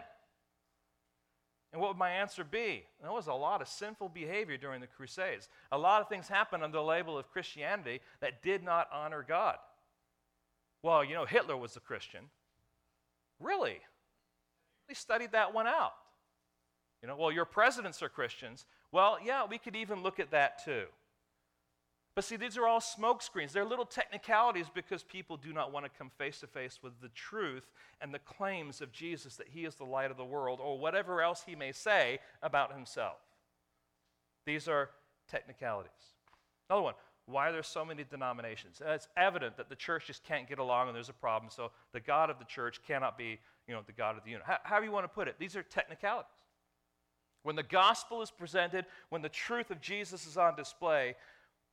And 1.72 1.80
what 1.80 1.90
would 1.90 1.98
my 1.98 2.10
answer 2.10 2.44
be? 2.44 2.84
There 3.00 3.10
was 3.10 3.28
a 3.28 3.32
lot 3.32 3.62
of 3.62 3.68
sinful 3.68 4.10
behavior 4.10 4.58
during 4.58 4.80
the 4.80 4.86
Crusades. 4.86 5.48
A 5.72 5.78
lot 5.78 6.02
of 6.02 6.08
things 6.08 6.28
happened 6.28 6.62
under 6.62 6.76
the 6.76 6.84
label 6.84 7.16
of 7.16 7.30
Christianity 7.30 8.00
that 8.20 8.42
did 8.42 8.62
not 8.62 8.88
honor 8.92 9.24
God. 9.26 9.56
Well, 10.82 11.02
you 11.02 11.14
know, 11.14 11.24
Hitler 11.24 11.56
was 11.56 11.76
a 11.76 11.80
Christian. 11.80 12.24
Really? 13.40 13.78
We 14.88 14.94
studied 14.94 15.32
that 15.32 15.54
one 15.54 15.66
out. 15.66 15.92
You 17.02 17.08
know, 17.08 17.16
well, 17.16 17.32
your 17.32 17.44
presidents 17.44 18.02
are 18.02 18.08
Christians. 18.08 18.64
Well, 18.92 19.18
yeah, 19.24 19.44
we 19.48 19.58
could 19.58 19.74
even 19.74 20.02
look 20.02 20.20
at 20.20 20.30
that 20.30 20.64
too. 20.64 20.84
But 22.14 22.24
see, 22.24 22.36
these 22.36 22.58
are 22.58 22.66
all 22.66 22.80
smokescreens. 22.80 23.52
They're 23.52 23.64
little 23.64 23.86
technicalities 23.86 24.66
because 24.72 25.02
people 25.02 25.36
do 25.38 25.52
not 25.52 25.72
want 25.72 25.86
to 25.86 25.90
come 25.90 26.10
face 26.18 26.40
to 26.40 26.46
face 26.46 26.78
with 26.82 26.92
the 27.00 27.08
truth 27.08 27.70
and 28.00 28.12
the 28.12 28.18
claims 28.18 28.82
of 28.82 28.92
Jesus 28.92 29.36
that 29.36 29.48
he 29.48 29.64
is 29.64 29.76
the 29.76 29.84
light 29.84 30.10
of 30.10 30.18
the 30.18 30.24
world 30.24 30.60
or 30.62 30.78
whatever 30.78 31.22
else 31.22 31.42
he 31.46 31.56
may 31.56 31.72
say 31.72 32.18
about 32.42 32.74
himself. 32.74 33.16
These 34.44 34.68
are 34.68 34.90
technicalities. 35.28 35.90
Another 36.68 36.82
one 36.82 36.94
why 37.26 37.48
are 37.48 37.52
there 37.52 37.62
so 37.62 37.84
many 37.84 38.04
denominations? 38.04 38.82
Uh, 38.84 38.90
it's 38.90 39.06
evident 39.16 39.56
that 39.56 39.68
the 39.68 39.76
church 39.76 40.08
just 40.08 40.24
can't 40.24 40.48
get 40.48 40.58
along 40.58 40.88
and 40.88 40.96
there's 40.96 41.08
a 41.08 41.14
problem, 41.14 41.50
so 41.54 41.70
the 41.92 42.00
God 42.00 42.30
of 42.30 42.38
the 42.40 42.44
church 42.44 42.80
cannot 42.86 43.16
be 43.16 43.38
you 43.68 43.74
know, 43.74 43.80
the 43.86 43.92
God 43.92 44.16
of 44.16 44.24
the 44.24 44.30
universe. 44.30 44.56
How, 44.64 44.80
do 44.80 44.84
you 44.84 44.90
want 44.90 45.04
to 45.04 45.08
put 45.08 45.28
it? 45.28 45.36
These 45.38 45.54
are 45.54 45.62
technicalities. 45.62 46.30
When 47.42 47.56
the 47.56 47.62
gospel 47.62 48.22
is 48.22 48.30
presented, 48.30 48.86
when 49.08 49.22
the 49.22 49.28
truth 49.28 49.70
of 49.70 49.80
Jesus 49.80 50.26
is 50.26 50.36
on 50.36 50.54
display, 50.56 51.16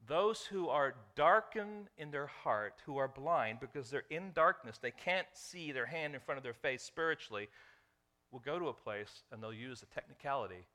those 0.08 0.46
who 0.46 0.70
are 0.70 0.96
darkened 1.16 1.90
in 1.98 2.12
their 2.12 2.28
heart, 2.28 2.82
who 2.86 2.98
are 2.98 3.08
blind 3.08 3.60
because 3.60 3.90
they're 3.90 4.04
in 4.10 4.32
darkness, 4.34 4.80
they 4.82 4.92
can't 4.92 5.28
see 5.34 5.72
their 5.72 5.86
hand 5.86 6.16
in 6.16 6.22
front 6.22 6.38
of 6.38 6.44
their 6.44 6.54
face 6.54 6.82
spiritually, 6.82 7.50
will 8.32 8.40
go 8.40 8.58
to 8.60 8.68
a 8.68 8.74
place 8.74 9.24
and 9.32 9.42
they'll 9.42 9.54
use 9.54 9.84
a 9.84 9.94
technicality 9.94 10.66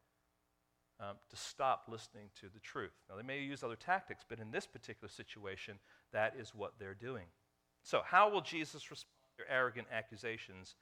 um, 1.01 1.17
to 1.31 1.37
stop 1.37 1.85
listening 1.89 2.31
to 2.41 2.47
the 2.53 2.61
truth. 2.61 2.93
Now, 3.09 3.17
they 3.17 3.23
may 3.23 3.41
use 3.41 3.63
other 3.63 3.77
tactics, 3.77 4.25
but 4.29 4.39
in 4.39 4.51
this 4.51 4.67
particular 4.67 5.09
situation, 5.09 5.79
that 6.13 6.35
is 6.39 6.55
what 6.55 6.75
they're 6.79 6.95
doing. 6.95 7.25
So, 7.83 8.03
how 8.05 8.31
will 8.31 8.41
Jesus 8.41 8.91
respond 8.91 9.11
to 9.25 9.37
their 9.39 9.57
arrogant 9.57 9.89
accusations 9.93 10.77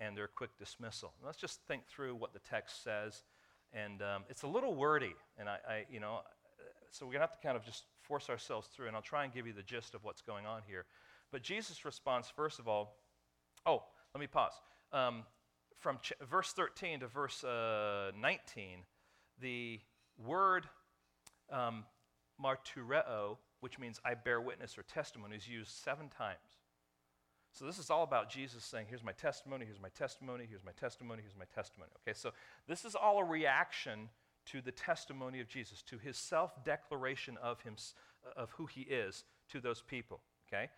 and 0.00 0.16
their 0.16 0.28
quick 0.28 0.50
dismissal? 0.58 1.12
let's 1.24 1.38
just 1.38 1.60
think 1.68 1.86
through 1.86 2.14
what 2.14 2.32
the 2.32 2.40
text 2.40 2.82
says. 2.82 3.22
And 3.72 4.02
um, 4.02 4.24
it's 4.28 4.42
a 4.42 4.46
little 4.46 4.74
wordy, 4.74 5.14
and 5.38 5.48
I, 5.48 5.58
I 5.68 5.84
you 5.90 5.98
know, 5.98 6.20
so 6.90 7.06
we're 7.06 7.12
going 7.12 7.20
to 7.20 7.26
have 7.26 7.40
to 7.40 7.46
kind 7.46 7.56
of 7.56 7.64
just 7.64 7.84
force 8.02 8.28
ourselves 8.28 8.68
through, 8.68 8.88
and 8.88 8.96
I'll 8.96 9.02
try 9.02 9.24
and 9.24 9.32
give 9.32 9.46
you 9.46 9.54
the 9.54 9.62
gist 9.62 9.94
of 9.94 10.04
what's 10.04 10.20
going 10.20 10.44
on 10.44 10.60
here. 10.66 10.84
But 11.30 11.42
Jesus 11.42 11.84
responds, 11.84 12.28
first 12.28 12.58
of 12.58 12.68
all, 12.68 12.98
oh, 13.64 13.82
let 14.14 14.20
me 14.20 14.26
pause. 14.26 14.52
Um, 14.92 15.24
from 15.78 15.98
ch- 16.02 16.12
verse 16.30 16.52
13 16.52 17.00
to 17.00 17.06
verse 17.06 17.42
uh, 17.42 18.12
19, 18.20 18.80
the 19.40 19.80
word 20.18 20.68
um, 21.50 21.84
martureo, 22.42 23.38
which 23.60 23.78
means 23.78 23.98
I 24.04 24.14
bear 24.14 24.40
witness 24.40 24.76
or 24.76 24.82
testimony, 24.82 25.36
is 25.36 25.48
used 25.48 25.70
seven 25.70 26.10
times. 26.10 26.38
So 27.52 27.66
this 27.66 27.78
is 27.78 27.90
all 27.90 28.02
about 28.02 28.30
Jesus 28.30 28.64
saying, 28.64 28.86
Here's 28.88 29.04
my 29.04 29.12
testimony, 29.12 29.64
here's 29.66 29.80
my 29.80 29.90
testimony, 29.90 30.46
here's 30.48 30.64
my 30.64 30.72
testimony, 30.72 31.22
here's 31.22 31.36
my 31.38 31.44
testimony. 31.54 31.90
Okay, 32.02 32.16
so 32.16 32.30
this 32.66 32.84
is 32.84 32.94
all 32.94 33.18
a 33.18 33.24
reaction 33.24 34.08
to 34.46 34.60
the 34.60 34.72
testimony 34.72 35.40
of 35.40 35.48
Jesus, 35.48 35.82
to 35.82 35.98
his 35.98 36.16
self 36.16 36.64
declaration 36.64 37.36
of, 37.42 37.60
him, 37.60 37.76
of 38.36 38.50
who 38.52 38.66
he 38.66 38.82
is 38.82 39.24
to 39.50 39.60
those 39.60 39.82
people. 39.82 40.20
Okay? 40.48 40.70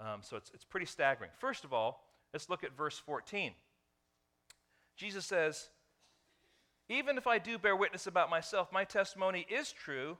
Um, 0.00 0.20
so 0.22 0.36
it's, 0.36 0.50
it's 0.54 0.64
pretty 0.64 0.86
staggering. 0.86 1.30
First 1.38 1.64
of 1.64 1.72
all, 1.72 2.04
let's 2.32 2.48
look 2.48 2.64
at 2.64 2.76
verse 2.76 2.98
14. 2.98 3.52
Jesus 4.96 5.24
says, 5.24 5.68
Even 6.88 7.18
if 7.18 7.26
I 7.26 7.38
do 7.38 7.58
bear 7.58 7.76
witness 7.76 8.06
about 8.06 8.30
myself, 8.30 8.72
my 8.72 8.84
testimony 8.84 9.46
is 9.50 9.72
true. 9.72 10.16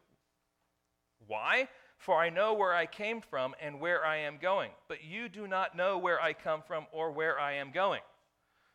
Why? 1.27 1.69
For 1.99 2.17
I 2.17 2.31
know 2.31 2.55
where 2.55 2.75
I 2.75 2.87
came 2.87 3.21
from 3.21 3.55
and 3.61 3.81
where 3.81 4.05
I 4.05 4.19
am 4.19 4.39
going. 4.41 4.71
But 4.89 5.05
you 5.05 5.29
do 5.29 5.47
not 5.47 5.77
know 5.77 5.99
where 5.99 6.21
I 6.21 6.33
come 6.33 6.63
from 6.63 6.87
or 6.93 7.11
where 7.11 7.39
I 7.39 7.55
am 7.55 7.73
going. 7.73 8.03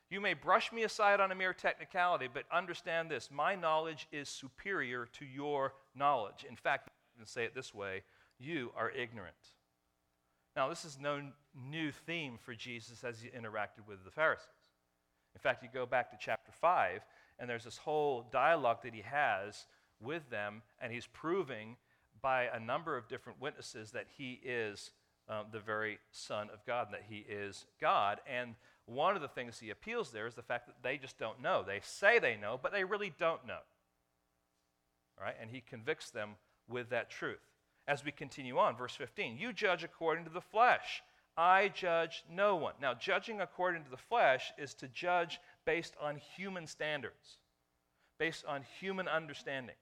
You 0.10 0.20
may 0.20 0.34
brush 0.34 0.74
me 0.74 0.84
aside 0.84 1.22
on 1.22 1.32
a 1.32 1.36
mere 1.36 1.54
technicality, 1.54 2.28
but 2.32 2.44
understand 2.52 3.10
this 3.10 3.30
my 3.32 3.56
knowledge 3.56 4.08
is 4.12 4.28
superior 4.28 5.08
to 5.14 5.26
your 5.26 5.74
knowledge. 5.96 6.46
In 6.50 6.58
fact, 6.58 6.90
I 6.90 7.18
can 7.18 7.28
say 7.28 7.46
it 7.46 7.56
this 7.56 7.74
way 7.74 8.04
you 8.38 8.72
are 8.76 8.90
ignorant. 8.90 9.36
Now, 10.56 10.68
this 10.68 10.84
is 10.84 11.00
no 11.00 11.22
new 11.56 11.92
theme 11.92 12.38
for 12.44 12.54
Jesus 12.54 13.04
as 13.04 13.22
he 13.22 13.30
interacted 13.30 13.88
with 13.88 14.04
the 14.04 14.12
Pharisees. 14.12 14.48
In 15.34 15.40
fact, 15.40 15.64
you 15.64 15.70
go 15.74 15.86
back 15.86 16.12
to 16.12 16.18
chapter 16.20 16.52
5, 16.52 17.02
and 17.40 17.50
there's 17.50 17.64
this 17.64 17.78
whole 17.78 18.26
dialogue 18.32 18.84
that 18.84 18.94
he 18.94 19.02
has 19.02 19.66
with 20.02 20.30
them, 20.30 20.62
and 20.82 20.92
he's 20.92 21.08
proving 21.08 21.78
by 22.22 22.44
a 22.54 22.60
number 22.60 22.98
of 22.98 23.08
different 23.08 23.42
witnesses 23.42 23.92
that 23.92 24.08
he 24.18 24.40
is 24.44 24.92
um, 25.30 25.46
the 25.52 25.60
very 25.60 26.00
Son 26.12 26.50
of 26.54 26.66
God, 26.66 26.88
and 26.88 26.96
that 26.96 27.06
he 27.08 27.26
is 27.30 27.66
God. 27.80 28.20
And 28.28 28.56
one 28.86 29.16
of 29.16 29.22
the 29.22 29.28
things 29.28 29.60
he 29.60 29.70
appeals 29.70 30.12
there 30.12 30.28
is 30.28 30.34
the 30.34 30.42
fact 30.42 30.68
that 30.68 30.84
they 30.84 30.98
just 30.98 31.18
don't 31.18 31.42
know. 31.42 31.64
They 31.66 31.80
say 31.84 32.20
they 32.20 32.36
know, 32.36 32.60
but 32.62 32.72
they 32.72 32.84
really 32.84 33.14
don't 33.18 33.46
know. 33.48 33.60
Right? 35.20 35.36
And 35.40 35.50
he 35.50 35.62
convicts 35.62 36.10
them 36.10 36.32
with 36.68 36.90
that 36.90 37.10
truth. 37.10 37.40
As 37.88 38.04
we 38.04 38.12
continue 38.12 38.58
on, 38.58 38.76
verse 38.76 38.96
15, 38.96 39.38
you 39.38 39.54
judge 39.54 39.84
according 39.84 40.26
to 40.26 40.32
the 40.32 40.42
flesh. 40.42 41.02
I 41.38 41.70
judge 41.70 42.24
no 42.30 42.56
one. 42.56 42.74
Now, 42.82 42.94
judging 42.94 43.42
according 43.42 43.84
to 43.84 43.90
the 43.90 43.98
flesh 43.98 44.52
is 44.58 44.74
to 44.76 44.88
judge 44.88 45.40
based 45.66 45.96
on 46.00 46.18
human 46.18 46.68
standards, 46.68 47.38
based 48.20 48.46
on 48.46 48.64
human 48.80 49.08
understanding. 49.08 49.76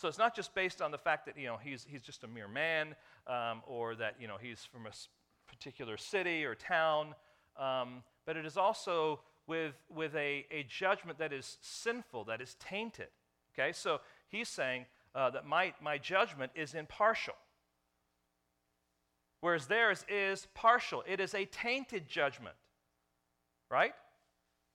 So 0.00 0.08
it's 0.08 0.16
not 0.16 0.34
just 0.34 0.54
based 0.54 0.80
on 0.80 0.90
the 0.90 0.98
fact 0.98 1.26
that 1.26 1.36
you 1.36 1.46
know 1.46 1.58
he's, 1.62 1.84
he's 1.86 2.00
just 2.00 2.24
a 2.24 2.26
mere 2.26 2.48
man, 2.48 2.94
um, 3.26 3.60
or 3.66 3.94
that 3.96 4.14
you 4.18 4.26
know 4.26 4.38
he's 4.40 4.64
from 4.64 4.86
a 4.86 4.90
particular 5.46 5.98
city 5.98 6.42
or 6.42 6.54
town, 6.54 7.14
um, 7.58 8.02
but 8.24 8.34
it 8.34 8.46
is 8.46 8.56
also 8.56 9.20
with, 9.46 9.74
with 9.94 10.14
a, 10.14 10.46
a 10.50 10.64
judgment 10.66 11.18
that 11.18 11.34
is 11.34 11.58
sinful, 11.60 12.24
that 12.24 12.40
is 12.40 12.56
tainted. 12.58 13.08
Okay, 13.52 13.72
so 13.72 14.00
he's 14.30 14.48
saying 14.48 14.86
uh, 15.14 15.28
that 15.30 15.44
my, 15.44 15.74
my 15.82 15.98
judgment 15.98 16.50
is 16.54 16.72
impartial, 16.72 17.34
whereas 19.42 19.66
theirs 19.66 20.06
is 20.08 20.46
partial. 20.54 21.04
It 21.06 21.20
is 21.20 21.34
a 21.34 21.44
tainted 21.44 22.08
judgment, 22.08 22.56
right? 23.70 23.92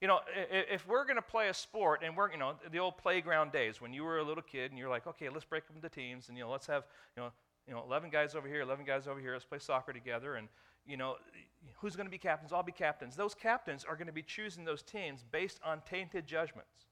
You 0.02 0.10
know, 0.10 0.20
if 0.52 0.86
we're 0.88 1.06
going 1.06 1.16
to 1.16 1.22
play 1.22 1.48
a 1.48 1.54
sport 1.54 2.02
and 2.04 2.16
we're, 2.18 2.32
you 2.32 2.38
know, 2.38 2.56
the 2.72 2.80
old 2.80 2.98
playground 2.98 3.52
days 3.52 3.80
when 3.80 3.93
you 3.93 4.04
were 4.04 4.18
a 4.20 4.24
little 4.24 4.43
kid 4.43 4.72
and 4.72 4.78
you're 4.78 4.89
like, 4.89 5.08
okay, 5.08 5.30
let's 5.30 5.46
break 5.46 5.66
them 5.68 5.78
into 5.78 5.89
teams 5.89 6.28
and, 6.28 6.38
you 6.38 6.43
know, 6.43 6.52
let's 6.52 6.68
have, 6.68 6.84
you 7.16 7.24
know, 7.24 7.32
you 7.68 7.74
know, 7.74 7.82
11 7.86 8.10
guys 8.10 8.36
over 8.36 8.48
here, 8.48 8.62
11 8.62 8.86
guys 8.86 9.08
over 9.08 9.20
here, 9.20 9.34
let's 9.34 9.46
play 9.46 9.58
soccer 9.58 9.93
together. 9.93 10.36
And, 10.36 10.50
you 10.86 10.98
know, 10.98 11.16
who's 11.78 11.96
going 11.96 12.06
to 12.06 12.12
be 12.12 12.18
captains? 12.18 12.54
I'll 12.54 12.62
be 12.62 12.72
captains. 12.72 13.16
Those 13.16 13.34
captains 13.34 13.86
are 13.88 13.96
going 13.96 14.08
to 14.08 14.14
be 14.14 14.22
choosing 14.22 14.66
those 14.66 14.84
teams 14.84 15.24
based 15.32 15.60
on 15.64 15.82
tainted 15.89 16.28
judgments. 16.28 16.88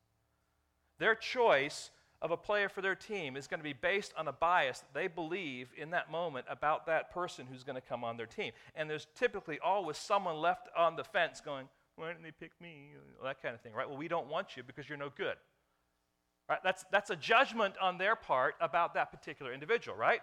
Their 0.97 1.13
choice 1.13 1.91
of 2.21 2.31
a 2.31 2.37
player 2.37 2.69
for 2.69 2.81
their 2.81 2.95
team 2.95 3.35
is 3.35 3.47
going 3.47 3.59
to 3.59 3.65
be 3.65 3.73
based 3.73 4.13
on 4.17 4.29
a 4.29 4.31
bias 4.31 4.79
that 4.79 4.93
they 4.93 5.07
believe 5.07 5.73
in 5.77 5.91
that 5.91 6.09
moment 6.09 6.45
about 6.49 6.85
that 6.85 7.11
person 7.11 7.45
who's 7.51 7.63
going 7.63 7.75
to 7.75 7.81
come 7.81 8.03
on 8.03 8.15
their 8.15 8.25
team. 8.25 8.53
And 8.75 8.89
there's 8.89 9.07
typically 9.13 9.59
always 9.59 9.97
someone 9.97 10.37
left 10.37 10.69
on 10.75 10.95
the 10.95 11.03
fence 11.03 11.41
going, 11.41 11.67
why 11.95 12.09
didn't 12.09 12.23
they 12.23 12.31
pick 12.31 12.51
me? 12.61 12.91
That 13.23 13.41
kind 13.41 13.55
of 13.55 13.61
thing, 13.61 13.73
right? 13.73 13.87
Well, 13.87 13.97
we 13.97 14.07
don't 14.07 14.27
want 14.27 14.57
you 14.57 14.63
because 14.63 14.89
you're 14.89 14.97
no 14.97 15.09
good. 15.15 15.35
Right? 16.49 16.59
That's, 16.63 16.83
that's 16.91 17.09
a 17.09 17.15
judgment 17.15 17.75
on 17.81 17.97
their 17.97 18.15
part 18.15 18.55
about 18.59 18.93
that 18.95 19.11
particular 19.11 19.53
individual, 19.53 19.97
right? 19.97 20.21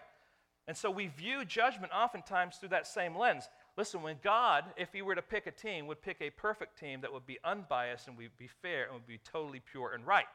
And 0.68 0.76
so 0.76 0.90
we 0.90 1.06
view 1.06 1.44
judgment 1.44 1.92
oftentimes 1.92 2.56
through 2.56 2.68
that 2.70 2.86
same 2.86 3.16
lens. 3.16 3.48
Listen, 3.76 4.02
when 4.02 4.16
God, 4.22 4.64
if 4.76 4.92
He 4.92 5.02
were 5.02 5.14
to 5.14 5.22
pick 5.22 5.46
a 5.46 5.50
team, 5.50 5.86
would 5.86 6.02
pick 6.02 6.18
a 6.20 6.30
perfect 6.30 6.78
team 6.78 7.00
that 7.00 7.12
would 7.12 7.26
be 7.26 7.38
unbiased 7.44 8.08
and 8.08 8.16
would 8.16 8.36
be 8.36 8.48
fair 8.60 8.84
and 8.84 8.94
would 8.94 9.06
be 9.06 9.18
totally 9.18 9.60
pure 9.60 9.92
and 9.94 10.06
right. 10.06 10.26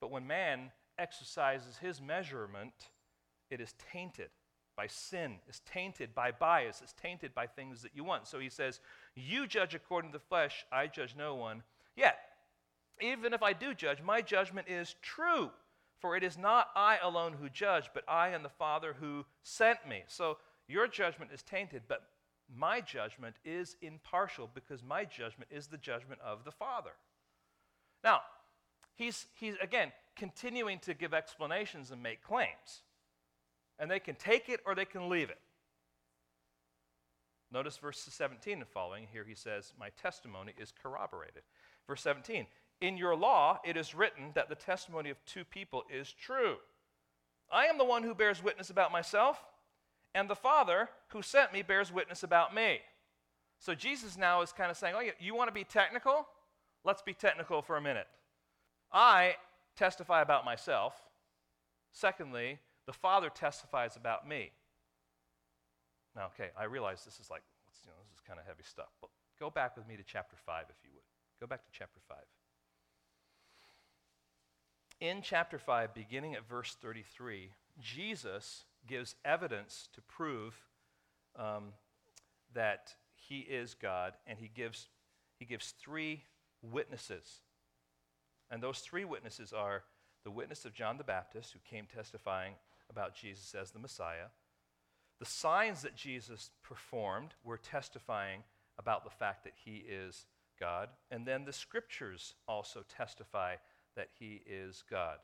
But 0.00 0.10
when 0.10 0.26
man 0.26 0.70
exercises 0.98 1.78
his 1.78 2.00
measurement, 2.00 2.74
it 3.50 3.60
is 3.60 3.74
tainted 3.92 4.30
by 4.76 4.86
sin, 4.86 5.36
it's 5.48 5.60
tainted 5.64 6.14
by 6.14 6.30
bias, 6.30 6.80
it's 6.82 6.92
tainted 6.92 7.34
by 7.34 7.46
things 7.46 7.82
that 7.82 7.92
you 7.94 8.04
want. 8.04 8.26
So 8.26 8.38
he 8.38 8.48
says, 8.48 8.80
You 9.14 9.46
judge 9.46 9.74
according 9.74 10.12
to 10.12 10.18
the 10.18 10.24
flesh, 10.24 10.64
I 10.72 10.86
judge 10.86 11.14
no 11.16 11.34
one. 11.34 11.62
Yet, 11.96 12.16
even 13.00 13.32
if 13.32 13.42
I 13.42 13.52
do 13.52 13.74
judge, 13.74 14.02
my 14.02 14.20
judgment 14.20 14.68
is 14.68 14.96
true. 15.02 15.50
For 16.00 16.16
it 16.16 16.22
is 16.22 16.36
not 16.36 16.68
I 16.76 16.98
alone 17.02 17.34
who 17.40 17.48
judge, 17.48 17.88
but 17.94 18.04
I 18.06 18.28
and 18.28 18.44
the 18.44 18.50
Father 18.50 18.94
who 19.00 19.24
sent 19.42 19.88
me. 19.88 20.02
So 20.06 20.36
your 20.68 20.86
judgment 20.86 21.30
is 21.32 21.42
tainted, 21.42 21.82
but 21.88 22.02
my 22.54 22.80
judgment 22.80 23.36
is 23.44 23.76
impartial 23.80 24.50
because 24.54 24.82
my 24.82 25.04
judgment 25.04 25.50
is 25.50 25.68
the 25.68 25.78
judgment 25.78 26.20
of 26.20 26.44
the 26.44 26.50
Father. 26.50 26.90
Now, 28.02 28.20
he's, 28.96 29.26
he's 29.34 29.54
again 29.62 29.92
continuing 30.16 30.78
to 30.80 30.94
give 30.94 31.14
explanations 31.14 31.90
and 31.90 32.02
make 32.02 32.22
claims. 32.22 32.82
And 33.78 33.90
they 33.90 34.00
can 34.00 34.14
take 34.14 34.48
it 34.48 34.60
or 34.66 34.74
they 34.74 34.84
can 34.84 35.08
leave 35.08 35.30
it. 35.30 35.38
Notice 37.52 37.76
verses 37.76 38.12
17 38.14 38.58
and 38.58 38.68
following. 38.68 39.06
Here 39.12 39.24
he 39.26 39.34
says, 39.34 39.72
My 39.78 39.90
testimony 39.90 40.52
is 40.58 40.72
corroborated. 40.82 41.42
Verse 41.86 42.02
17 42.02 42.46
In 42.80 42.96
your 42.96 43.14
law 43.14 43.60
it 43.64 43.76
is 43.76 43.94
written 43.94 44.32
that 44.34 44.48
the 44.48 44.54
testimony 44.54 45.10
of 45.10 45.24
two 45.24 45.44
people 45.44 45.84
is 45.88 46.12
true. 46.12 46.56
I 47.52 47.66
am 47.66 47.78
the 47.78 47.84
one 47.84 48.02
who 48.02 48.14
bears 48.14 48.42
witness 48.42 48.70
about 48.70 48.90
myself, 48.90 49.40
and 50.14 50.28
the 50.28 50.34
Father 50.34 50.88
who 51.08 51.22
sent 51.22 51.52
me 51.52 51.62
bears 51.62 51.92
witness 51.92 52.22
about 52.22 52.54
me. 52.54 52.80
So 53.60 53.74
Jesus 53.74 54.16
now 54.16 54.42
is 54.42 54.52
kind 54.52 54.70
of 54.70 54.76
saying, 54.76 54.94
Oh, 54.96 55.02
you 55.20 55.34
want 55.34 55.48
to 55.48 55.54
be 55.54 55.64
technical? 55.64 56.26
Let's 56.84 57.02
be 57.02 57.14
technical 57.14 57.62
for 57.62 57.76
a 57.76 57.80
minute. 57.80 58.08
I 58.92 59.36
testify 59.76 60.22
about 60.22 60.44
myself. 60.44 60.94
Secondly, 61.92 62.58
the 62.86 62.92
Father 62.92 63.30
testifies 63.30 63.96
about 63.96 64.28
me. 64.28 64.52
Now, 66.14 66.26
okay, 66.26 66.50
I 66.58 66.64
realize 66.64 67.04
this 67.04 67.18
is 67.18 67.30
like, 67.30 67.42
you 67.84 67.90
know, 67.90 67.96
this 68.04 68.14
is 68.14 68.20
kind 68.26 68.38
of 68.38 68.46
heavy 68.46 68.62
stuff, 68.62 68.90
but 69.00 69.10
go 69.38 69.50
back 69.50 69.76
with 69.76 69.86
me 69.88 69.96
to 69.96 70.02
chapter 70.04 70.36
5, 70.44 70.66
if 70.68 70.76
you 70.84 70.90
would. 70.94 71.02
Go 71.40 71.46
back 71.46 71.64
to 71.64 71.70
chapter 71.72 72.00
5. 72.08 72.16
In 75.00 75.22
chapter 75.22 75.58
5, 75.58 75.92
beginning 75.92 76.34
at 76.34 76.48
verse 76.48 76.76
33, 76.80 77.50
Jesus 77.80 78.64
gives 78.86 79.16
evidence 79.24 79.88
to 79.94 80.00
prove 80.02 80.54
um, 81.36 81.72
that 82.54 82.94
he 83.14 83.40
is 83.40 83.74
God, 83.74 84.14
and 84.26 84.38
he 84.38 84.48
gives, 84.54 84.88
he 85.38 85.44
gives 85.44 85.74
three 85.80 86.22
witnesses 86.62 87.40
and 88.50 88.62
those 88.62 88.78
three 88.78 89.04
witnesses 89.04 89.52
are 89.52 89.82
the 90.22 90.30
witness 90.30 90.64
of 90.64 90.74
John 90.74 90.96
the 90.96 91.04
Baptist, 91.04 91.52
who 91.52 91.58
came 91.68 91.86
testifying 91.86 92.54
about 92.94 93.14
Jesus 93.14 93.54
as 93.54 93.72
the 93.72 93.78
Messiah. 93.78 94.28
The 95.18 95.26
signs 95.26 95.82
that 95.82 95.96
Jesus 95.96 96.50
performed 96.62 97.34
were 97.42 97.58
testifying 97.58 98.42
about 98.78 99.04
the 99.04 99.10
fact 99.10 99.44
that 99.44 99.54
he 99.64 99.84
is 99.88 100.26
God. 100.60 100.88
And 101.10 101.26
then 101.26 101.44
the 101.44 101.52
scriptures 101.52 102.34
also 102.46 102.84
testify 102.88 103.56
that 103.96 104.08
he 104.18 104.42
is 104.46 104.84
God. 104.88 105.18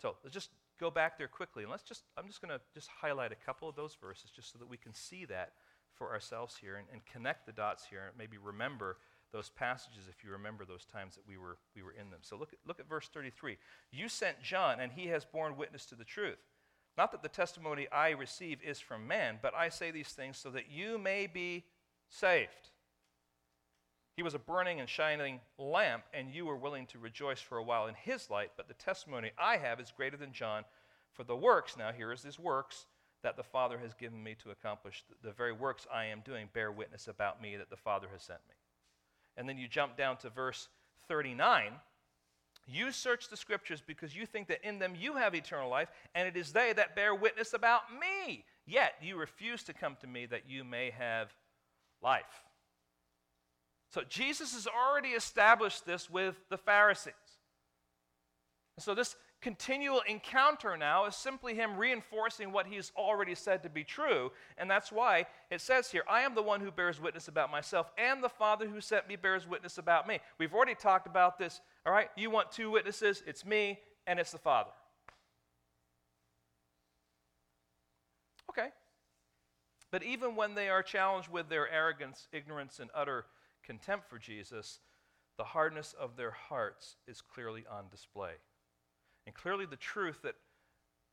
So 0.00 0.16
let's 0.22 0.34
just 0.34 0.50
go 0.80 0.90
back 0.90 1.18
there 1.18 1.28
quickly. 1.28 1.64
And 1.64 1.70
let's 1.70 1.82
just, 1.82 2.04
I'm 2.16 2.26
just 2.26 2.40
going 2.40 2.56
to 2.56 2.60
just 2.72 2.88
highlight 2.88 3.32
a 3.32 3.46
couple 3.46 3.68
of 3.68 3.76
those 3.76 3.96
verses 4.00 4.30
just 4.30 4.52
so 4.52 4.58
that 4.58 4.68
we 4.68 4.76
can 4.76 4.94
see 4.94 5.24
that 5.26 5.52
for 5.94 6.12
ourselves 6.12 6.56
here 6.60 6.76
and, 6.76 6.86
and 6.92 7.04
connect 7.04 7.46
the 7.46 7.52
dots 7.52 7.84
here 7.88 8.06
and 8.08 8.16
maybe 8.16 8.38
remember 8.38 8.98
those 9.32 9.50
passages 9.50 10.04
if 10.08 10.24
you 10.24 10.30
remember 10.30 10.64
those 10.64 10.84
times 10.84 11.14
that 11.14 11.26
we 11.26 11.36
were, 11.36 11.58
we 11.74 11.82
were 11.82 11.92
in 11.92 12.10
them. 12.10 12.20
So 12.22 12.36
look 12.36 12.52
at, 12.52 12.58
look 12.66 12.80
at 12.80 12.88
verse 12.88 13.08
33. 13.12 13.58
You 13.92 14.08
sent 14.08 14.42
John, 14.42 14.80
and 14.80 14.92
he 14.92 15.08
has 15.08 15.24
borne 15.24 15.56
witness 15.56 15.84
to 15.86 15.94
the 15.94 16.04
truth. 16.04 16.38
Not 16.96 17.12
that 17.12 17.22
the 17.22 17.28
testimony 17.28 17.86
I 17.92 18.10
receive 18.10 18.58
is 18.62 18.80
from 18.80 19.06
man, 19.06 19.38
but 19.40 19.54
I 19.54 19.68
say 19.68 19.90
these 19.90 20.08
things 20.08 20.36
so 20.36 20.50
that 20.50 20.70
you 20.70 20.98
may 20.98 21.26
be 21.26 21.64
saved. 22.08 22.70
He 24.16 24.22
was 24.24 24.34
a 24.34 24.38
burning 24.40 24.80
and 24.80 24.88
shining 24.88 25.38
lamp, 25.58 26.02
and 26.12 26.34
you 26.34 26.44
were 26.44 26.56
willing 26.56 26.86
to 26.86 26.98
rejoice 26.98 27.40
for 27.40 27.58
a 27.58 27.62
while 27.62 27.86
in 27.86 27.94
his 27.94 28.28
light, 28.30 28.50
but 28.56 28.66
the 28.66 28.74
testimony 28.74 29.30
I 29.38 29.58
have 29.58 29.78
is 29.78 29.92
greater 29.96 30.16
than 30.16 30.32
John. 30.32 30.64
For 31.12 31.22
the 31.22 31.36
works, 31.36 31.76
now 31.76 31.92
here 31.92 32.10
is 32.10 32.22
his 32.22 32.36
works, 32.36 32.86
that 33.22 33.36
the 33.36 33.44
Father 33.44 33.78
has 33.78 33.94
given 33.94 34.20
me 34.22 34.34
to 34.42 34.50
accomplish, 34.50 35.04
the 35.22 35.30
very 35.30 35.52
works 35.52 35.86
I 35.92 36.06
am 36.06 36.22
doing 36.24 36.48
bear 36.52 36.72
witness 36.72 37.06
about 37.06 37.40
me 37.40 37.56
that 37.56 37.70
the 37.70 37.76
Father 37.76 38.08
has 38.12 38.22
sent 38.22 38.40
me. 38.48 38.54
And 39.38 39.48
then 39.48 39.56
you 39.56 39.68
jump 39.68 39.96
down 39.96 40.18
to 40.18 40.28
verse 40.28 40.68
39. 41.06 41.72
You 42.66 42.92
search 42.92 43.28
the 43.28 43.36
scriptures 43.36 43.82
because 43.86 44.14
you 44.14 44.26
think 44.26 44.48
that 44.48 44.66
in 44.66 44.78
them 44.78 44.92
you 44.94 45.14
have 45.14 45.34
eternal 45.34 45.70
life, 45.70 45.88
and 46.14 46.28
it 46.28 46.36
is 46.36 46.52
they 46.52 46.74
that 46.74 46.94
bear 46.94 47.14
witness 47.14 47.54
about 47.54 47.82
me. 47.98 48.44
Yet 48.66 48.92
you 49.00 49.16
refuse 49.16 49.62
to 49.62 49.72
come 49.72 49.96
to 50.00 50.06
me 50.06 50.26
that 50.26 50.42
you 50.46 50.64
may 50.64 50.90
have 50.90 51.32
life. 52.02 52.24
So 53.90 54.02
Jesus 54.06 54.52
has 54.52 54.66
already 54.66 55.10
established 55.10 55.86
this 55.86 56.10
with 56.10 56.36
the 56.50 56.58
Pharisees. 56.58 57.14
so 58.78 58.94
this 58.94 59.16
continual 59.40 60.00
encounter 60.08 60.76
now 60.76 61.06
is 61.06 61.14
simply 61.14 61.54
him 61.54 61.76
reinforcing 61.76 62.52
what 62.52 62.66
he's 62.66 62.92
already 62.96 63.34
said 63.34 63.62
to 63.62 63.68
be 63.68 63.84
true. 63.84 64.32
And 64.56 64.70
that's 64.70 64.90
why 64.90 65.26
it 65.50 65.60
says 65.60 65.90
here, 65.90 66.02
I 66.08 66.22
am 66.22 66.34
the 66.34 66.42
one 66.42 66.60
who 66.60 66.70
bears 66.70 67.00
witness 67.00 67.28
about 67.28 67.50
myself, 67.50 67.90
and 67.96 68.22
the 68.22 68.28
Father 68.28 68.66
who 68.66 68.80
sent 68.80 69.08
me 69.08 69.16
bears 69.16 69.46
witness 69.46 69.78
about 69.78 70.08
me. 70.08 70.18
We've 70.38 70.54
already 70.54 70.74
talked 70.74 71.06
about 71.06 71.38
this. 71.38 71.60
All 71.86 71.92
right, 71.92 72.08
you 72.16 72.30
want 72.30 72.50
two 72.50 72.70
witnesses? 72.70 73.22
It's 73.26 73.44
me 73.44 73.78
and 74.06 74.18
it's 74.18 74.32
the 74.32 74.38
Father. 74.38 74.70
Okay. 78.50 78.68
But 79.90 80.02
even 80.02 80.36
when 80.36 80.54
they 80.54 80.68
are 80.68 80.82
challenged 80.82 81.28
with 81.28 81.48
their 81.48 81.70
arrogance, 81.70 82.28
ignorance, 82.32 82.78
and 82.78 82.90
utter 82.94 83.26
contempt 83.64 84.08
for 84.08 84.18
Jesus, 84.18 84.80
the 85.36 85.44
hardness 85.44 85.94
of 85.98 86.16
their 86.16 86.32
hearts 86.32 86.96
is 87.06 87.20
clearly 87.20 87.64
on 87.70 87.84
display. 87.90 88.32
And 89.28 89.34
clearly, 89.34 89.66
the 89.66 89.76
truth 89.76 90.22
that 90.22 90.36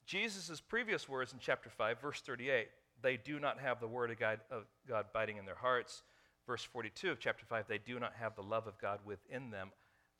Jesus' 0.06 0.62
previous 0.62 1.10
words 1.10 1.34
in 1.34 1.40
chapter 1.40 1.70
5, 1.70 2.00
verse 2.00 2.22
38, 2.22 2.70
they 3.02 3.18
do 3.18 3.42
not 3.42 3.60
have 3.60 3.82
the 3.82 3.90
word 3.90 4.10
of 4.10 4.18
God, 4.18 4.40
of 4.50 4.64
God 4.88 5.08
biting 5.14 5.36
in 5.36 5.44
their 5.44 5.56
hearts. 5.56 6.02
Verse 6.48 6.64
42 6.64 7.12
of 7.12 7.20
chapter 7.20 7.46
5, 7.46 7.66
they 7.68 7.78
do 7.78 8.00
not 8.00 8.14
have 8.18 8.34
the 8.38 8.42
love 8.42 8.68
of 8.68 8.80
God 8.80 9.00
within 9.04 9.50
them, 9.52 9.72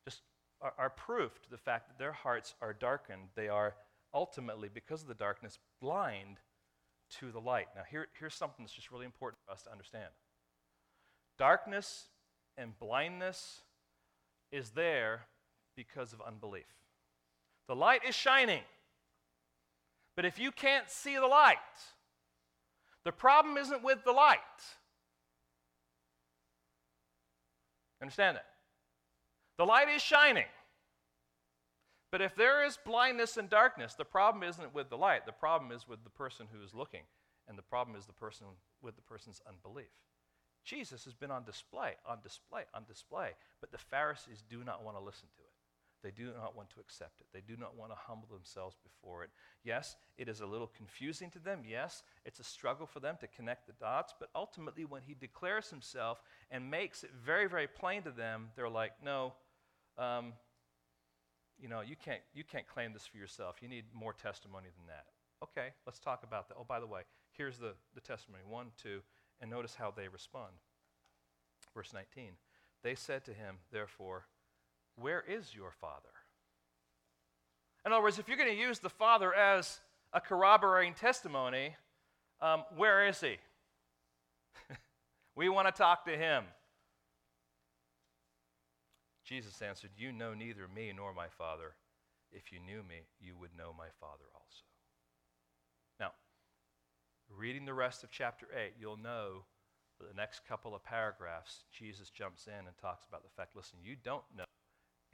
just 0.04 0.20
are, 0.60 0.74
are 0.76 0.90
proof 0.90 1.40
to 1.40 1.50
the 1.50 1.56
fact 1.56 1.88
that 1.88 1.98
their 1.98 2.12
hearts 2.12 2.54
are 2.60 2.74
darkened. 2.74 3.28
They 3.34 3.48
are 3.48 3.76
ultimately, 4.12 4.68
because 4.68 5.00
of 5.00 5.08
the 5.08 5.14
darkness, 5.14 5.58
blind 5.80 6.36
to 7.20 7.32
the 7.32 7.40
light. 7.40 7.68
Now, 7.74 7.84
here, 7.90 8.08
here's 8.20 8.34
something 8.34 8.62
that's 8.62 8.74
just 8.74 8.90
really 8.90 9.06
important 9.06 9.38
for 9.46 9.52
us 9.52 9.62
to 9.62 9.72
understand 9.72 10.10
darkness 11.38 12.08
and 12.58 12.78
blindness 12.78 13.62
is 14.52 14.72
there 14.72 15.22
because 15.74 16.12
of 16.12 16.20
unbelief. 16.20 16.66
The 17.68 17.76
light 17.76 18.02
is 18.08 18.14
shining. 18.14 18.62
But 20.14 20.24
if 20.24 20.38
you 20.38 20.50
can't 20.50 20.90
see 20.90 21.16
the 21.16 21.26
light, 21.26 21.56
the 23.04 23.12
problem 23.12 23.56
isn't 23.56 23.82
with 23.82 24.04
the 24.04 24.12
light. 24.12 24.38
Understand 28.00 28.36
that? 28.36 28.46
The 29.58 29.64
light 29.64 29.88
is 29.88 30.02
shining. 30.02 30.46
But 32.10 32.22
if 32.22 32.34
there 32.34 32.64
is 32.64 32.78
blindness 32.84 33.36
and 33.36 33.50
darkness, 33.50 33.94
the 33.94 34.04
problem 34.04 34.42
isn't 34.42 34.74
with 34.74 34.88
the 34.88 34.96
light. 34.96 35.26
The 35.26 35.32
problem 35.32 35.72
is 35.72 35.88
with 35.88 36.02
the 36.04 36.10
person 36.10 36.46
who 36.52 36.64
is 36.64 36.72
looking. 36.72 37.02
And 37.48 37.58
the 37.58 37.62
problem 37.62 37.96
is 37.96 38.06
the 38.06 38.12
person 38.12 38.46
with 38.82 38.96
the 38.96 39.02
person's 39.02 39.40
unbelief. 39.48 39.90
Jesus 40.64 41.04
has 41.04 41.14
been 41.14 41.30
on 41.30 41.44
display, 41.44 41.92
on 42.04 42.18
display, 42.22 42.62
on 42.74 42.84
display, 42.88 43.30
but 43.60 43.70
the 43.70 43.78
Pharisees 43.78 44.42
do 44.48 44.64
not 44.64 44.82
want 44.82 44.96
to 44.96 45.02
listen 45.02 45.28
to 45.36 45.42
it. 45.42 45.45
They 46.06 46.12
do 46.12 46.30
not 46.40 46.54
want 46.54 46.70
to 46.70 46.78
accept 46.78 47.20
it. 47.20 47.26
They 47.32 47.40
do 47.40 47.58
not 47.58 47.76
want 47.76 47.90
to 47.90 47.96
humble 47.96 48.28
themselves 48.28 48.76
before 48.80 49.24
it. 49.24 49.30
Yes, 49.64 49.96
it 50.16 50.28
is 50.28 50.40
a 50.40 50.46
little 50.46 50.68
confusing 50.68 51.30
to 51.30 51.40
them. 51.40 51.62
Yes, 51.68 52.04
it's 52.24 52.38
a 52.38 52.44
struggle 52.44 52.86
for 52.86 53.00
them 53.00 53.16
to 53.20 53.26
connect 53.26 53.66
the 53.66 53.72
dots. 53.72 54.14
But 54.16 54.28
ultimately, 54.32 54.84
when 54.84 55.02
he 55.02 55.14
declares 55.14 55.68
himself 55.68 56.22
and 56.48 56.70
makes 56.70 57.02
it 57.02 57.10
very, 57.12 57.48
very 57.48 57.66
plain 57.66 58.02
to 58.02 58.12
them, 58.12 58.50
they're 58.54 58.68
like, 58.68 58.92
no, 59.04 59.32
um, 59.98 60.34
you 61.58 61.68
know, 61.68 61.80
you 61.80 61.96
can't, 61.96 62.20
you 62.32 62.44
can't 62.44 62.68
claim 62.68 62.92
this 62.92 63.04
for 63.04 63.16
yourself. 63.16 63.56
You 63.60 63.66
need 63.66 63.86
more 63.92 64.12
testimony 64.12 64.68
than 64.78 64.86
that. 64.86 65.06
Okay, 65.42 65.70
let's 65.86 65.98
talk 65.98 66.22
about 66.22 66.48
that. 66.48 66.54
Oh, 66.56 66.64
by 66.68 66.78
the 66.78 66.86
way, 66.86 67.00
here's 67.32 67.58
the, 67.58 67.72
the 67.96 68.00
testimony 68.00 68.44
one, 68.48 68.66
two, 68.80 69.00
and 69.40 69.50
notice 69.50 69.74
how 69.74 69.90
they 69.90 70.06
respond. 70.06 70.52
Verse 71.74 71.92
19. 71.92 72.34
They 72.84 72.94
said 72.94 73.24
to 73.24 73.32
him, 73.32 73.56
therefore, 73.72 74.26
Where 74.96 75.22
is 75.26 75.54
your 75.54 75.72
father? 75.80 76.08
In 77.84 77.92
other 77.92 78.02
words, 78.02 78.18
if 78.18 78.28
you're 78.28 78.36
going 78.36 78.50
to 78.50 78.60
use 78.60 78.78
the 78.78 78.90
father 78.90 79.32
as 79.32 79.80
a 80.12 80.20
corroborating 80.20 80.94
testimony, 80.94 81.76
um, 82.40 82.64
where 82.74 83.06
is 83.06 83.20
he? 83.20 83.36
we 85.36 85.48
want 85.48 85.68
to 85.68 85.72
talk 85.72 86.04
to 86.06 86.16
him. 86.16 86.44
Jesus 89.24 89.60
answered, 89.60 89.90
You 89.96 90.12
know 90.12 90.34
neither 90.34 90.66
me 90.74 90.92
nor 90.96 91.12
my 91.12 91.28
Father. 91.28 91.74
If 92.32 92.52
you 92.52 92.58
knew 92.58 92.82
me, 92.82 93.06
you 93.20 93.36
would 93.38 93.56
know 93.56 93.72
my 93.76 93.88
Father 94.00 94.24
also. 94.34 94.64
Now, 96.00 96.12
reading 97.36 97.64
the 97.64 97.74
rest 97.74 98.02
of 98.02 98.10
chapter 98.10 98.46
8, 98.54 98.74
you'll 98.80 98.96
know 98.96 99.44
that 99.98 100.08
the 100.08 100.16
next 100.16 100.46
couple 100.46 100.74
of 100.74 100.84
paragraphs, 100.84 101.64
Jesus 101.72 102.10
jumps 102.10 102.46
in 102.46 102.66
and 102.66 102.76
talks 102.80 103.06
about 103.06 103.22
the 103.22 103.30
fact 103.36 103.56
listen, 103.56 103.78
you 103.82 103.96
don't 104.02 104.24
know 104.36 104.44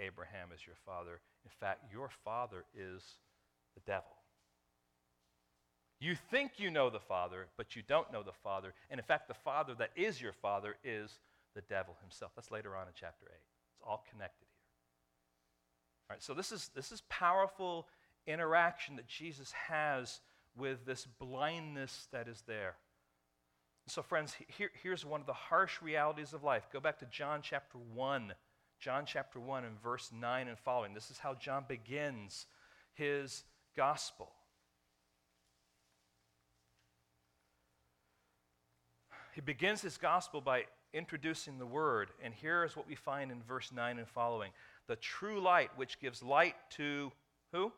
Abraham 0.05 0.49
as 0.53 0.67
your 0.67 0.77
father. 0.85 1.21
In 1.45 1.51
fact, 1.61 1.93
your 1.93 2.11
father 2.25 2.65
is 2.75 3.03
the 3.75 3.81
devil. 3.87 4.17
You 6.03 6.17
think 6.33 6.55
you 6.57 6.69
know 6.69 6.91
the 6.91 6.99
Father, 6.99 7.47
but 7.57 7.77
you 7.77 7.83
don't 7.87 8.13
know 8.13 8.25
the 8.25 8.33
Father. 8.43 8.75
And 8.91 8.99
in 8.99 9.05
fact, 9.05 9.29
the 9.29 9.35
Father 9.35 9.73
that 9.79 9.91
is 9.95 10.21
your 10.21 10.33
Father 10.33 10.75
is 10.83 11.21
the 11.55 11.61
devil 11.61 11.95
himself. 12.01 12.33
That's 12.35 12.51
later 12.51 12.75
on 12.75 12.89
in 12.89 12.93
chapter 12.99 13.27
8. 13.27 13.31
It's 13.33 13.83
all 13.87 14.05
connected 14.11 14.47
here. 14.51 16.11
All 16.11 16.15
right, 16.15 16.23
so 16.23 16.35
this 16.35 16.51
is, 16.51 16.71
this 16.75 16.91
is 16.91 17.05
powerful 17.09 17.87
interaction 18.27 18.97
that 18.97 19.07
Jesus 19.07 19.53
has 19.53 20.21
with 20.57 20.85
this 20.85 21.07
blindness 21.21 22.09
that 22.11 22.27
is 22.27 22.43
there. 22.49 22.75
So, 23.87 24.03
friends, 24.03 24.35
here, 24.49 24.71
here's 24.83 25.05
one 25.05 25.21
of 25.21 25.29
the 25.29 25.33
harsh 25.33 25.81
realities 25.81 26.33
of 26.33 26.43
life. 26.43 26.67
Go 26.73 26.81
back 26.81 26.99
to 26.99 27.07
John 27.07 27.43
chapter 27.43 27.79
1. 27.95 28.33
John 28.83 29.05
chapter 29.07 29.39
1 29.39 29.65
and 29.65 29.81
verse 29.81 30.11
9 30.13 30.49
and 30.49 30.59
following. 30.59 30.93
This 30.93 31.13
is 31.13 31.19
how 31.19 31.35
John 31.35 31.65
begins 31.69 32.47
his 32.95 33.45
gospel. 33.77 34.33
He 39.37 39.41
begins 39.41 39.83
his 39.83 39.97
gospel 39.99 40.41
by 40.41 40.65
introducing 40.93 41.61
the 41.61 41.65
word, 41.65 42.09
and 42.25 42.35
here 42.35 42.65
is 42.65 42.77
what 42.77 42.89
we 42.89 42.97
find 42.97 43.31
in 43.31 43.41
verse 43.45 43.71
9 43.71 43.99
and 43.99 44.09
following 44.09 44.51
the 44.89 44.97
true 44.97 45.41
light, 45.41 45.71
which 45.77 46.01
gives 46.01 46.21
light 46.21 46.57
to 46.71 47.13
who? 47.53 47.73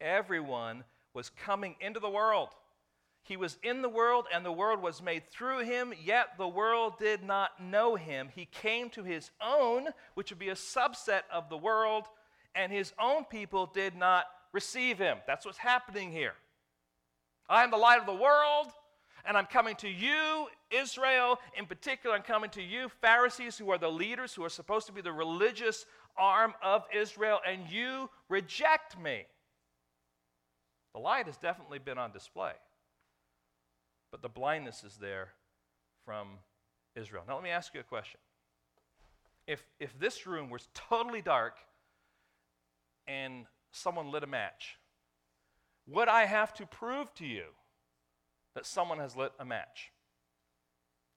Everyone 0.00 0.84
was 1.14 1.30
coming 1.30 1.74
into 1.80 1.98
the 1.98 2.08
world. 2.08 2.50
He 3.26 3.36
was 3.36 3.58
in 3.64 3.82
the 3.82 3.88
world, 3.88 4.26
and 4.32 4.44
the 4.44 4.52
world 4.52 4.80
was 4.80 5.02
made 5.02 5.28
through 5.28 5.64
him, 5.64 5.92
yet 6.00 6.38
the 6.38 6.46
world 6.46 6.96
did 6.96 7.24
not 7.24 7.60
know 7.60 7.96
him. 7.96 8.28
He 8.32 8.46
came 8.46 8.88
to 8.90 9.02
his 9.02 9.32
own, 9.44 9.88
which 10.14 10.30
would 10.30 10.38
be 10.38 10.50
a 10.50 10.54
subset 10.54 11.22
of 11.32 11.48
the 11.48 11.56
world, 11.56 12.04
and 12.54 12.70
his 12.70 12.92
own 13.00 13.24
people 13.24 13.66
did 13.66 13.96
not 13.96 14.26
receive 14.52 14.96
him. 14.98 15.18
That's 15.26 15.44
what's 15.44 15.58
happening 15.58 16.12
here. 16.12 16.34
I 17.48 17.64
am 17.64 17.72
the 17.72 17.76
light 17.76 17.98
of 17.98 18.06
the 18.06 18.14
world, 18.14 18.68
and 19.24 19.36
I'm 19.36 19.46
coming 19.46 19.74
to 19.76 19.88
you, 19.88 20.46
Israel 20.70 21.40
in 21.58 21.66
particular. 21.66 22.14
I'm 22.14 22.22
coming 22.22 22.50
to 22.50 22.62
you, 22.62 22.88
Pharisees, 23.00 23.58
who 23.58 23.70
are 23.70 23.78
the 23.78 23.90
leaders, 23.90 24.34
who 24.34 24.44
are 24.44 24.48
supposed 24.48 24.86
to 24.86 24.92
be 24.92 25.00
the 25.00 25.12
religious 25.12 25.84
arm 26.16 26.54
of 26.62 26.84
Israel, 26.94 27.40
and 27.44 27.68
you 27.68 28.08
reject 28.28 28.96
me. 28.96 29.24
The 30.94 31.00
light 31.00 31.26
has 31.26 31.38
definitely 31.38 31.80
been 31.80 31.98
on 31.98 32.12
display 32.12 32.52
but 34.16 34.22
the 34.22 34.28
blindness 34.30 34.82
is 34.82 34.96
there 34.96 35.28
from 36.06 36.38
Israel. 36.94 37.22
Now, 37.28 37.34
let 37.34 37.44
me 37.44 37.50
ask 37.50 37.74
you 37.74 37.80
a 37.80 37.84
question. 37.84 38.18
If, 39.46 39.62
if 39.78 39.98
this 39.98 40.26
room 40.26 40.48
was 40.48 40.68
totally 40.72 41.20
dark 41.20 41.58
and 43.06 43.44
someone 43.72 44.10
lit 44.10 44.24
a 44.24 44.26
match, 44.26 44.78
would 45.86 46.08
I 46.08 46.24
have 46.24 46.54
to 46.54 46.64
prove 46.64 47.12
to 47.16 47.26
you 47.26 47.44
that 48.54 48.64
someone 48.64 49.00
has 49.00 49.14
lit 49.16 49.32
a 49.38 49.44
match? 49.44 49.92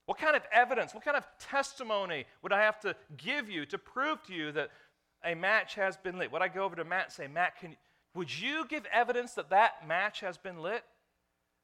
What 0.06 0.18
kind 0.18 0.36
of 0.36 0.42
evidence, 0.52 0.94
what 0.94 1.06
kind 1.06 1.16
of 1.16 1.26
testimony 1.40 2.26
would 2.42 2.52
I 2.52 2.64
have 2.64 2.82
to 2.82 2.98
give 3.16 3.50
you 3.50 3.66
to 3.68 3.78
prove 3.78 4.22
to 4.24 4.34
you 4.34 4.52
that 4.52 4.72
a 5.24 5.36
match 5.36 5.76
has 5.76 5.96
been 5.96 6.18
lit? 6.18 6.34
Would 6.34 6.42
I 6.42 6.50
go 6.50 6.66
over 6.66 6.76
to 6.76 6.84
Matt 6.84 7.06
and 7.06 7.14
say, 7.14 7.28
Matt, 7.28 7.58
can, 7.62 7.78
would 8.14 8.38
you 8.38 8.66
give 8.68 8.86
evidence 8.92 9.36
that 9.36 9.52
that 9.52 9.88
match 9.88 10.20
has 10.20 10.38
been 10.38 10.62
lit? 10.62 10.84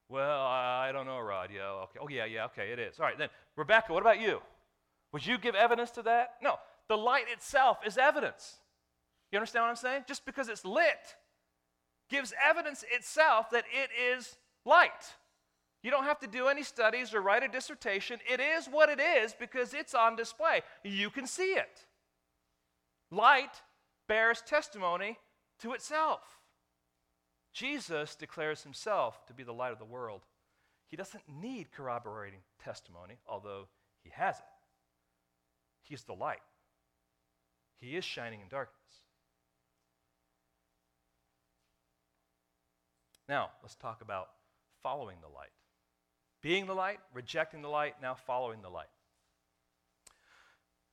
Well, 0.09 0.41
I 0.41 0.91
don't 0.91 1.07
know, 1.07 1.19
Rod. 1.19 1.49
Yeah, 1.53 1.69
okay. 1.83 1.99
Oh, 2.01 2.07
yeah, 2.07 2.25
yeah, 2.25 2.45
okay, 2.45 2.71
it 2.71 2.79
is. 2.79 2.99
All 2.99 3.05
right, 3.05 3.17
then, 3.17 3.29
Rebecca, 3.55 3.91
what 3.91 4.01
about 4.01 4.19
you? 4.19 4.39
Would 5.11 5.25
you 5.25 5.37
give 5.37 5.55
evidence 5.55 5.91
to 5.91 6.03
that? 6.03 6.35
No. 6.41 6.57
The 6.87 6.97
light 6.97 7.25
itself 7.31 7.79
is 7.85 7.97
evidence. 7.97 8.57
You 9.31 9.39
understand 9.39 9.63
what 9.63 9.69
I'm 9.69 9.75
saying? 9.75 10.03
Just 10.07 10.25
because 10.25 10.49
it's 10.49 10.63
lit 10.63 11.15
gives 12.09 12.33
evidence 12.47 12.83
itself 12.91 13.49
that 13.49 13.65
it 13.73 13.89
is 13.99 14.37
light. 14.65 15.15
You 15.81 15.91
don't 15.91 16.03
have 16.03 16.19
to 16.19 16.27
do 16.27 16.47
any 16.47 16.63
studies 16.63 17.13
or 17.13 17.21
write 17.21 17.43
a 17.43 17.47
dissertation. 17.47 18.19
It 18.31 18.39
is 18.39 18.67
what 18.67 18.89
it 18.89 18.99
is 18.99 19.33
because 19.39 19.73
it's 19.73 19.93
on 19.93 20.15
display. 20.15 20.61
You 20.83 21.09
can 21.09 21.27
see 21.27 21.53
it. 21.53 21.85
Light 23.11 23.61
bears 24.07 24.43
testimony 24.45 25.17
to 25.59 25.73
itself. 25.73 26.21
Jesus 27.55 28.15
declares 28.15 28.63
himself 28.63 29.25
to 29.27 29.33
be 29.33 29.43
the 29.43 29.53
light 29.53 29.71
of 29.71 29.79
the 29.79 29.85
world. 29.85 30.21
He 30.89 30.97
doesn't 30.97 31.23
need 31.41 31.71
corroborating 31.71 32.41
testimony, 32.61 33.15
although 33.25 33.69
he 34.03 34.11
has 34.13 34.37
it. 34.37 34.45
He's 35.81 36.03
the 36.03 36.13
light. 36.13 36.41
He 37.77 37.95
is 37.95 38.03
shining 38.03 38.41
in 38.41 38.49
darkness. 38.49 38.75
Now, 43.29 43.51
let's 43.63 43.75
talk 43.75 44.01
about 44.01 44.27
following 44.83 45.17
the 45.21 45.33
light. 45.33 45.49
Being 46.41 46.65
the 46.65 46.75
light, 46.75 46.99
rejecting 47.13 47.61
the 47.61 47.69
light, 47.69 47.95
now 48.01 48.15
following 48.15 48.61
the 48.61 48.69
light. 48.69 48.87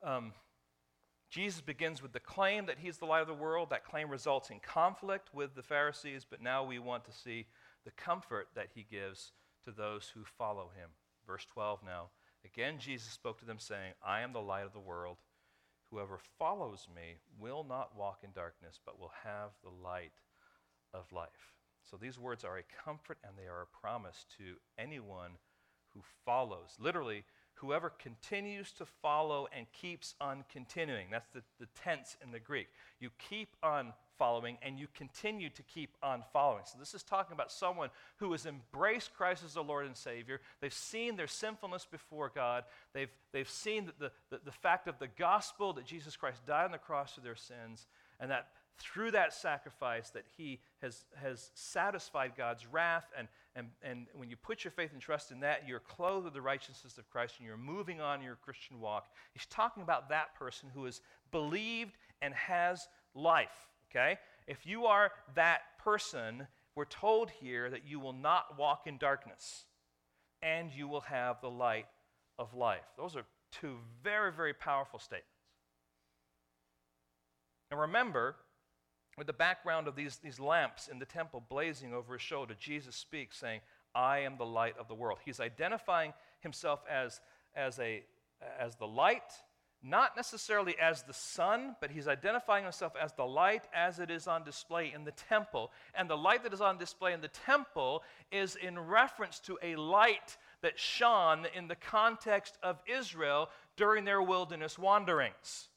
Um, 0.05 0.33
Jesus 1.33 1.63
begins 1.63 2.03
with 2.03 2.13
the 2.13 2.21
claim 2.21 2.67
that 2.67 2.79
he's 2.79 2.99
the 2.99 3.07
light 3.07 3.23
of 3.23 3.27
the 3.27 3.33
world. 3.33 3.71
That 3.71 3.87
claim 3.87 4.11
results 4.11 4.51
in 4.51 4.61
conflict 4.61 5.31
with 5.33 5.55
the 5.55 5.63
Pharisees, 5.63 6.27
but 6.29 6.43
now 6.43 6.63
we 6.63 6.79
want 6.79 7.07
to 7.07 7.13
see 7.13 7.47
the 7.87 7.91
comfort 7.93 8.49
that 8.55 8.69
he 8.75 8.85
gives 8.91 9.33
to 9.65 9.71
those 9.71 10.13
who 10.13 10.25
follow 10.37 10.71
him. 10.77 10.91
Verse 11.27 11.47
12 11.55 11.81
now. 11.87 12.11
Again, 12.45 12.75
Jesus 12.79 13.11
spoke 13.11 13.39
to 13.39 13.47
them, 13.47 13.59
saying, 13.59 13.95
I 14.07 14.21
am 14.21 14.35
the 14.35 14.43
light 14.43 14.67
of 14.67 14.75
the 14.75 14.79
world. 14.79 15.17
Whoever 15.91 16.19
follows 16.39 16.87
me 16.95 17.17
will 17.41 17.65
not 17.67 17.97
walk 17.97 18.19
in 18.23 18.31
darkness, 18.35 18.79
but 18.85 19.01
will 19.01 19.13
have 19.25 19.53
the 19.63 19.71
light 19.71 20.13
of 20.93 21.11
life. 21.13 21.55
So 21.91 21.97
these 21.97 22.19
words 22.19 22.45
are 22.45 22.59
a 22.59 22.85
comfort 22.85 23.17
and 23.25 23.33
they 23.39 23.49
are 23.49 23.63
a 23.63 23.81
promise 23.81 24.27
to 24.37 24.57
anyone 24.79 25.39
who 25.95 26.03
follows. 26.27 26.77
Literally, 26.79 27.25
whoever 27.55 27.91
continues 27.91 28.73
to 28.73 28.85
follow 28.85 29.49
and 29.57 29.67
keeps 29.73 30.15
on 30.21 30.45
continuing. 30.51 31.09
That's 31.11 31.29
the, 31.35 31.43
the 31.61 31.69
tense 31.83 32.17
in 32.23 32.33
the 32.33 32.41
Greek. 32.41 32.69
You 33.01 33.11
keep 33.19 33.57
on 33.63 33.93
following 34.19 34.59
and 34.63 34.79
you 34.79 34.87
continue 34.95 35.51
to 35.51 35.63
keep 35.63 35.97
on 36.03 36.23
following. 36.33 36.63
So, 36.67 36.79
this 36.79 36.95
is 36.95 37.03
talking 37.03 37.35
about 37.35 37.51
someone 37.51 37.91
who 38.17 38.33
has 38.33 38.47
embraced 38.47 39.15
Christ 39.15 39.45
as 39.45 39.55
the 39.55 39.63
Lord 39.63 39.87
and 39.87 39.97
Savior. 39.97 40.41
They've 40.61 40.73
seen 40.73 41.17
their 41.17 41.27
sinfulness 41.27 41.87
before 41.91 42.31
God. 42.35 42.65
They've, 42.95 43.11
they've 43.33 43.49
seen 43.49 43.91
the, 43.99 44.11
the, 44.31 44.41
the 44.45 44.53
fact 44.53 44.89
of 44.89 44.99
the 44.99 45.09
gospel 45.09 45.73
that 45.75 45.87
Jesus 45.87 46.17
Christ 46.17 46.45
died 46.47 46.65
on 46.65 46.73
the 46.73 46.79
cross 46.79 47.15
for 47.15 47.21
their 47.21 47.37
sins, 47.37 47.87
and 48.21 48.31
that 48.31 48.49
through 48.79 49.13
that 49.13 49.33
sacrifice 49.33 50.11
that 50.11 50.25
he 50.37 50.61
has, 50.81 51.05
has 51.15 51.51
satisfied 51.55 52.33
God's 52.37 52.67
wrath. 52.67 53.05
And, 53.17 53.29
and, 53.55 53.69
and 53.83 54.07
when 54.15 54.31
you 54.31 54.37
put 54.37 54.65
your 54.65 54.71
faith 54.71 54.93
and 54.93 55.01
trust 55.01 55.31
in 55.31 55.41
that, 55.41 55.69
you're 55.69 55.81
clothed 55.81 56.25
with 56.25 56.35
the 56.35 56.41
righteousness 56.41 56.97
of 56.97 57.09
Christ 57.11 57.35
and 57.39 57.47
you're 57.47 57.57
moving 57.57 58.01
on 58.01 58.23
your 58.23 58.37
Christian 58.37 58.81
walk. 58.81 59.09
He's 59.35 59.47
talking 59.47 59.83
about 59.83 60.09
that 60.09 60.35
person 60.35 60.71
who 60.75 60.85
has 60.87 61.01
believed 61.31 61.93
and 62.23 62.33
has 62.35 62.89
life, 63.15 63.69
okay? 63.91 64.19
If 64.47 64.67
you 64.67 64.87
are 64.87 65.13
that 65.35 65.63
person, 65.79 66.47
we're 66.75 66.87
told 66.87 67.31
here 67.31 67.69
that 67.69 67.87
you 67.87 68.01
will 68.01 68.15
not 68.15 68.59
walk 68.59 68.87
in 68.87 68.97
darkness 68.97 69.65
and 70.43 70.71
you 70.73 70.89
will 70.89 71.03
have 71.03 71.41
the 71.41 71.51
light 71.51 71.87
of 72.39 72.55
life. 72.55 72.85
Those 72.97 73.17
are 73.17 73.25
two 73.51 73.77
very, 74.03 74.33
very 74.33 74.55
powerful 74.55 74.99
statements. 74.99 75.29
And 77.71 77.81
remember, 77.81 78.37
with 79.17 79.27
the 79.27 79.33
background 79.33 79.89
of 79.89 79.97
these, 79.97 80.17
these 80.23 80.41
lamps 80.41 80.89
in 80.89 80.99
the 80.99 81.05
temple 81.05 81.43
blazing 81.49 81.93
over 81.93 82.15
his 82.15 82.23
shoulder, 82.23 82.55
Jesus 82.59 82.97
speaks, 82.97 83.39
saying, 83.39 83.61
I 83.95 84.21
am 84.21 84.39
the 84.39 84.47
light 84.47 84.75
of 84.79 84.89
the 84.89 84.95
world. 84.95 85.19
He's 85.25 85.41
identifying 85.41 86.15
himself 86.41 86.81
as, 86.91 87.21
as, 87.55 87.79
a, 87.79 88.03
as 88.59 88.77
the 88.77 88.87
light, 88.87 89.33
not 89.83 90.17
necessarily 90.17 90.77
as 90.81 91.03
the 91.03 91.13
sun, 91.13 91.77
but 91.81 91.91
he's 91.91 92.09
identifying 92.09 92.65
himself 92.65 92.95
as 93.01 93.13
the 93.13 93.27
light 93.27 93.65
as 93.75 93.99
it 93.99 94.11
is 94.11 94.27
on 94.27 94.45
display 94.45 94.93
in 94.95 95.05
the 95.05 95.13
temple. 95.13 95.73
And 95.95 96.09
the 96.09 96.17
light 96.17 96.43
that 96.45 96.55
is 96.55 96.61
on 96.61 96.79
display 96.79 97.13
in 97.13 97.21
the 97.21 97.29
temple 97.29 98.03
is 98.31 98.57
in 98.57 98.79
reference 98.79 99.41
to 99.41 99.59
a 99.63 99.77
light 99.77 100.39
that 100.63 100.79
shone 100.79 101.47
in 101.55 101.69
the 101.69 101.77
context 101.77 102.57
of 102.63 102.81
Israel 102.87 103.51
during 103.77 104.05
their 104.05 104.23
wilderness 104.23 104.79
wanderings. 104.79 105.69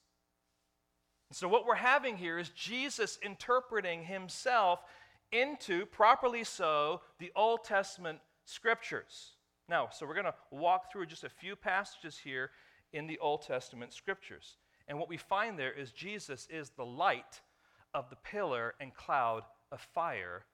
So, 1.36 1.50
what 1.50 1.66
we're 1.66 1.76
having 1.76 2.16
here 2.16 2.40
is 2.40 2.48
Jesus 2.52 3.20
interpreting 3.22 4.06
himself 4.06 4.80
into, 5.34 5.86
properly 5.86 6.46
so, 6.46 7.02
the 7.20 7.34
Old 7.36 7.66
Testament 7.66 8.20
scriptures. 8.46 9.34
Now, 9.68 9.90
so 9.92 10.06
we're 10.06 10.14
going 10.14 10.28
to 10.28 10.36
walk 10.50 10.90
through 10.90 11.08
just 11.08 11.26
a 11.26 11.30
few 11.30 11.58
passages 11.58 12.18
here 12.18 12.52
in 12.94 13.06
the 13.06 13.18
Old 13.18 13.42
Testament 13.42 13.92
scriptures. 13.92 14.56
And 14.88 14.98
what 14.98 15.10
we 15.10 15.18
find 15.18 15.60
there 15.60 15.74
is 15.74 15.92
Jesus 15.92 16.48
is 16.50 16.70
the 16.70 16.86
light 16.86 17.42
of 17.94 18.10
the 18.10 18.16
pillar 18.16 18.74
and 18.80 18.96
cloud 18.96 19.44
of 19.74 19.82
fire 19.94 20.46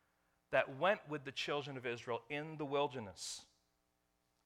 that 0.51 0.79
went 0.79 1.01
with 1.07 1.25
the 1.25 1.31
children 1.31 1.77
of 1.77 1.85
Israel 1.85 2.23
in 2.31 2.57
the 2.57 2.65
wilderness. 2.65 3.45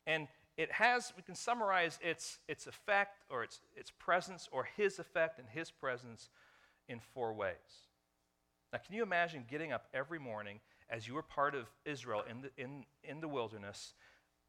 And 0.06 0.28
it 0.58 0.72
has, 0.72 1.12
we 1.18 1.24
can 1.24 1.36
summarize 1.36 2.00
its, 2.02 2.40
its 2.48 2.68
effect 2.68 3.24
or 3.30 3.44
its, 3.44 3.60
its 3.76 3.92
presence 4.00 4.48
or 4.52 4.68
his 4.78 5.00
effect 5.00 5.40
and 5.40 5.48
his 5.50 5.70
presence 5.70 6.30
in 6.88 7.00
four 7.14 7.34
ways. 7.34 7.56
Now, 8.72 8.80
can 8.86 8.96
you 8.96 9.04
imagine 9.04 9.46
getting 9.50 9.72
up 9.72 9.88
every 9.94 10.20
morning 10.20 10.60
as 10.90 11.08
you 11.08 11.14
were 11.14 11.24
part 11.24 11.56
of 11.56 11.66
Israel 11.84 12.24
in 12.30 12.42
the, 12.42 12.52
in, 12.58 12.86
in 13.04 13.20
the 13.20 13.28
wilderness, 13.28 13.94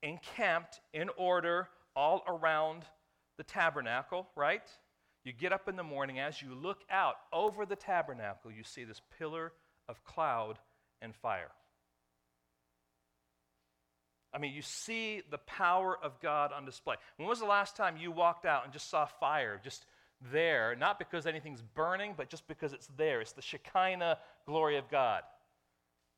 encamped 0.02 0.80
in 0.92 1.08
order 1.16 1.68
all 1.94 2.22
around 2.28 2.84
the 3.38 3.44
tabernacle, 3.44 4.28
right? 4.36 4.68
You 5.24 5.32
get 5.32 5.52
up 5.52 5.68
in 5.68 5.76
the 5.76 5.82
morning, 5.82 6.18
as 6.18 6.40
you 6.40 6.54
look 6.54 6.80
out 6.90 7.16
over 7.32 7.66
the 7.66 7.76
tabernacle, 7.76 8.50
you 8.52 8.62
see 8.62 8.84
this 8.84 9.00
pillar 9.18 9.52
of 9.88 10.04
cloud 10.04 10.58
and 11.02 11.14
fire. 11.14 11.50
I 14.36 14.38
mean, 14.38 14.52
you 14.52 14.60
see 14.60 15.22
the 15.30 15.38
power 15.38 15.96
of 16.02 16.20
God 16.20 16.52
on 16.52 16.66
display. 16.66 16.96
When 17.16 17.26
was 17.26 17.38
the 17.38 17.46
last 17.46 17.74
time 17.74 17.96
you 17.96 18.12
walked 18.12 18.44
out 18.44 18.64
and 18.64 18.72
just 18.72 18.90
saw 18.90 19.06
fire 19.06 19.58
just 19.64 19.86
there? 20.30 20.76
Not 20.76 20.98
because 20.98 21.26
anything's 21.26 21.62
burning, 21.62 22.12
but 22.14 22.28
just 22.28 22.46
because 22.46 22.74
it's 22.74 22.88
there. 22.98 23.22
It's 23.22 23.32
the 23.32 23.40
Shekinah 23.40 24.18
glory 24.44 24.76
of 24.76 24.90
God. 24.90 25.22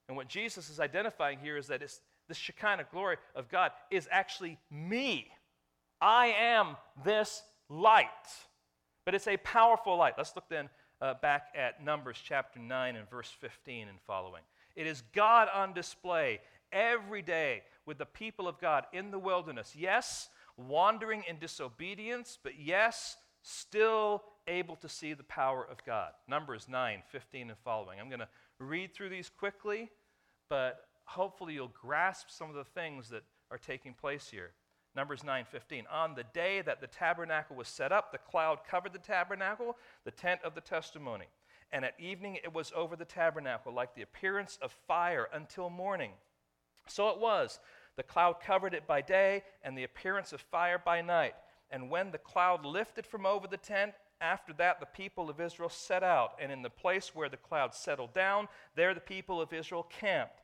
And 0.08 0.16
what 0.16 0.26
Jesus 0.26 0.68
is 0.68 0.80
identifying 0.80 1.38
here 1.38 1.56
is 1.56 1.68
that 1.68 1.80
it's, 1.80 2.00
the 2.26 2.34
Shekinah 2.34 2.86
glory 2.90 3.18
of 3.36 3.48
God 3.48 3.70
is 3.88 4.08
actually 4.10 4.58
me. 4.68 5.28
I 6.00 6.34
am 6.40 6.76
this 7.04 7.44
light. 7.68 8.08
But 9.04 9.14
it's 9.14 9.28
a 9.28 9.36
powerful 9.36 9.96
light. 9.96 10.14
Let's 10.18 10.34
look 10.34 10.48
then 10.48 10.68
uh, 11.00 11.14
back 11.22 11.52
at 11.54 11.84
Numbers 11.84 12.18
chapter 12.22 12.58
9 12.58 12.96
and 12.96 13.08
verse 13.08 13.30
15 13.40 13.86
and 13.86 14.00
following. 14.08 14.42
It 14.74 14.88
is 14.88 15.02
God 15.14 15.48
on 15.54 15.72
display 15.72 16.40
every 16.72 17.22
day 17.22 17.62
with 17.86 17.98
the 17.98 18.06
people 18.06 18.48
of 18.48 18.60
God 18.60 18.86
in 18.92 19.10
the 19.10 19.18
wilderness. 19.18 19.74
Yes, 19.76 20.28
wandering 20.56 21.24
in 21.28 21.38
disobedience, 21.38 22.38
but 22.42 22.58
yes, 22.58 23.16
still 23.42 24.22
able 24.46 24.76
to 24.76 24.88
see 24.88 25.14
the 25.14 25.22
power 25.24 25.66
of 25.70 25.84
God. 25.84 26.12
Numbers 26.26 26.66
9, 26.68 27.02
15, 27.10 27.50
and 27.50 27.58
following. 27.64 28.00
I'm 28.00 28.08
going 28.08 28.20
to 28.20 28.28
read 28.58 28.94
through 28.94 29.10
these 29.10 29.28
quickly, 29.28 29.90
but 30.48 30.86
hopefully 31.04 31.54
you'll 31.54 31.68
grasp 31.80 32.28
some 32.30 32.48
of 32.48 32.56
the 32.56 32.64
things 32.64 33.08
that 33.10 33.22
are 33.50 33.58
taking 33.58 33.94
place 33.94 34.28
here. 34.28 34.52
Numbers 34.94 35.22
9:15. 35.22 35.84
On 35.90 36.14
the 36.14 36.24
day 36.24 36.60
that 36.62 36.80
the 36.80 36.86
tabernacle 36.86 37.54
was 37.54 37.68
set 37.68 37.92
up, 37.92 38.10
the 38.10 38.18
cloud 38.18 38.60
covered 38.68 38.92
the 38.92 38.98
tabernacle, 38.98 39.76
the 40.04 40.10
tent 40.10 40.40
of 40.42 40.54
the 40.54 40.60
testimony. 40.60 41.26
And 41.70 41.84
at 41.84 41.98
evening 42.00 42.36
it 42.42 42.52
was 42.52 42.72
over 42.74 42.96
the 42.96 43.04
tabernacle 43.04 43.72
like 43.72 43.94
the 43.94 44.02
appearance 44.02 44.58
of 44.60 44.72
fire 44.72 45.28
until 45.32 45.70
morning. 45.70 46.12
So 46.88 47.08
it 47.10 47.18
was. 47.18 47.60
The 47.96 48.02
cloud 48.02 48.36
covered 48.44 48.74
it 48.74 48.86
by 48.86 49.00
day, 49.00 49.42
and 49.62 49.76
the 49.76 49.84
appearance 49.84 50.32
of 50.32 50.40
fire 50.40 50.80
by 50.82 51.02
night. 51.02 51.34
And 51.70 51.90
when 51.90 52.10
the 52.10 52.18
cloud 52.18 52.64
lifted 52.64 53.06
from 53.06 53.26
over 53.26 53.46
the 53.46 53.56
tent, 53.56 53.92
after 54.20 54.52
that 54.54 54.80
the 54.80 54.86
people 54.86 55.30
of 55.30 55.40
Israel 55.40 55.68
set 55.68 56.02
out. 56.02 56.32
And 56.40 56.50
in 56.50 56.62
the 56.62 56.70
place 56.70 57.14
where 57.14 57.28
the 57.28 57.36
cloud 57.36 57.74
settled 57.74 58.12
down, 58.12 58.48
there 58.74 58.94
the 58.94 59.00
people 59.00 59.40
of 59.40 59.52
Israel 59.52 59.86
camped. 60.00 60.42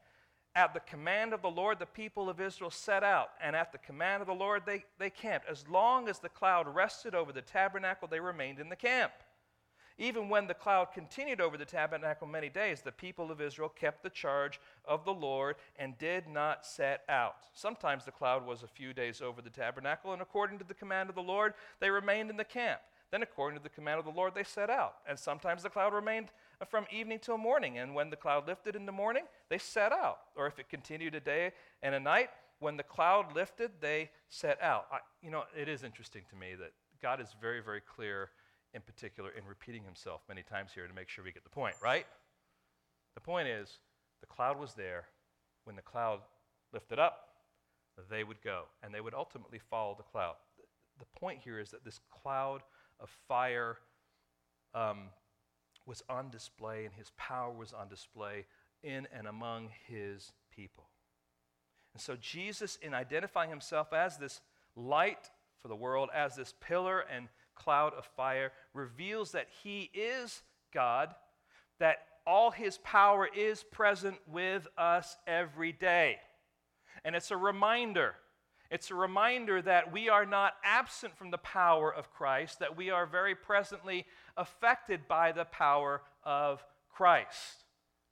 At 0.57 0.73
the 0.73 0.81
command 0.81 1.33
of 1.33 1.43
the 1.43 1.51
Lord, 1.51 1.81
the 1.81 1.87
people 1.87 2.31
of 2.31 2.41
Israel 2.41 2.71
set 2.71 3.03
out, 3.03 3.31
and 3.43 3.57
at 3.57 3.73
the 3.73 3.79
command 3.79 4.21
of 4.21 4.29
the 4.29 4.35
Lord, 4.35 4.63
they, 4.65 4.85
they 5.01 5.11
camped. 5.11 5.49
As 5.49 5.69
long 5.69 6.09
as 6.09 6.21
the 6.21 6.29
cloud 6.29 6.73
rested 6.73 7.13
over 7.13 7.33
the 7.33 7.43
tabernacle, 7.43 8.07
they 8.07 8.21
remained 8.21 8.61
in 8.61 8.69
the 8.69 8.77
camp. 8.77 9.13
Even 9.97 10.29
when 10.29 10.49
the 10.49 10.55
cloud 10.55 10.89
continued 10.93 11.41
over 11.41 11.57
the 11.57 11.65
tabernacle 11.65 12.27
many 12.27 12.49
days, 12.49 12.81
the 12.81 12.91
people 12.91 13.31
of 13.31 13.41
Israel 13.41 13.69
kept 13.69 14.03
the 14.03 14.11
charge 14.11 14.61
of 14.85 15.05
the 15.05 15.15
Lord 15.15 15.55
and 15.79 15.97
did 15.99 16.27
not 16.27 16.67
set 16.67 17.03
out. 17.09 17.37
Sometimes 17.53 18.05
the 18.05 18.11
cloud 18.11 18.45
was 18.45 18.65
a 18.65 18.69
few 18.69 18.93
days 18.93 19.23
over 19.23 19.41
the 19.41 19.51
tabernacle, 19.51 20.13
and 20.13 20.21
according 20.21 20.59
to 20.59 20.65
the 20.65 20.75
command 20.75 21.09
of 21.09 21.15
the 21.15 21.23
Lord, 21.23 21.55
they 21.81 21.91
remained 21.91 22.29
in 22.29 22.37
the 22.37 22.45
camp. 22.45 22.81
Then, 23.13 23.23
according 23.23 23.57
to 23.57 23.63
the 23.63 23.69
command 23.69 24.01
of 24.01 24.05
the 24.05 24.11
Lord, 24.11 24.35
they 24.35 24.43
set 24.43 24.71
out. 24.71 24.97
And 25.09 25.17
sometimes 25.17 25.63
the 25.63 25.71
cloud 25.71 25.95
remained 25.95 26.31
from 26.69 26.87
evening 26.91 27.21
till 27.21 27.39
morning. 27.39 27.79
And 27.79 27.95
when 27.95 28.11
the 28.11 28.17
cloud 28.17 28.49
lifted 28.49 28.75
in 28.75 28.87
the 28.87 28.93
morning, 28.93 29.23
they 29.49 29.59
set 29.59 29.93
out. 29.93 30.19
Or 30.35 30.49
if 30.49 30.59
it 30.59 30.69
continued 30.69 31.15
a 31.15 31.21
day 31.21 31.53
and 31.81 31.95
a 31.95 32.01
night, 32.01 32.31
when 32.59 32.77
the 32.77 32.83
cloud 32.83 33.33
lifted, 33.33 33.71
they 33.81 34.11
set 34.29 34.61
out. 34.61 34.87
I, 34.91 34.99
you 35.23 35.31
know, 35.31 35.45
it 35.57 35.69
is 35.69 35.85
interesting 35.85 36.23
to 36.31 36.37
me 36.37 36.57
that 36.59 36.73
God 37.01 37.21
is 37.21 37.29
very, 37.41 37.61
very 37.61 37.83
clear 37.83 38.31
in 38.75 38.83
particular 38.83 39.31
in 39.31 39.45
repeating 39.47 39.85
himself 39.85 40.23
many 40.29 40.43
times 40.43 40.73
here 40.75 40.87
to 40.87 40.95
make 40.95 41.09
sure 41.09 41.25
we 41.25 41.33
get 41.33 41.45
the 41.45 41.51
point, 41.51 41.77
right? 41.83 42.07
The 43.15 43.21
point 43.21 43.49
is, 43.49 43.79
the 44.21 44.27
cloud 44.27 44.59
was 44.59 44.75
there. 44.75 45.07
When 45.65 45.77
the 45.77 45.83
cloud 45.83 46.21
lifted 46.73 46.99
up, 46.99 47.29
they 48.11 48.25
would 48.25 48.43
go, 48.43 48.65
and 48.83 48.93
they 48.93 49.01
would 49.01 49.15
ultimately 49.15 49.61
follow 49.71 49.95
the 49.97 50.03
cloud. 50.03 50.35
The 50.99 51.19
point 51.19 51.41
here 51.43 51.59
is 51.59 51.71
that 51.71 51.85
this 51.85 52.01
cloud 52.11 52.63
of 53.01 53.09
fire 53.29 53.79
um, 54.75 55.11
was 55.87 56.03
on 56.09 56.31
display, 56.31 56.85
and 56.85 56.95
his 56.95 57.13
power 57.17 57.53
was 57.53 57.73
on 57.73 57.89
display 57.89 58.47
in 58.83 59.07
and 59.17 59.27
among 59.27 59.71
his 59.87 60.33
people. 60.55 60.85
And 61.95 62.03
so, 62.03 62.17
Jesus, 62.21 62.77
in 62.83 62.93
identifying 62.93 63.51
himself 63.51 63.93
as 63.93 64.19
this 64.19 64.41
light 64.75 65.31
for 65.63 65.69
the 65.69 65.77
world, 65.77 66.11
as 66.13 66.35
this 66.35 66.53
pillar 66.61 67.05
and 67.11 67.29
cloud 67.55 67.93
of 67.95 68.05
fire 68.17 68.53
reveals 68.73 69.33
that 69.33 69.49
he 69.63 69.91
is 69.95 70.43
God, 70.73 71.15
that 71.79 71.99
all 72.27 72.51
his 72.51 72.79
power 72.79 73.29
is 73.35 73.63
present 73.63 74.17
with 74.27 74.67
us 74.79 75.17
every 75.27 75.73
day. 75.73 76.19
And 77.05 77.15
it's 77.15 77.31
a 77.31 77.37
reminder. 77.37 78.15
It's 78.71 78.91
a 78.91 78.95
reminder 78.95 79.61
that 79.63 79.93
we 79.93 80.09
are 80.09 80.25
not 80.25 80.55
absent 80.65 81.17
from 81.17 81.31
the 81.31 81.39
power 81.39 81.93
of 81.95 82.11
Christ, 82.11 82.61
that 82.61 82.77
we 82.77 82.91
are 82.91 83.07
very 83.07 83.35
presently 83.35 84.07
affected 84.37 85.07
by 85.07 85.33
the 85.33 85.45
power 85.45 86.03
of 86.25 86.65
Christ. 86.91 87.65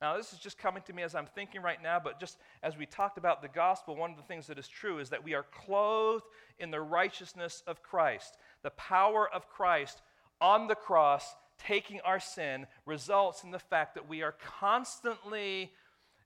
Now, 0.03 0.16
this 0.16 0.32
is 0.32 0.40
just 0.40 0.59
coming 0.59 0.82
to 0.88 0.93
me 0.93 1.05
as 1.05 1.14
I'm 1.14 1.28
thinking 1.32 1.62
right 1.62 1.80
now, 1.80 2.01
but 2.03 2.18
just 2.18 2.36
as 2.61 2.76
we 2.76 2.86
talked 2.86 3.18
about 3.18 3.40
the 3.40 3.47
gospel, 3.47 3.95
one 3.95 4.11
of 4.11 4.16
the 4.16 4.24
things 4.24 4.49
that 4.49 4.59
is 4.59 4.66
true 4.66 4.99
is 4.99 5.11
that 5.11 5.22
we 5.22 5.32
are 5.34 5.45
clothed 5.45 6.24
in 6.59 6.72
the 6.72 6.80
righteousness 6.80 7.62
of 7.68 7.84
Christ. 7.84 8.36
The 8.63 8.71
power 8.71 9.29
of 9.29 9.49
Christ 9.49 10.01
on 10.41 10.67
the 10.67 10.75
cross, 10.75 11.35
taking 11.59 12.01
our 12.01 12.21
sin, 12.21 12.67
results 12.87 13.45
in 13.45 13.51
the 13.51 13.59
fact 13.59 13.95
that 13.95 14.09
we 14.09 14.23
are 14.23 14.35
constantly 14.61 15.73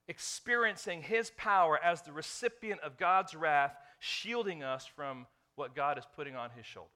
experiencing 0.07 1.01
His 1.01 1.31
power 1.37 1.79
as 1.83 2.01
the 2.01 2.11
recipient 2.11 2.81
of 2.81 2.97
God's 2.97 3.35
wrath, 3.35 3.75
shielding 3.99 4.63
us 4.63 4.85
from 4.85 5.27
what 5.55 5.75
God 5.75 5.97
is 5.97 6.05
putting 6.15 6.35
on 6.35 6.49
His 6.55 6.65
shoulders. 6.65 6.91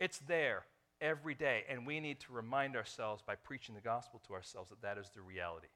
It's 0.00 0.18
there 0.18 0.64
every 1.00 1.34
day. 1.34 1.64
And 1.68 1.86
we 1.86 2.00
need 2.00 2.20
to 2.20 2.32
remind 2.32 2.76
ourselves 2.76 3.22
by 3.26 3.34
preaching 3.34 3.74
the 3.74 3.80
gospel 3.80 4.20
to 4.26 4.34
ourselves 4.34 4.70
that 4.70 4.82
that 4.82 4.98
is 4.98 5.10
the 5.14 5.22
reality. 5.22 5.68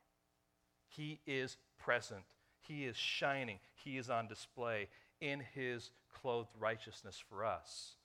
He 0.89 1.21
is 1.27 1.57
present, 1.79 2.25
He 2.61 2.85
is 2.85 2.97
shining, 2.97 3.59
He 3.75 3.97
is 3.97 4.11
on 4.11 4.29
display 4.29 4.89
in 5.21 5.43
His 5.55 5.91
clothed 6.13 6.53
righteousness 6.59 7.23
for 7.29 7.45
us. 7.45 7.97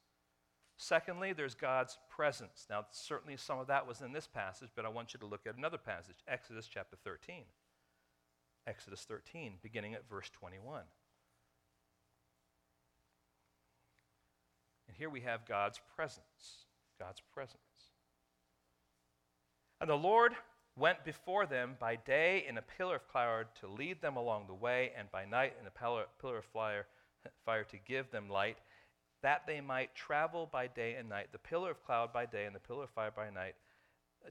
Secondly, 0.78 1.34
there's 1.34 1.56
God's 1.56 1.98
presence. 2.10 2.68
Now, 2.70 2.86
certainly 2.92 3.36
some 3.36 3.60
of 3.60 3.68
that 3.68 3.88
was 3.88 4.02
in 4.02 4.14
this 4.14 4.28
passage, 4.28 4.70
but 4.76 4.86
I 4.86 4.90
want 4.90 5.14
you 5.14 5.20
to 5.20 5.26
look 5.26 5.48
at 5.48 5.58
another 5.58 5.78
passage, 5.78 6.18
Exodus 6.28 6.68
chapter 6.72 6.96
13. 7.04 7.44
Exodus 8.68 9.02
13, 9.08 9.54
beginning 9.64 9.96
at 9.96 10.08
verse 10.10 10.30
21. 10.30 10.82
And 14.88 14.98
here 14.98 15.10
we 15.10 15.22
have 15.22 15.48
God's 15.48 15.80
presence. 15.96 16.66
God's 17.00 17.22
presence. 17.34 17.58
And 19.80 19.90
the 19.90 19.96
Lord 19.96 20.34
went 20.76 21.04
before 21.04 21.46
them 21.46 21.76
by 21.80 21.96
day 21.96 22.46
in 22.48 22.58
a 22.58 22.62
pillar 22.62 22.98
of 22.98 23.08
cloud 23.08 23.48
to 23.62 23.68
lead 23.68 24.02
them 24.02 24.16
along 24.16 24.46
the 24.48 24.54
way, 24.54 24.92
and 24.98 25.12
by 25.12 25.26
night 25.26 25.54
in 25.60 25.68
a 25.68 25.72
pillar, 25.72 26.06
of 26.38 26.46
fire, 26.46 26.86
fire 27.46 27.64
to 27.66 27.78
give 27.78 28.12
them 28.12 28.30
light, 28.30 28.58
that 29.24 29.44
they 29.48 29.62
might 29.62 29.96
travel 29.96 30.48
by 30.52 30.68
day 30.68 30.96
and 30.96 31.10
night. 31.10 31.28
The 31.32 31.40
pillar 31.40 31.72
of 31.72 31.84
cloud 31.84 32.14
by 32.14 32.26
day 32.26 32.46
and 32.46 32.56
the 32.56 32.60
pillar 32.60 32.84
of 32.84 32.90
fire 32.92 33.12
by 33.16 33.30
night 33.30 33.56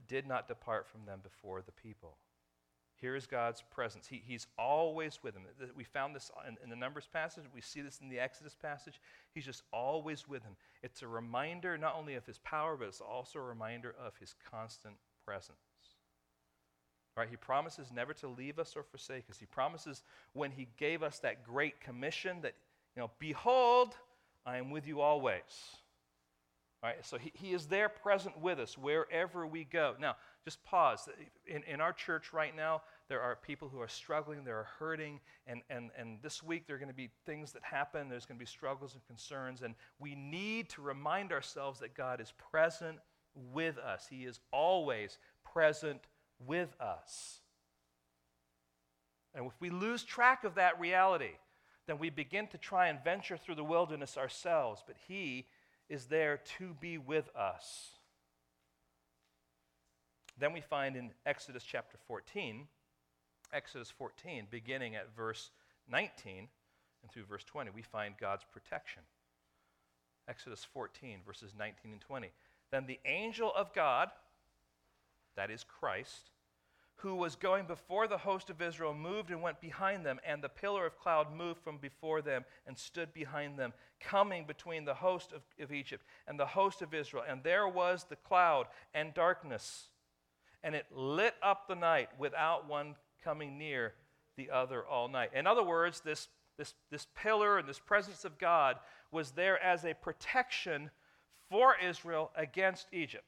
did 0.07 0.27
not 0.27 0.47
depart 0.47 0.87
from 0.87 1.05
them 1.05 1.19
before 1.23 1.61
the 1.61 1.71
people. 1.71 2.17
Here 2.99 3.15
is 3.15 3.27
God's 3.27 3.63
presence. 3.69 4.07
He, 4.07 4.23
he's 4.25 4.47
always 4.57 5.19
with 5.21 5.35
them. 5.35 5.43
We 5.75 5.83
found 5.83 6.15
this 6.15 6.31
in, 6.47 6.57
in, 6.63 6.69
the 6.69 6.75
Numbers 6.75 7.07
passage. 7.11 7.43
We 7.53 7.61
see 7.61 7.81
this 7.81 7.99
in 8.01 8.09
the 8.09 8.19
Exodus 8.19 8.55
passage. 8.55 8.99
He's 9.35 9.45
just 9.45 9.61
always 9.71 10.27
with 10.27 10.41
them. 10.41 10.55
It's 10.81 11.03
a 11.03 11.07
reminder 11.07 11.77
not 11.77 11.95
only 11.95 12.15
of 12.15 12.25
his 12.25 12.39
power, 12.39 12.75
but 12.75 12.87
it's 12.87 13.01
also 13.01 13.37
a 13.37 13.43
reminder 13.43 13.93
of 14.03 14.17
his 14.19 14.33
constant 14.51 14.95
presence. 15.25 15.57
Right? 17.15 17.29
He 17.29 17.35
promises 17.35 17.91
never 17.93 18.13
to 18.13 18.27
leave 18.27 18.57
us 18.57 18.75
or 18.75 18.83
forsake 18.83 19.25
us. 19.29 19.37
He 19.37 19.45
promises 19.45 20.01
when 20.33 20.51
he 20.51 20.67
gave 20.77 21.03
us 21.03 21.19
that 21.19 21.43
great 21.43 21.79
commission 21.79 22.37
that, 22.41 22.53
you 22.97 23.03
know, 23.03 23.11
behold, 23.19 23.93
I 24.43 24.57
am 24.57 24.71
with 24.71 24.87
you 24.87 25.01
always. 25.01 25.43
Right? 26.81 27.05
So 27.05 27.19
he, 27.19 27.31
he 27.35 27.53
is 27.53 27.67
there 27.67 27.89
present 27.89 28.41
with 28.41 28.59
us 28.59 28.75
wherever 28.75 29.45
we 29.45 29.65
go. 29.65 29.93
Now, 29.99 30.15
just 30.45 30.63
pause. 30.63 31.07
In, 31.45 31.61
in 31.63 31.79
our 31.79 31.93
church 31.93 32.33
right 32.33 32.55
now, 32.55 32.81
there 33.07 33.21
are 33.21 33.35
people 33.35 33.69
who 33.69 33.79
are 33.79 33.87
struggling, 33.87 34.43
they 34.43 34.49
are 34.49 34.67
hurting, 34.79 35.19
and, 35.45 35.61
and, 35.69 35.91
and 35.95 36.17
this 36.23 36.41
week 36.41 36.65
there 36.65 36.75
are 36.75 36.79
going 36.79 36.89
to 36.89 36.95
be 36.95 37.11
things 37.27 37.51
that 37.51 37.63
happen. 37.63 38.09
There's 38.09 38.25
going 38.25 38.39
to 38.39 38.43
be 38.43 38.49
struggles 38.49 38.95
and 38.95 39.05
concerns, 39.05 39.61
and 39.61 39.75
we 39.99 40.15
need 40.15 40.69
to 40.69 40.81
remind 40.81 41.31
ourselves 41.31 41.79
that 41.81 41.93
God 41.93 42.19
is 42.19 42.33
present 42.51 42.97
with 43.53 43.77
us. 43.77 44.07
He 44.09 44.25
is 44.25 44.39
always 44.51 45.19
present 45.43 46.01
with 46.39 46.69
us. 46.81 47.41
And 49.35 49.45
if 49.45 49.53
we 49.59 49.69
lose 49.69 50.03
track 50.03 50.43
of 50.45 50.55
that 50.55 50.79
reality, 50.79 51.33
then 51.87 51.97
we 51.97 52.09
begin 52.09 52.47
to 52.47 52.57
try 52.57 52.87
and 52.87 53.03
venture 53.03 53.37
through 53.37 53.55
the 53.55 53.63
wilderness 53.63 54.17
ourselves, 54.17 54.83
but 54.85 54.97
He 55.07 55.47
is 55.89 56.05
there 56.05 56.41
to 56.57 56.75
be 56.79 56.97
with 56.97 57.29
us. 57.35 57.91
Then 60.37 60.53
we 60.53 60.61
find 60.61 60.95
in 60.95 61.11
Exodus 61.25 61.63
chapter 61.63 61.97
14, 62.07 62.67
Exodus 63.53 63.89
14, 63.89 64.47
beginning 64.51 64.95
at 64.95 65.15
verse 65.15 65.49
19 65.89 66.49
and 67.01 67.11
through 67.11 67.23
verse 67.23 67.43
20, 67.45 67.71
we 67.71 67.81
find 67.81 68.15
God's 68.19 68.45
protection. 68.51 69.01
Exodus 70.27 70.65
14, 70.73 71.19
verses 71.25 71.53
19 71.57 71.93
and 71.93 72.01
20. 72.01 72.31
Then 72.69 72.85
the 72.85 72.99
angel 73.05 73.51
of 73.55 73.73
God, 73.73 74.09
that 75.35 75.49
is 75.49 75.63
Christ, 75.63 76.31
who 76.97 77.15
was 77.15 77.35
going 77.35 77.65
before 77.65 78.07
the 78.07 78.17
host 78.17 78.49
of 78.49 78.61
Israel 78.61 78.93
moved 78.93 79.29
and 79.29 79.41
went 79.41 79.61
behind 79.61 80.03
them, 80.03 80.19
and 80.25 80.43
the 80.43 80.49
pillar 80.49 80.85
of 80.85 80.97
cloud 80.97 81.31
moved 81.31 81.61
from 81.63 81.77
before 81.77 82.21
them 82.21 82.43
and 82.65 82.77
stood 82.77 83.13
behind 83.13 83.57
them, 83.57 83.71
coming 83.99 84.45
between 84.45 84.83
the 84.83 84.95
host 84.95 85.31
of, 85.31 85.41
of 85.59 85.71
Egypt 85.71 86.03
and 86.27 86.39
the 86.39 86.45
host 86.45 86.81
of 86.81 86.95
Israel. 86.95 87.23
And 87.27 87.43
there 87.43 87.67
was 87.67 88.05
the 88.09 88.15
cloud 88.15 88.65
and 88.95 89.13
darkness, 89.13 89.89
and 90.63 90.73
it 90.73 90.87
lit 90.91 91.35
up 91.43 91.67
the 91.67 91.75
night 91.75 92.09
without 92.17 92.67
one 92.67 92.95
coming 93.23 93.59
near 93.59 93.93
the 94.35 94.49
other 94.49 94.83
all 94.85 95.07
night. 95.07 95.29
In 95.35 95.45
other 95.45 95.63
words, 95.63 96.01
this, 96.01 96.29
this, 96.57 96.73
this 96.89 97.05
pillar 97.15 97.59
and 97.59 97.69
this 97.69 97.79
presence 97.79 98.25
of 98.25 98.39
God 98.39 98.77
was 99.11 99.31
there 99.31 99.61
as 99.61 99.85
a 99.85 99.93
protection 99.93 100.89
for 101.49 101.75
Israel 101.79 102.31
against 102.35 102.87
Egypt. 102.91 103.23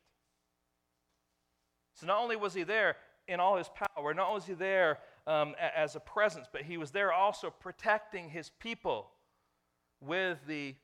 So 1.94 2.08
not 2.08 2.20
only 2.20 2.36
was 2.36 2.54
he 2.54 2.64
there, 2.64 2.96
in 3.30 3.40
all 3.40 3.58
his 3.58 3.70
power. 3.70 4.14
Not 4.14 4.28
only 4.28 4.36
was 4.36 4.46
he 4.48 4.54
there 4.54 5.00
um, 5.28 5.56
as 5.76 5.96
a 5.96 6.00
presence, 6.00 6.48
but 6.52 6.64
he 6.64 6.78
was 6.78 6.92
there 6.92 7.14
also 7.14 7.50
protecting 7.50 8.30
his 8.30 8.50
people 8.60 9.12
with 10.02 10.40
the, 10.48 10.76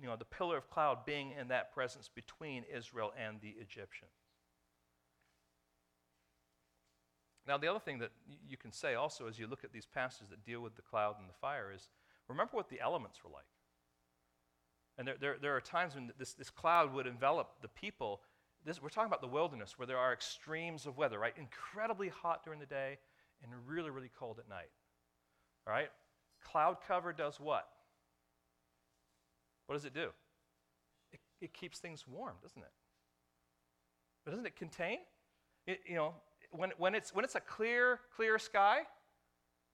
you 0.00 0.06
know, 0.06 0.16
the 0.16 0.24
pillar 0.24 0.56
of 0.56 0.70
cloud 0.70 1.04
being 1.04 1.32
in 1.38 1.48
that 1.48 1.74
presence 1.74 2.08
between 2.14 2.64
Israel 2.72 3.12
and 3.18 3.40
the 3.40 3.54
Egyptians. 3.60 4.12
Now, 7.46 7.58
the 7.58 7.68
other 7.68 7.80
thing 7.80 7.98
that 7.98 8.12
you 8.48 8.56
can 8.56 8.72
say 8.72 8.94
also 8.94 9.26
as 9.26 9.38
you 9.38 9.46
look 9.46 9.64
at 9.64 9.72
these 9.72 9.86
passages 9.86 10.28
that 10.30 10.44
deal 10.44 10.60
with 10.60 10.76
the 10.76 10.82
cloud 10.82 11.16
and 11.18 11.28
the 11.28 11.34
fire 11.34 11.70
is 11.74 11.88
remember 12.28 12.56
what 12.56 12.70
the 12.70 12.80
elements 12.80 13.22
were 13.22 13.30
like. 13.30 13.44
And 14.96 15.08
there, 15.08 15.16
there, 15.20 15.36
there 15.42 15.56
are 15.56 15.60
times 15.60 15.94
when 15.94 16.12
this, 16.18 16.34
this 16.34 16.50
cloud 16.50 16.94
would 16.94 17.06
envelop 17.06 17.60
the 17.60 17.68
people 17.68 18.20
this, 18.64 18.82
we're 18.82 18.88
talking 18.88 19.08
about 19.08 19.20
the 19.20 19.28
wilderness 19.28 19.78
where 19.78 19.86
there 19.86 19.98
are 19.98 20.12
extremes 20.12 20.86
of 20.86 20.96
weather, 20.96 21.18
right? 21.18 21.34
Incredibly 21.36 22.08
hot 22.08 22.44
during 22.44 22.60
the 22.60 22.66
day 22.66 22.98
and 23.42 23.52
really, 23.66 23.90
really 23.90 24.10
cold 24.18 24.38
at 24.38 24.48
night. 24.48 24.70
All 25.66 25.72
right? 25.72 25.88
Cloud 26.42 26.78
cover 26.86 27.12
does 27.12 27.38
what? 27.38 27.68
What 29.66 29.74
does 29.76 29.84
it 29.84 29.94
do? 29.94 30.08
It, 31.12 31.20
it 31.40 31.54
keeps 31.54 31.78
things 31.78 32.04
warm, 32.06 32.34
doesn't 32.42 32.60
it? 32.60 32.72
But 34.24 34.32
doesn't 34.32 34.46
it 34.46 34.56
contain? 34.56 34.98
It, 35.66 35.80
you 35.86 35.96
know, 35.96 36.14
when, 36.50 36.72
when, 36.78 36.94
it's, 36.94 37.14
when 37.14 37.24
it's 37.24 37.34
a 37.34 37.40
clear, 37.40 38.00
clear 38.14 38.38
sky 38.38 38.80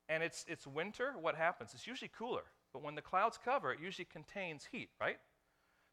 and 0.09 0.23
it's, 0.23 0.45
it's 0.49 0.67
winter, 0.67 1.15
what 1.21 1.37
happens? 1.37 1.73
It's 1.75 1.87
usually 1.87 2.11
cooler. 2.17 2.43
But 2.73 2.83
when 2.83 2.95
the 2.95 3.03
clouds 3.03 3.39
cover, 3.43 3.73
it 3.73 3.79
usually 3.81 4.07
contains 4.07 4.69
heat, 4.71 4.91
right? 5.01 5.19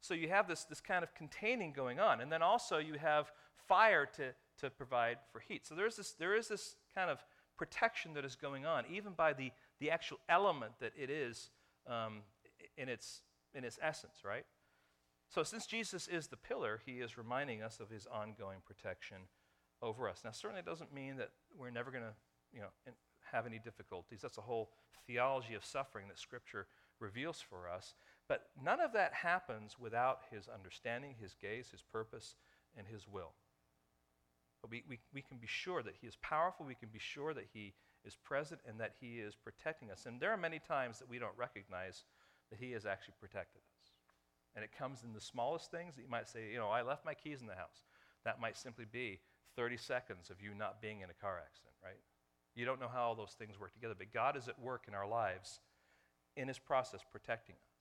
So 0.02 0.14
you 0.14 0.30
have 0.30 0.48
this, 0.48 0.64
this 0.64 0.82
kind 0.82 1.04
of 1.04 1.14
containing 1.16 1.74
going 1.74 2.00
on. 2.00 2.22
And 2.22 2.32
then 2.32 2.42
also 2.42 2.78
you 2.78 2.96
have 2.96 3.32
fire 3.68 4.06
to, 4.18 4.34
to 4.60 4.70
provide 4.70 5.18
for 5.32 5.40
heat. 5.40 5.66
So 5.66 5.76
there's 5.76 5.96
this, 5.96 6.14
there 6.14 6.36
is 6.36 6.48
this 6.48 6.76
kind 6.94 7.10
of 7.10 7.24
protection 7.58 8.14
that 8.14 8.24
is 8.24 8.36
going 8.36 8.66
on, 8.66 8.84
even 8.92 9.14
by 9.14 9.34
the, 9.34 9.52
the 9.80 9.92
actual 9.92 10.20
element 10.30 10.74
that 10.80 10.94
it 10.96 11.10
is 11.10 11.50
um, 11.88 12.20
in, 12.78 12.90
its, 12.90 13.22
in 13.54 13.64
its 13.64 13.80
essence, 13.82 14.20
right? 14.24 14.46
So 15.30 15.44
since 15.44 15.66
Jesus 15.66 16.08
is 16.08 16.28
the 16.28 16.38
pillar, 16.38 16.80
he 16.86 16.94
is 16.94 17.18
reminding 17.18 17.62
us 17.62 17.80
of 17.80 17.90
his 17.90 18.08
ongoing 18.08 18.60
protection 18.66 19.18
over 19.82 20.08
us. 20.08 20.22
Now, 20.24 20.32
certainly 20.32 20.60
it 20.60 20.66
doesn't 20.66 20.94
mean 20.94 21.18
that 21.18 21.32
we're 21.58 21.70
never 21.70 21.92
going 21.92 22.04
to, 22.04 22.14
you 22.54 22.62
know, 22.62 22.94
have 23.32 23.46
any 23.46 23.60
difficulties. 23.60 24.20
That's 24.22 24.38
a 24.38 24.42
whole 24.42 24.70
theology 25.06 25.54
of 25.54 25.66
suffering 25.66 26.08
that 26.08 26.18
Scripture 26.18 26.68
reveals 27.00 27.42
for 27.42 27.70
us. 27.70 27.96
But 28.28 28.48
none 28.62 28.82
of 28.82 28.94
that 28.94 29.14
happens 29.14 29.78
without 29.80 30.22
his 30.32 30.48
understanding, 30.48 31.16
his 31.20 31.36
gaze, 31.42 31.70
his 31.70 31.82
purpose, 31.82 32.36
and 32.78 32.86
his 32.88 33.08
will. 33.08 33.32
But 34.62 34.72
we, 34.72 34.84
we, 34.90 35.00
we 35.14 35.22
can 35.22 35.38
be 35.38 35.48
sure 35.48 35.84
that 35.84 35.96
he 36.02 36.08
is 36.08 36.18
powerful, 36.18 36.66
we 36.66 36.76
can 36.76 36.90
be 36.90 37.00
sure 37.00 37.34
that 37.34 37.48
he 37.54 37.74
is 38.04 38.16
present, 38.16 38.62
and 38.68 38.80
that 38.80 38.96
he 39.00 39.20
is 39.20 39.36
protecting 39.36 39.92
us. 39.92 40.06
And 40.06 40.20
there 40.20 40.32
are 40.32 40.38
many 40.38 40.60
times 40.60 41.00
that 41.00 41.10
we 41.10 41.20
don't 41.20 41.38
recognize 41.38 42.04
that 42.50 42.60
he 42.60 42.72
has 42.72 42.86
actually 42.86 43.16
protected 43.20 43.62
us. 43.62 43.92
And 44.56 44.64
it 44.64 44.72
comes 44.78 45.04
in 45.04 45.14
the 45.14 45.22
smallest 45.22 45.72
things 45.72 45.96
that 45.96 46.02
you 46.02 46.10
might 46.10 46.28
say, 46.28 46.52
you 46.52 46.58
know, 46.58 46.70
I 46.70 46.82
left 46.82 47.06
my 47.06 47.14
keys 47.14 47.42
in 47.42 47.48
the 47.48 47.56
house. 47.56 47.86
That 48.26 48.42
might 48.42 48.58
simply 48.58 48.86
be 48.92 49.20
30 49.56 49.78
seconds 49.78 50.30
of 50.30 50.42
you 50.42 50.54
not 50.54 50.82
being 50.82 51.02
in 51.02 51.10
a 51.10 51.14
car 51.14 51.40
accident, 51.44 51.76
right? 51.84 52.00
You 52.56 52.66
don't 52.66 52.80
know 52.80 52.90
how 52.92 53.04
all 53.04 53.16
those 53.16 53.36
things 53.38 53.60
work 53.60 53.74
together, 53.74 53.94
but 53.98 54.12
God 54.12 54.36
is 54.36 54.48
at 54.48 54.60
work 54.60 54.86
in 54.88 54.96
our 54.96 55.08
lives 55.08 55.60
in 56.36 56.48
his 56.48 56.58
process 56.58 57.02
protecting 57.12 57.56
us. 57.56 57.77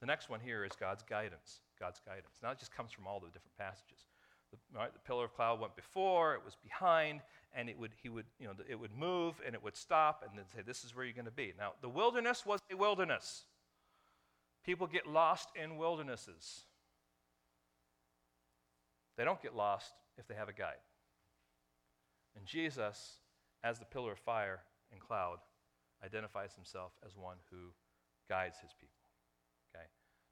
The 0.00 0.06
next 0.06 0.28
one 0.28 0.40
here 0.40 0.64
is 0.64 0.72
God's 0.78 1.02
guidance. 1.02 1.60
God's 1.78 2.00
guidance. 2.04 2.38
Now, 2.42 2.50
it 2.50 2.58
just 2.58 2.74
comes 2.74 2.92
from 2.92 3.06
all 3.06 3.20
the 3.20 3.26
different 3.26 3.56
passages. 3.58 4.06
The, 4.50 4.58
right, 4.78 4.92
the 4.92 5.00
pillar 5.00 5.24
of 5.24 5.34
cloud 5.34 5.60
went 5.60 5.76
before, 5.76 6.34
it 6.34 6.44
was 6.44 6.56
behind, 6.62 7.20
and 7.54 7.68
it 7.68 7.78
would, 7.78 7.90
he 8.02 8.08
would, 8.08 8.24
you 8.38 8.46
know, 8.46 8.54
it 8.68 8.76
would 8.78 8.96
move 8.96 9.40
and 9.44 9.54
it 9.54 9.62
would 9.62 9.76
stop 9.76 10.24
and 10.26 10.38
then 10.38 10.46
say, 10.54 10.62
This 10.62 10.84
is 10.84 10.94
where 10.94 11.04
you're 11.04 11.14
going 11.14 11.26
to 11.26 11.30
be. 11.30 11.52
Now, 11.58 11.72
the 11.82 11.88
wilderness 11.88 12.46
was 12.46 12.60
a 12.70 12.76
wilderness. 12.76 13.44
People 14.64 14.86
get 14.86 15.06
lost 15.06 15.48
in 15.60 15.76
wildernesses. 15.76 16.62
They 19.16 19.24
don't 19.24 19.42
get 19.42 19.54
lost 19.54 19.92
if 20.16 20.28
they 20.28 20.34
have 20.34 20.48
a 20.48 20.52
guide. 20.52 20.80
And 22.36 22.46
Jesus, 22.46 23.14
as 23.64 23.78
the 23.78 23.84
pillar 23.84 24.12
of 24.12 24.18
fire 24.18 24.60
and 24.92 25.00
cloud, 25.00 25.38
identifies 26.04 26.54
himself 26.54 26.92
as 27.04 27.16
one 27.16 27.36
who 27.50 27.72
guides 28.28 28.58
his 28.62 28.72
people. 28.72 28.97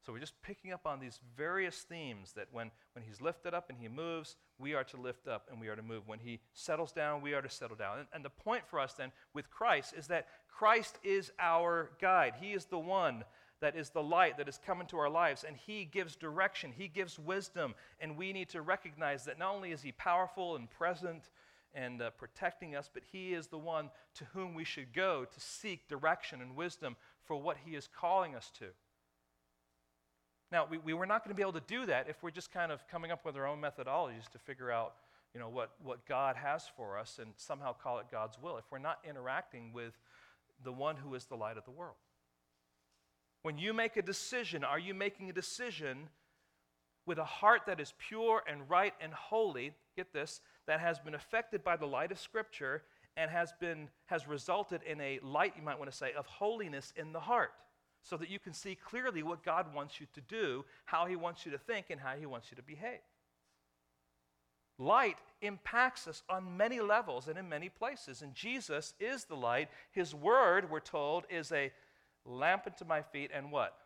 So 0.07 0.13
we're 0.13 0.21
just 0.21 0.41
picking 0.41 0.73
up 0.73 0.87
on 0.87 1.01
these 1.01 1.19
various 1.37 1.79
themes 1.79 2.33
that 2.37 2.47
when, 2.53 2.71
when 2.93 3.05
he's 3.05 3.21
lifted 3.21 3.55
up 3.55 3.71
and 3.71 3.77
he 3.77 3.89
moves, 3.89 4.37
we 4.57 4.73
are 4.73 4.85
to 4.85 4.97
lift 4.97 5.27
up 5.27 5.49
and 5.51 5.61
we 5.61 5.67
are 5.67 5.75
to 5.75 5.83
move. 5.83 6.07
When 6.07 6.21
he 6.21 6.39
settles 6.55 6.93
down, 6.93 7.23
we 7.23 7.35
are 7.35 7.43
to 7.43 7.51
settle 7.51 7.77
down. 7.77 7.99
And, 7.99 8.09
and 8.13 8.25
the 8.25 8.31
point 8.31 8.63
for 8.69 8.79
us 8.79 8.93
then 8.93 9.11
with 9.35 9.51
Christ 9.51 9.95
is 9.99 10.07
that 10.07 10.29
Christ 10.49 11.01
is 11.03 11.33
our 11.41 11.91
guide. 12.01 12.35
He 12.41 12.53
is 12.53 12.67
the 12.67 12.79
one 12.79 13.25
that 13.61 13.75
is 13.75 13.91
the 13.91 14.03
light 14.03 14.37
that 14.37 14.47
has 14.47 14.61
come 14.65 14.81
into 14.81 14.97
our 14.97 15.11
lives, 15.11 15.43
and 15.43 15.57
He 15.57 15.85
gives 15.85 16.15
direction, 16.15 16.73
He 16.77 16.87
gives 16.87 17.19
wisdom, 17.19 17.75
and 17.99 18.17
we 18.17 18.33
need 18.33 18.51
to 18.51 18.63
recognize 18.63 19.25
that 19.25 19.41
not 19.41 19.55
only 19.55 19.73
is 19.73 19.83
He 19.83 19.93
powerful 19.93 20.55
and 20.55 20.71
present 20.71 21.31
and 21.75 22.01
uh, 22.01 22.11
protecting 22.11 22.77
us, 22.77 22.89
but 22.93 23.03
He 23.11 23.33
is 23.33 23.49
the 23.49 23.59
one 23.59 23.91
to 24.17 24.25
whom 24.35 24.55
we 24.55 24.65
should 24.65 24.93
go 24.93 25.25
to 25.25 25.41
seek 25.41 25.89
direction 25.89 26.43
and 26.43 26.55
wisdom 26.55 26.97
for 27.25 27.37
what 27.37 27.57
He 27.65 27.75
is 27.75 27.89
calling 27.89 28.37
us 28.37 28.53
to. 28.59 28.67
Now, 30.53 30.67
we, 30.71 30.79
we 30.79 30.95
were 30.95 31.07
not 31.07 31.25
going 31.25 31.35
to 31.35 31.37
be 31.37 31.43
able 31.43 31.61
to 31.61 31.67
do 31.67 31.87
that 31.87 32.09
if 32.09 32.23
we're 32.23 32.31
just 32.31 32.53
kind 32.53 32.71
of 32.71 32.87
coming 32.89 33.11
up 33.11 33.25
with 33.25 33.37
our 33.37 33.47
own 33.47 33.61
methodologies 33.61 34.29
to 34.31 34.39
figure 34.39 34.71
out, 34.71 34.95
you 35.35 35.41
know, 35.41 35.49
what, 35.49 35.73
what 35.83 36.07
God 36.07 36.37
has 36.37 36.65
for 36.77 36.99
us 36.99 37.19
and 37.21 37.33
somehow 37.37 37.73
call 37.73 37.99
it 37.99 38.07
God's 38.11 38.39
will 38.41 38.57
if 38.57 38.65
we're 38.71 38.79
not 38.79 38.99
interacting 39.09 39.73
with 39.73 39.95
the 40.65 40.73
one 40.73 40.97
who 40.97 41.15
is 41.15 41.25
the 41.27 41.35
light 41.35 41.57
of 41.57 41.65
the 41.65 41.73
world. 41.73 41.97
When 43.43 43.59
you 43.59 43.73
make 43.73 43.97
a 43.97 44.03
decision, 44.03 44.65
are 44.65 44.79
you 44.79 44.95
making 44.95 45.31
a 45.31 45.33
decision 45.33 46.09
with 47.07 47.19
a 47.19 47.25
heart 47.25 47.63
that 47.67 47.81
is 47.81 47.93
pure 47.99 48.43
and 48.49 48.69
right 48.69 48.95
and 49.01 49.13
holy, 49.13 49.73
get 49.97 50.13
this, 50.13 50.41
that 50.67 50.81
has 50.81 50.99
been 50.99 51.15
affected 51.15 51.63
by 51.63 51.77
the 51.77 51.87
light 51.87 52.13
of 52.13 52.19
Scripture 52.19 52.83
and 53.17 53.31
has, 53.31 53.53
been, 53.61 53.89
has 54.07 54.27
resulted 54.27 54.83
in 54.83 55.01
a 55.01 55.19
light, 55.23 55.55
you 55.57 55.63
might 55.63 55.79
want 55.79 55.91
to 55.91 55.97
say, 55.97 56.13
of 56.13 56.27
holiness 56.27 56.93
in 56.97 57.13
the 57.13 57.21
heart 57.21 57.53
so 58.07 58.17
that 58.17 58.31
you 58.31 58.39
can 58.39 58.53
see 58.53 58.77
clearly 58.77 59.23
what 59.23 59.45
God 59.45 59.75
wants 59.75 60.01
you 60.01 60.07
to 60.15 60.21
do, 60.21 60.65
how 60.85 61.07
He 61.07 61.17
wants 61.17 61.45
you 61.45 61.53
to 61.53 61.59
think, 61.59 61.87
and 61.91 62.01
how 62.01 62.15
He 62.15 62.25
wants 62.25 62.51
you 62.51 62.57
to 62.57 62.63
behave. 62.63 63.01
Light 64.79 65.17
impacts 65.43 66.07
us 66.07 66.23
on 66.29 66.57
many 66.57 66.81
levels 66.81 67.29
and 67.29 67.37
in 67.39 67.49
many 67.49 67.69
places, 67.69 68.23
and 68.23 68.33
Jesus 68.33 68.95
is 69.01 69.25
the 69.25 69.35
light. 69.35 69.69
His 69.91 70.15
word, 70.15 70.71
we're 70.71 70.81
told, 70.81 71.25
is 71.31 71.51
a 71.51 71.73
lamp 72.25 72.63
unto 72.67 72.85
my 72.85 73.03
feet 73.03 73.31
and 73.35 73.51
what? 73.51 73.77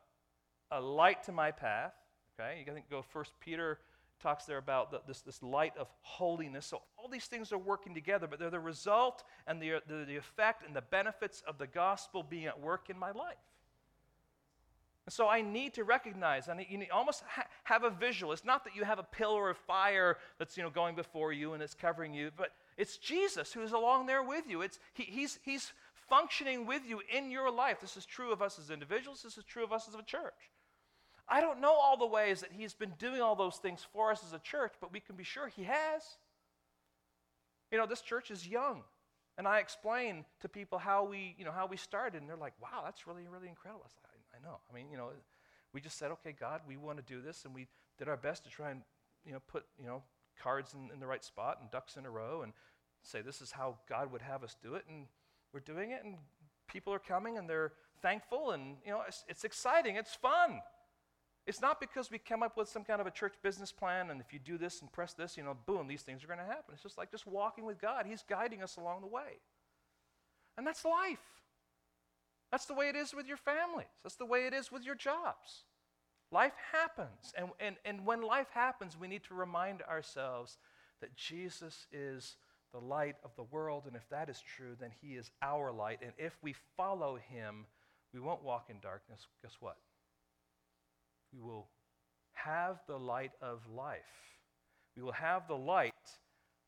A 0.70 0.80
light 0.80 1.22
to 1.24 1.32
my 1.32 1.50
path. 1.50 1.94
Okay, 2.38 2.58
you 2.58 2.64
can 2.64 2.82
go 2.90 3.02
First 3.02 3.32
Peter 3.40 3.78
talks 4.20 4.44
there 4.44 4.58
about 4.58 4.90
the, 4.90 5.00
this, 5.06 5.22
this 5.22 5.42
light 5.42 5.72
of 5.78 5.88
holiness. 6.02 6.66
So 6.66 6.82
all 6.98 7.08
these 7.08 7.24
things 7.24 7.52
are 7.52 7.58
working 7.58 7.94
together, 7.94 8.26
but 8.26 8.38
they're 8.38 8.50
the 8.50 8.60
result 8.60 9.22
and 9.46 9.62
the, 9.62 9.80
the, 9.88 10.04
the 10.06 10.16
effect 10.16 10.66
and 10.66 10.76
the 10.76 10.82
benefits 10.82 11.42
of 11.46 11.56
the 11.56 11.66
gospel 11.66 12.22
being 12.22 12.44
at 12.44 12.60
work 12.60 12.90
in 12.90 12.98
my 12.98 13.12
life. 13.12 13.38
And 15.06 15.12
so 15.12 15.28
I 15.28 15.40
need 15.40 15.74
to 15.74 15.84
recognize, 15.84 16.48
and 16.48 16.64
you 16.68 16.78
need 16.78 16.90
almost 16.90 17.22
ha- 17.26 17.46
have 17.64 17.84
a 17.84 17.90
visual. 17.90 18.32
It's 18.32 18.44
not 18.44 18.64
that 18.64 18.76
you 18.76 18.84
have 18.84 18.98
a 18.98 19.02
pillar 19.02 19.48
of 19.48 19.56
fire 19.56 20.18
that's 20.38 20.56
you 20.56 20.62
know, 20.62 20.70
going 20.70 20.94
before 20.94 21.32
you 21.32 21.54
and 21.54 21.62
it's 21.62 21.74
covering 21.74 22.12
you, 22.12 22.30
but 22.36 22.50
it's 22.76 22.98
Jesus 22.98 23.52
who's 23.52 23.72
along 23.72 24.06
there 24.06 24.22
with 24.22 24.44
you. 24.46 24.62
It's, 24.62 24.78
he, 24.92 25.04
he's, 25.04 25.38
he's 25.42 25.72
functioning 26.08 26.66
with 26.66 26.82
you 26.86 27.00
in 27.14 27.30
your 27.30 27.50
life. 27.50 27.80
This 27.80 27.96
is 27.96 28.04
true 28.04 28.32
of 28.32 28.42
us 28.42 28.58
as 28.58 28.70
individuals, 28.70 29.22
this 29.22 29.38
is 29.38 29.44
true 29.44 29.64
of 29.64 29.72
us 29.72 29.88
as 29.88 29.94
a 29.94 30.02
church. 30.02 30.50
I 31.30 31.40
don't 31.40 31.60
know 31.60 31.72
all 31.72 31.96
the 31.96 32.06
ways 32.06 32.40
that 32.40 32.50
he's 32.52 32.74
been 32.74 32.92
doing 32.98 33.20
all 33.20 33.36
those 33.36 33.56
things 33.56 33.86
for 33.92 34.10
us 34.10 34.22
as 34.26 34.32
a 34.32 34.40
church, 34.40 34.72
but 34.80 34.92
we 34.92 34.98
can 34.98 35.14
be 35.14 35.22
sure 35.22 35.46
he 35.46 35.62
has. 35.62 36.02
You 37.70 37.78
know, 37.78 37.86
this 37.86 38.00
church 38.00 38.32
is 38.32 38.46
young. 38.46 38.82
And 39.38 39.46
I 39.46 39.60
explain 39.60 40.24
to 40.40 40.48
people 40.48 40.78
how 40.78 41.04
we, 41.04 41.36
you 41.38 41.44
know, 41.44 41.52
how 41.52 41.66
we 41.66 41.76
started, 41.76 42.20
and 42.20 42.28
they're 42.28 42.36
like, 42.36 42.52
wow, 42.60 42.82
that's 42.84 43.06
really, 43.06 43.22
really 43.30 43.48
incredible. 43.48 43.84
I, 43.86 44.08
like, 44.08 44.09
I, 44.44 44.46
I 44.46 44.50
know. 44.50 44.58
I 44.70 44.74
mean, 44.74 44.86
you 44.90 44.96
know, 44.96 45.10
we 45.72 45.80
just 45.80 45.98
said, 45.98 46.10
okay, 46.12 46.34
God, 46.38 46.60
we 46.66 46.76
want 46.76 46.98
to 46.98 47.04
do 47.04 47.20
this, 47.20 47.44
and 47.44 47.54
we 47.54 47.68
did 47.98 48.08
our 48.08 48.16
best 48.16 48.44
to 48.44 48.50
try 48.50 48.70
and, 48.70 48.82
you 49.24 49.32
know, 49.32 49.40
put, 49.48 49.64
you 49.78 49.86
know, 49.86 50.02
cards 50.42 50.74
in, 50.74 50.90
in 50.92 51.00
the 51.00 51.06
right 51.06 51.24
spot 51.24 51.58
and 51.60 51.70
ducks 51.70 51.96
in 51.96 52.06
a 52.06 52.10
row 52.10 52.42
and 52.42 52.52
say 53.02 53.20
this 53.20 53.40
is 53.40 53.52
how 53.52 53.76
God 53.88 54.12
would 54.12 54.22
have 54.22 54.42
us 54.42 54.56
do 54.62 54.74
it, 54.74 54.84
and 54.88 55.06
we're 55.52 55.60
doing 55.60 55.90
it, 55.90 56.02
and 56.04 56.16
people 56.68 56.92
are 56.92 56.98
coming, 56.98 57.38
and 57.38 57.48
they're 57.48 57.72
thankful, 58.02 58.52
and, 58.52 58.76
you 58.84 58.90
know, 58.90 59.02
it's, 59.06 59.24
it's 59.28 59.44
exciting, 59.44 59.96
it's 59.96 60.14
fun. 60.14 60.60
It's 61.46 61.60
not 61.60 61.80
because 61.80 62.10
we 62.10 62.18
come 62.18 62.42
up 62.42 62.56
with 62.56 62.68
some 62.68 62.84
kind 62.84 63.00
of 63.00 63.06
a 63.06 63.10
church 63.10 63.34
business 63.42 63.72
plan 63.72 64.10
and 64.10 64.20
if 64.20 64.32
you 64.32 64.38
do 64.38 64.58
this 64.58 64.82
and 64.82 64.92
press 64.92 65.14
this, 65.14 65.36
you 65.36 65.42
know, 65.42 65.56
boom, 65.66 65.88
these 65.88 66.02
things 66.02 66.22
are 66.22 66.26
going 66.26 66.38
to 66.38 66.44
happen. 66.44 66.74
It's 66.74 66.82
just 66.82 66.98
like 66.98 67.10
just 67.10 67.26
walking 67.26 67.64
with 67.64 67.80
God. 67.80 68.04
He's 68.06 68.22
guiding 68.22 68.62
us 68.62 68.76
along 68.76 69.00
the 69.00 69.06
way. 69.06 69.40
And 70.56 70.66
that's 70.66 70.84
life. 70.84 71.39
That's 72.50 72.66
the 72.66 72.74
way 72.74 72.88
it 72.88 72.96
is 72.96 73.14
with 73.14 73.26
your 73.26 73.36
families. 73.36 73.86
That's 74.02 74.16
the 74.16 74.26
way 74.26 74.46
it 74.46 74.54
is 74.54 74.72
with 74.72 74.84
your 74.84 74.94
jobs. 74.94 75.64
Life 76.32 76.54
happens. 76.72 77.32
And, 77.36 77.50
and, 77.58 77.76
and 77.84 78.06
when 78.06 78.22
life 78.22 78.48
happens, 78.52 78.96
we 78.98 79.08
need 79.08 79.24
to 79.24 79.34
remind 79.34 79.82
ourselves 79.82 80.58
that 81.00 81.16
Jesus 81.16 81.86
is 81.92 82.36
the 82.72 82.80
light 82.80 83.16
of 83.24 83.30
the 83.36 83.44
world. 83.44 83.84
And 83.86 83.96
if 83.96 84.08
that 84.10 84.28
is 84.28 84.40
true, 84.56 84.76
then 84.78 84.90
he 85.00 85.14
is 85.14 85.30
our 85.42 85.72
light. 85.72 86.00
And 86.02 86.12
if 86.18 86.36
we 86.42 86.54
follow 86.76 87.16
him, 87.16 87.66
we 88.12 88.20
won't 88.20 88.42
walk 88.42 88.66
in 88.68 88.80
darkness. 88.80 89.26
Guess 89.42 89.56
what? 89.60 89.76
we 91.32 91.40
will 91.40 91.68
have 92.32 92.80
the 92.86 92.98
light 92.98 93.32
of 93.40 93.60
life. 93.68 94.00
We 94.96 95.02
will 95.02 95.12
have 95.12 95.46
the 95.46 95.56
light 95.56 95.94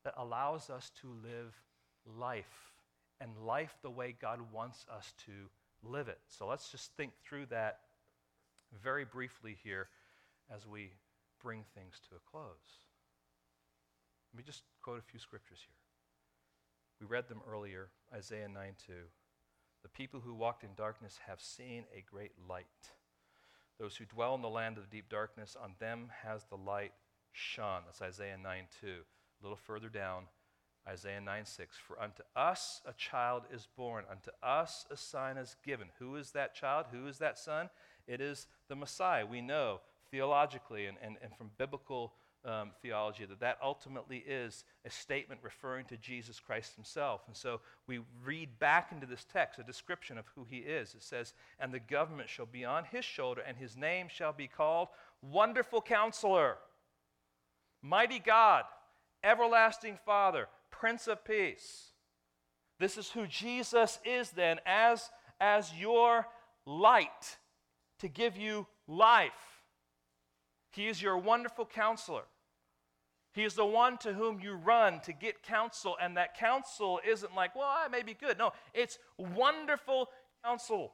that 0.04 0.14
allows 0.16 0.70
us 0.70 0.90
to 1.00 1.08
live 1.08 1.54
life 2.06 2.72
and 3.20 3.36
life 3.38 3.76
the 3.82 3.90
way 3.90 4.14
God 4.20 4.40
wants 4.52 4.84
us 4.92 5.12
to 5.26 5.48
live 5.82 6.08
it. 6.08 6.18
So 6.28 6.46
let's 6.46 6.70
just 6.70 6.92
think 6.96 7.12
through 7.24 7.46
that 7.46 7.80
very 8.82 9.04
briefly 9.04 9.56
here 9.62 9.88
as 10.54 10.66
we 10.66 10.92
bring 11.42 11.64
things 11.74 12.00
to 12.08 12.16
a 12.16 12.30
close. 12.30 12.80
Let 14.32 14.38
me 14.38 14.44
just 14.44 14.62
quote 14.82 14.98
a 14.98 15.02
few 15.02 15.20
scriptures 15.20 15.58
here. 15.66 15.76
We 17.00 17.06
read 17.06 17.28
them 17.28 17.42
earlier, 17.50 17.88
Isaiah 18.14 18.48
9 18.48 18.74
2. 18.86 18.92
The 19.82 19.88
people 19.88 20.20
who 20.20 20.34
walked 20.34 20.62
in 20.62 20.70
darkness 20.76 21.18
have 21.26 21.40
seen 21.40 21.84
a 21.94 22.04
great 22.08 22.32
light. 22.48 22.66
Those 23.78 23.96
who 23.96 24.04
dwell 24.04 24.34
in 24.36 24.42
the 24.42 24.48
land 24.48 24.78
of 24.78 24.88
deep 24.88 25.08
darkness, 25.08 25.56
on 25.60 25.74
them 25.80 26.10
has 26.22 26.44
the 26.44 26.56
light 26.56 26.92
shone. 27.32 27.82
That's 27.86 28.00
Isaiah 28.00 28.38
9 28.40 28.64
2. 28.80 28.86
A 28.86 29.42
little 29.42 29.56
further 29.56 29.88
down, 29.88 30.24
Isaiah 30.88 31.20
9 31.20 31.44
6. 31.44 31.76
For 31.86 32.00
unto 32.00 32.22
us 32.34 32.80
a 32.86 32.92
child 32.92 33.42
is 33.52 33.68
born, 33.76 34.04
unto 34.10 34.30
us 34.42 34.86
a 34.90 34.96
son 34.96 35.36
is 35.38 35.56
given. 35.64 35.88
Who 35.98 36.16
is 36.16 36.32
that 36.32 36.54
child? 36.54 36.86
Who 36.92 37.06
is 37.06 37.18
that 37.18 37.38
son? 37.38 37.70
It 38.06 38.20
is 38.20 38.46
the 38.68 38.76
Messiah. 38.76 39.24
We 39.26 39.40
know 39.40 39.80
theologically 40.10 40.86
and, 40.86 40.98
and, 41.02 41.16
and 41.22 41.34
from 41.36 41.50
biblical 41.56 42.12
um, 42.44 42.70
theology 42.82 43.24
that 43.24 43.40
that 43.40 43.58
ultimately 43.62 44.24
is 44.26 44.64
a 44.84 44.90
statement 44.90 45.40
referring 45.42 45.86
to 45.86 45.96
Jesus 45.96 46.40
Christ 46.40 46.74
himself. 46.74 47.22
And 47.26 47.36
so 47.36 47.60
we 47.86 48.00
read 48.24 48.58
back 48.58 48.90
into 48.90 49.06
this 49.06 49.24
text 49.32 49.58
a 49.58 49.62
description 49.62 50.18
of 50.18 50.24
who 50.34 50.44
he 50.48 50.58
is. 50.58 50.94
It 50.94 51.02
says, 51.02 51.34
And 51.60 51.72
the 51.72 51.78
government 51.80 52.28
shall 52.28 52.46
be 52.46 52.64
on 52.64 52.84
his 52.84 53.04
shoulder, 53.04 53.42
and 53.46 53.56
his 53.56 53.76
name 53.76 54.08
shall 54.10 54.32
be 54.32 54.48
called 54.48 54.88
Wonderful 55.22 55.82
Counselor, 55.82 56.56
Mighty 57.80 58.18
God, 58.18 58.64
Everlasting 59.22 59.98
Father, 60.04 60.48
Prince 60.72 61.06
of 61.06 61.24
Peace. 61.24 61.92
This 62.80 62.98
is 62.98 63.10
who 63.10 63.28
Jesus 63.28 64.00
is 64.04 64.30
then 64.30 64.58
as, 64.66 65.08
as 65.40 65.72
your 65.78 66.26
light 66.66 67.38
to 68.00 68.08
give 68.08 68.36
you 68.36 68.66
life. 68.88 69.30
He 70.72 70.88
is 70.88 71.00
your 71.00 71.16
wonderful 71.16 71.64
counselor. 71.64 72.24
He 73.34 73.44
is 73.44 73.54
the 73.54 73.64
one 73.64 73.96
to 73.98 74.12
whom 74.12 74.40
you 74.40 74.54
run 74.54 75.00
to 75.00 75.12
get 75.12 75.42
counsel, 75.42 75.96
and 76.00 76.16
that 76.16 76.36
counsel 76.36 77.00
isn't 77.08 77.34
like, 77.34 77.54
well, 77.54 77.68
I 77.70 77.88
may 77.88 78.02
be 78.02 78.14
good. 78.14 78.36
No, 78.36 78.52
it's 78.74 78.98
wonderful 79.16 80.08
counsel. 80.44 80.92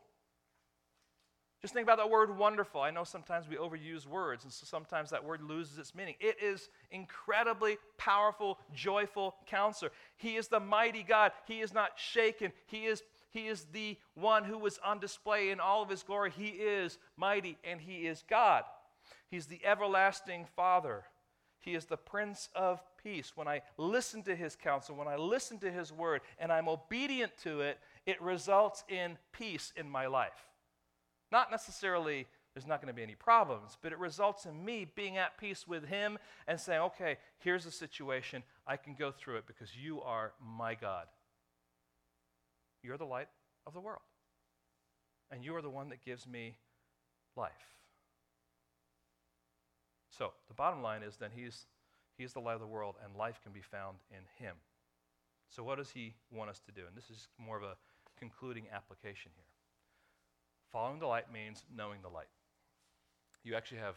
Just 1.61 1.75
think 1.75 1.85
about 1.85 1.99
that 1.99 2.09
word 2.09 2.37
wonderful. 2.39 2.81
I 2.81 2.93
know 2.93 3.03
sometimes 3.03 3.49
we 3.49 3.57
overuse 3.57 4.07
words, 4.07 4.45
and 4.45 4.53
so 4.53 4.65
sometimes 4.65 5.11
that 5.11 5.25
word 5.25 5.43
loses 5.43 5.77
its 5.77 5.93
meaning. 5.93 6.15
It 6.21 6.37
is 6.41 6.69
incredibly 6.93 7.79
powerful, 7.97 8.61
joyful 8.73 9.35
counselor. 9.47 9.91
He 10.17 10.37
is 10.37 10.47
the 10.47 10.61
mighty 10.61 11.03
God. 11.03 11.33
He 11.47 11.61
is 11.61 11.75
not 11.75 11.93
shaken. 11.97 12.53
He 12.67 12.87
is, 12.87 13.03
he 13.31 13.49
is 13.49 13.67
the 13.73 13.97
one 14.15 14.45
who 14.45 14.57
was 14.57 14.79
on 14.85 15.01
display 15.01 15.51
in 15.51 15.59
all 15.59 15.83
of 15.83 15.89
his 15.89 16.05
glory. 16.05 16.31
He 16.31 16.47
is 16.47 16.97
mighty, 17.17 17.59
and 17.65 17.81
he 17.81 18.07
is 18.07 18.23
God. 18.31 18.63
He's 19.29 19.47
the 19.47 19.61
everlasting 19.65 20.47
Father. 20.55 21.03
He 21.59 21.75
is 21.75 21.87
the 21.87 21.97
Prince 21.97 22.51
of 22.55 22.81
Peace. 23.03 23.33
When 23.35 23.49
I 23.49 23.63
listen 23.77 24.23
to 24.23 24.37
his 24.37 24.55
counsel, 24.55 24.95
when 24.95 25.09
I 25.09 25.17
listen 25.17 25.59
to 25.59 25.73
his 25.73 25.93
word, 25.93 26.21
and 26.39 26.53
I'm 26.53 26.69
obedient 26.69 27.33
to 27.43 27.63
it, 27.63 27.79
it 28.07 28.23
results 28.23 28.85
in 28.89 29.19
peace 29.33 29.73
in 29.77 29.91
my 29.91 30.07
life. 30.07 30.48
Not 31.31 31.51
necessarily 31.51 32.27
there's 32.55 32.67
not 32.67 32.81
going 32.81 32.93
to 32.93 32.97
be 32.97 33.03
any 33.03 33.15
problems, 33.15 33.77
but 33.83 33.93
it 33.93 33.99
results 33.99 34.47
in 34.47 34.65
me 34.65 34.87
being 34.97 35.17
at 35.17 35.39
peace 35.39 35.67
with 35.67 35.87
him 35.87 36.19
and 36.47 36.59
saying, 36.59 36.81
okay, 36.81 37.19
here's 37.39 37.65
the 37.65 37.71
situation. 37.71 38.43
I 38.67 38.77
can 38.77 38.95
go 38.95 39.13
through 39.13 39.37
it 39.37 39.47
because 39.47 39.77
you 39.77 40.01
are 40.03 40.33
my 40.45 40.75
God. 40.75 41.07
You're 42.83 42.97
the 42.97 43.05
light 43.05 43.29
of 43.67 43.75
the 43.75 43.81
world. 43.81 44.03
And 45.31 45.45
you 45.45 45.55
are 45.57 45.63
the 45.63 45.71
one 45.71 45.91
that 45.91 46.05
gives 46.05 46.27
me 46.27 46.57
life. 47.37 47.53
So 50.11 50.33
the 50.49 50.55
bottom 50.55 50.83
line 50.83 51.03
is 51.03 51.17
then 51.17 51.31
he's, 51.35 51.67
he's 52.17 52.33
the 52.33 52.41
light 52.41 52.55
of 52.55 52.61
the 52.61 52.67
world, 52.67 52.97
and 53.05 53.15
life 53.15 53.41
can 53.43 53.53
be 53.53 53.61
found 53.61 53.99
in 54.11 54.45
him. 54.45 54.57
So, 55.51 55.63
what 55.63 55.79
does 55.79 55.91
he 55.91 56.15
want 56.31 56.51
us 56.51 56.61
to 56.67 56.73
do? 56.73 56.83
And 56.87 56.97
this 56.97 57.09
is 57.09 57.29
more 57.39 57.57
of 57.57 57.63
a 57.63 57.77
concluding 58.19 58.65
application 58.73 59.31
here. 59.35 59.48
Following 60.73 60.99
the 60.99 61.07
light 61.07 61.33
means 61.33 61.63
knowing 61.75 62.01
the 62.03 62.09
light. 62.09 62.29
You 63.43 63.55
actually 63.55 63.79
have, 63.79 63.97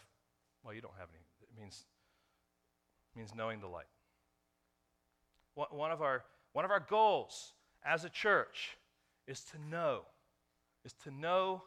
well, 0.63 0.73
you 0.73 0.81
don't 0.81 0.97
have 0.97 1.09
any. 1.09 1.23
It 1.41 1.59
means, 1.59 1.85
means 3.15 3.35
knowing 3.35 3.59
the 3.59 3.67
light. 3.67 3.87
One 5.55 5.91
of, 5.91 6.01
our, 6.01 6.23
one 6.53 6.63
of 6.63 6.71
our 6.71 6.79
goals 6.79 7.53
as 7.83 8.05
a 8.05 8.09
church 8.09 8.77
is 9.27 9.41
to 9.45 9.57
know, 9.69 10.03
is 10.85 10.93
to 11.03 11.11
know 11.11 11.63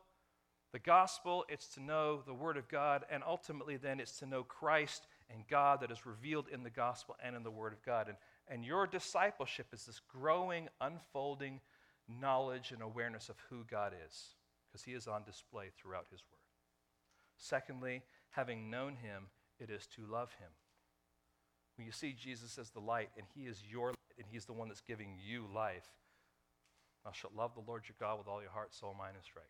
the 0.73 0.79
gospel, 0.79 1.45
it's 1.49 1.69
to 1.75 1.81
know 1.83 2.23
the 2.27 2.35
Word 2.35 2.57
of 2.57 2.69
God, 2.69 3.05
and 3.11 3.23
ultimately, 3.25 3.77
then, 3.77 4.01
it's 4.01 4.19
to 4.19 4.27
know 4.27 4.43
Christ 4.43 5.07
and 5.31 5.47
God 5.49 5.81
that 5.81 5.91
is 5.91 6.05
revealed 6.07 6.47
in 6.53 6.63
the 6.63 6.71
gospel 6.71 7.15
and 7.25 7.37
in 7.37 7.43
the 7.43 7.51
Word 7.51 7.73
of 7.73 7.85
God. 7.85 8.09
And, 8.09 8.17
and 8.49 8.65
your 8.65 8.87
discipleship 8.87 9.67
is 9.73 9.85
this 9.85 10.01
growing, 10.09 10.69
unfolding 10.81 11.61
knowledge 12.09 12.73
and 12.73 12.83
awareness 12.83 13.29
of 13.29 13.37
who 13.49 13.65
God 13.71 13.93
is, 14.07 14.35
because 14.75 14.83
He 14.83 14.93
is 14.93 15.07
on 15.07 15.23
display 15.23 15.67
throughout 15.79 16.07
His 16.11 16.25
Word. 16.29 16.41
Secondly, 17.37 18.03
having 18.31 18.71
known 18.71 18.97
Him, 18.97 19.27
it 19.61 19.71
is 19.71 19.87
to 19.95 20.03
love 20.11 20.33
Him. 20.41 20.49
when 21.77 21.87
you 21.87 21.93
see 21.93 22.13
Jesus 22.13 22.59
as 22.59 22.71
the 22.71 22.81
light 22.81 23.11
and 23.17 23.27
he 23.35 23.43
is 23.43 23.63
your 23.71 23.89
light 23.89 24.17
and 24.19 24.27
he's 24.29 24.47
the 24.47 24.53
one 24.53 24.67
that's 24.67 24.81
giving 24.81 25.17
you 25.25 25.45
life, 25.55 25.87
thou 27.05 27.13
shalt 27.13 27.37
love 27.37 27.55
the 27.55 27.63
Lord 27.69 27.85
your 27.89 27.95
God 28.01 28.19
with 28.19 28.27
all 28.27 28.41
your 28.41 28.51
heart, 28.51 28.75
soul, 28.75 28.97
mind, 28.99 29.15
and 29.15 29.25
strength. 29.25 29.49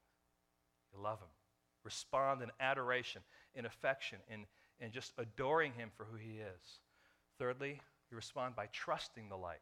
You 0.92 1.02
love 1.02 1.20
him. 1.20 1.28
Respond 1.84 2.42
in 2.42 2.50
adoration, 2.60 3.22
in 3.54 3.64
affection, 3.64 4.18
in, 4.28 4.44
in 4.78 4.92
just 4.92 5.12
adoring 5.16 5.72
him 5.72 5.90
for 5.96 6.04
who 6.04 6.16
he 6.18 6.38
is. 6.38 6.80
Thirdly, 7.38 7.80
you 8.10 8.16
respond 8.16 8.56
by 8.56 8.66
trusting 8.72 9.30
the 9.30 9.36
light. 9.36 9.60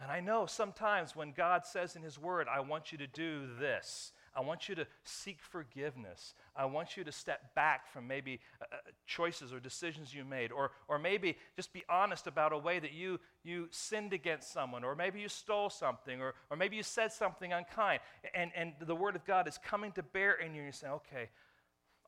And 0.00 0.10
I 0.10 0.20
know 0.20 0.46
sometimes 0.46 1.16
when 1.16 1.32
God 1.32 1.64
says 1.64 1.96
in 1.96 2.02
his 2.02 2.18
word, 2.18 2.46
I 2.52 2.60
want 2.60 2.92
you 2.92 2.98
to 2.98 3.06
do 3.06 3.46
this, 3.58 4.12
I 4.34 4.40
want 4.40 4.68
you 4.68 4.74
to 4.76 4.86
seek 5.04 5.40
forgiveness. 5.42 6.34
I 6.56 6.64
want 6.64 6.96
you 6.96 7.04
to 7.04 7.12
step 7.12 7.54
back 7.54 7.86
from 7.92 8.06
maybe 8.06 8.40
uh, 8.60 8.64
uh, 8.72 8.76
choices 9.06 9.52
or 9.52 9.60
decisions 9.60 10.14
you 10.14 10.24
made, 10.24 10.52
or, 10.52 10.70
or 10.88 10.98
maybe 10.98 11.36
just 11.54 11.72
be 11.72 11.84
honest 11.88 12.26
about 12.26 12.52
a 12.52 12.58
way 12.58 12.78
that 12.78 12.92
you, 12.92 13.20
you 13.44 13.68
sinned 13.70 14.12
against 14.12 14.52
someone, 14.52 14.84
or 14.84 14.94
maybe 14.94 15.20
you 15.20 15.28
stole 15.28 15.68
something, 15.68 16.20
or, 16.20 16.34
or 16.50 16.56
maybe 16.56 16.76
you 16.76 16.82
said 16.82 17.12
something 17.12 17.52
unkind. 17.52 18.00
And, 18.34 18.50
and 18.56 18.72
the 18.80 18.96
Word 18.96 19.16
of 19.16 19.24
God 19.26 19.46
is 19.46 19.58
coming 19.58 19.92
to 19.92 20.02
bear 20.02 20.34
in 20.34 20.54
you, 20.54 20.60
and 20.60 20.66
you 20.66 20.72
say, 20.72 20.88
okay, 20.88 21.28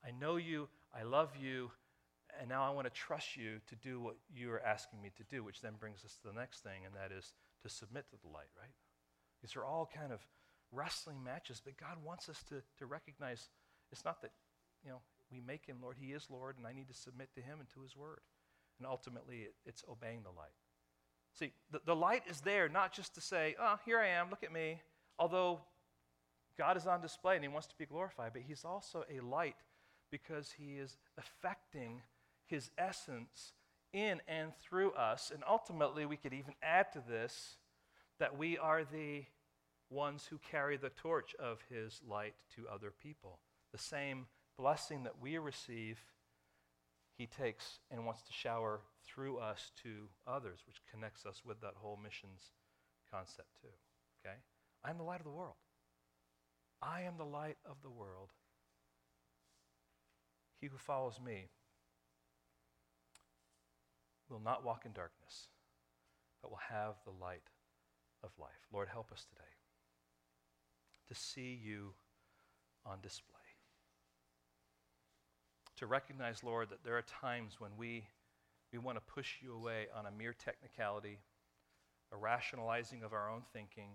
I 0.06 0.10
know 0.18 0.36
you, 0.36 0.68
I 0.98 1.02
love 1.02 1.30
you, 1.40 1.70
and 2.40 2.48
now 2.48 2.64
I 2.64 2.70
want 2.70 2.86
to 2.86 2.92
trust 2.92 3.36
you 3.36 3.60
to 3.68 3.76
do 3.76 4.00
what 4.00 4.16
you 4.34 4.50
are 4.50 4.62
asking 4.62 5.00
me 5.02 5.10
to 5.16 5.24
do, 5.24 5.44
which 5.44 5.60
then 5.60 5.74
brings 5.78 6.04
us 6.04 6.16
to 6.22 6.28
the 6.28 6.38
next 6.38 6.62
thing, 6.62 6.84
and 6.84 6.94
that 6.94 7.16
is 7.16 7.32
to 7.62 7.68
submit 7.68 8.08
to 8.10 8.16
the 8.22 8.28
light, 8.28 8.50
right? 8.58 8.72
These 9.42 9.56
are 9.56 9.64
all 9.64 9.88
kind 9.94 10.12
of 10.12 10.20
wrestling 10.74 11.22
matches, 11.22 11.60
but 11.64 11.76
God 11.76 11.96
wants 12.04 12.28
us 12.28 12.42
to, 12.48 12.62
to 12.78 12.86
recognize 12.86 13.48
it's 13.92 14.04
not 14.04 14.22
that, 14.22 14.32
you 14.84 14.90
know, 14.90 15.00
we 15.30 15.40
make 15.40 15.66
him 15.66 15.78
Lord. 15.82 15.96
He 15.98 16.12
is 16.12 16.26
Lord, 16.30 16.56
and 16.58 16.66
I 16.66 16.72
need 16.72 16.88
to 16.88 16.94
submit 16.94 17.28
to 17.34 17.40
him 17.40 17.58
and 17.60 17.68
to 17.70 17.80
his 17.82 17.96
word. 17.96 18.20
And 18.78 18.86
ultimately, 18.86 19.42
it, 19.42 19.54
it's 19.64 19.84
obeying 19.88 20.22
the 20.22 20.30
light. 20.30 20.54
See, 21.38 21.52
the, 21.70 21.80
the 21.84 21.96
light 21.96 22.22
is 22.28 22.40
there 22.40 22.68
not 22.68 22.92
just 22.92 23.14
to 23.14 23.20
say, 23.20 23.56
oh, 23.60 23.76
here 23.84 23.98
I 23.98 24.08
am, 24.08 24.30
look 24.30 24.44
at 24.44 24.52
me. 24.52 24.80
Although 25.18 25.60
God 26.56 26.76
is 26.76 26.86
on 26.86 27.00
display 27.00 27.34
and 27.34 27.44
he 27.44 27.48
wants 27.48 27.68
to 27.68 27.74
be 27.78 27.86
glorified, 27.86 28.32
but 28.32 28.42
he's 28.42 28.64
also 28.64 29.04
a 29.10 29.20
light 29.20 29.56
because 30.10 30.54
he 30.56 30.74
is 30.74 30.96
affecting 31.18 32.02
his 32.46 32.70
essence 32.78 33.52
in 33.92 34.20
and 34.28 34.52
through 34.62 34.92
us. 34.92 35.30
And 35.32 35.42
ultimately, 35.48 36.06
we 36.06 36.16
could 36.16 36.32
even 36.32 36.54
add 36.62 36.92
to 36.92 37.02
this 37.06 37.56
that 38.20 38.38
we 38.38 38.58
are 38.58 38.84
the 38.84 39.24
ones 39.90 40.26
who 40.28 40.38
carry 40.38 40.76
the 40.76 40.90
torch 40.90 41.34
of 41.38 41.62
his 41.68 42.00
light 42.08 42.34
to 42.56 42.68
other 42.72 42.90
people. 42.90 43.38
The 43.72 43.78
same 43.78 44.26
blessing 44.58 45.04
that 45.04 45.20
we 45.20 45.38
receive, 45.38 46.02
he 47.16 47.26
takes 47.26 47.80
and 47.90 48.06
wants 48.06 48.22
to 48.22 48.32
shower 48.32 48.80
through 49.06 49.38
us 49.38 49.70
to 49.82 50.08
others, 50.26 50.60
which 50.66 50.82
connects 50.90 51.26
us 51.26 51.42
with 51.44 51.60
that 51.60 51.74
whole 51.76 51.98
missions 52.02 52.50
concept, 53.10 53.48
too. 53.60 53.68
Okay? 54.24 54.36
I'm 54.84 54.98
the 54.98 55.04
light 55.04 55.20
of 55.20 55.24
the 55.24 55.30
world. 55.30 55.56
I 56.82 57.02
am 57.02 57.16
the 57.16 57.24
light 57.24 57.56
of 57.64 57.76
the 57.82 57.90
world. 57.90 58.30
He 60.60 60.66
who 60.66 60.78
follows 60.78 61.20
me 61.24 61.48
will 64.28 64.40
not 64.40 64.64
walk 64.64 64.84
in 64.86 64.92
darkness, 64.92 65.48
but 66.42 66.50
will 66.50 66.60
have 66.70 66.94
the 67.04 67.24
light 67.24 67.50
of 68.22 68.30
life. 68.38 68.66
Lord, 68.72 68.88
help 68.88 69.12
us 69.12 69.26
today 69.28 69.44
to 71.08 71.14
see 71.14 71.58
you 71.62 71.92
on 72.86 72.98
display. 73.02 73.34
To 75.78 75.86
recognize, 75.86 76.44
Lord, 76.44 76.70
that 76.70 76.84
there 76.84 76.96
are 76.96 77.02
times 77.02 77.56
when 77.58 77.72
we, 77.76 78.04
we 78.72 78.78
want 78.78 78.96
to 78.96 79.12
push 79.12 79.36
you 79.42 79.54
away 79.54 79.86
on 79.96 80.06
a 80.06 80.10
mere 80.10 80.32
technicality, 80.32 81.18
a 82.12 82.16
rationalizing 82.16 83.02
of 83.02 83.12
our 83.12 83.30
own 83.30 83.42
thinking. 83.52 83.90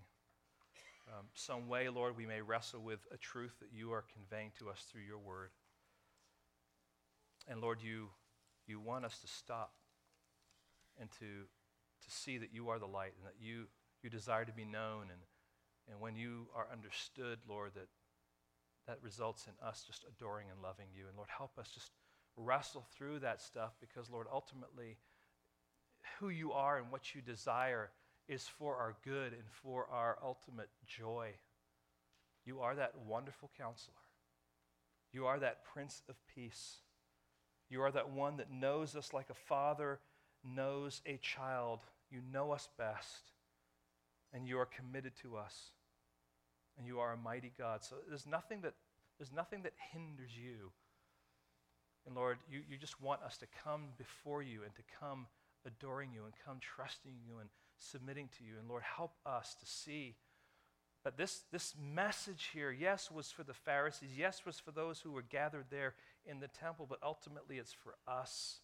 Um, 1.07 1.25
some 1.33 1.67
way, 1.67 1.89
Lord, 1.89 2.17
we 2.17 2.25
may 2.25 2.41
wrestle 2.41 2.81
with 2.81 2.99
a 3.11 3.17
truth 3.17 3.53
that 3.61 3.69
you 3.73 3.91
are 3.93 4.03
conveying 4.13 4.51
to 4.59 4.69
us 4.69 4.85
through 4.91 5.01
your 5.01 5.17
word. 5.17 5.49
And 7.47 7.61
Lord, 7.61 7.79
you, 7.81 8.09
you 8.67 8.79
want 8.79 9.05
us 9.05 9.17
to 9.19 9.27
stop 9.27 9.71
and 10.99 11.09
to, 11.19 11.25
to 11.25 12.11
see 12.11 12.37
that 12.37 12.53
you 12.53 12.69
are 12.69 12.77
the 12.77 12.85
light 12.85 13.13
and 13.17 13.25
that 13.25 13.35
you, 13.39 13.65
you 14.03 14.09
desire 14.09 14.45
to 14.45 14.51
be 14.51 14.65
known 14.65 15.03
and 15.09 15.19
and 15.89 15.99
when 15.99 16.15
you 16.15 16.47
are 16.55 16.67
understood, 16.71 17.39
Lord, 17.47 17.71
that 17.75 17.87
that 18.89 18.97
results 19.03 19.45
in 19.45 19.67
us 19.67 19.83
just 19.85 20.03
adoring 20.09 20.47
and 20.51 20.63
loving 20.63 20.87
you. 20.95 21.03
And 21.07 21.15
Lord, 21.15 21.29
help 21.29 21.59
us 21.59 21.69
just 21.71 21.91
wrestle 22.35 22.87
through 22.97 23.19
that 23.19 23.39
stuff 23.39 23.73
because, 23.79 24.09
Lord, 24.09 24.25
ultimately, 24.33 24.97
who 26.19 26.29
you 26.29 26.53
are 26.53 26.79
and 26.79 26.91
what 26.91 27.13
you 27.13 27.21
desire 27.21 27.91
is 28.27 28.47
for 28.47 28.75
our 28.77 28.95
good 29.05 29.33
and 29.33 29.43
for 29.61 29.87
our 29.91 30.17
ultimate 30.23 30.69
joy. 30.87 31.33
You 32.45 32.61
are 32.61 32.75
that 32.75 32.93
wonderful 33.05 33.51
counselor. 33.55 33.93
You 35.13 35.27
are 35.27 35.39
that 35.39 35.63
Prince 35.71 36.01
of 36.09 36.15
Peace. 36.33 36.77
You 37.69 37.83
are 37.83 37.91
that 37.91 38.09
one 38.09 38.37
that 38.37 38.51
knows 38.51 38.95
us 38.95 39.13
like 39.13 39.29
a 39.29 39.35
father 39.35 39.99
knows 40.43 41.01
a 41.05 41.17
child. 41.17 41.81
You 42.09 42.21
know 42.33 42.51
us 42.51 42.69
best, 42.75 43.33
and 44.33 44.47
you 44.47 44.57
are 44.57 44.65
committed 44.65 45.13
to 45.21 45.37
us 45.37 45.73
and 46.79 46.87
you 46.87 46.99
are 46.99 47.13
a 47.13 47.17
mighty 47.17 47.51
God. 47.57 47.83
So 47.83 47.97
there's 48.07 48.25
nothing 48.25 48.61
that, 48.61 48.73
there's 49.19 49.33
nothing 49.33 49.61
that 49.63 49.73
hinders 49.91 50.31
you. 50.35 50.71
And 52.07 52.15
Lord, 52.15 52.39
you, 52.49 52.61
you 52.67 52.77
just 52.77 52.99
want 53.01 53.21
us 53.21 53.37
to 53.37 53.45
come 53.63 53.89
before 53.97 54.41
you 54.41 54.61
and 54.63 54.73
to 54.75 54.81
come 54.99 55.27
adoring 55.67 56.11
you 56.13 56.23
and 56.23 56.33
come 56.43 56.57
trusting 56.59 57.13
you 57.27 57.39
and 57.39 57.49
submitting 57.77 58.29
to 58.37 58.43
you. 58.43 58.53
And 58.57 58.69
Lord, 58.69 58.81
help 58.83 59.11
us 59.25 59.55
to 59.59 59.65
see 59.65 60.15
that 61.03 61.17
this, 61.17 61.41
this 61.51 61.75
message 61.79 62.49
here, 62.53 62.71
yes, 62.71 63.11
was 63.11 63.29
for 63.29 63.43
the 63.43 63.53
Pharisees, 63.53 64.09
yes, 64.17 64.45
was 64.45 64.57
for 64.57 64.71
those 64.71 64.99
who 64.99 65.11
were 65.11 65.21
gathered 65.21 65.65
there 65.69 65.93
in 66.25 66.39
the 66.39 66.47
temple, 66.47 66.85
but 66.89 66.99
ultimately 67.03 67.57
it's 67.57 67.73
for 67.73 67.95
us 68.07 68.59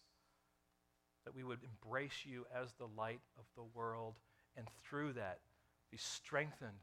that 1.24 1.34
we 1.34 1.44
would 1.44 1.60
embrace 1.62 2.24
you 2.24 2.46
as 2.54 2.72
the 2.74 2.88
light 2.96 3.20
of 3.38 3.44
the 3.56 3.64
world 3.78 4.14
and 4.56 4.66
through 4.82 5.12
that 5.12 5.40
be 5.90 5.98
strengthened 5.98 6.78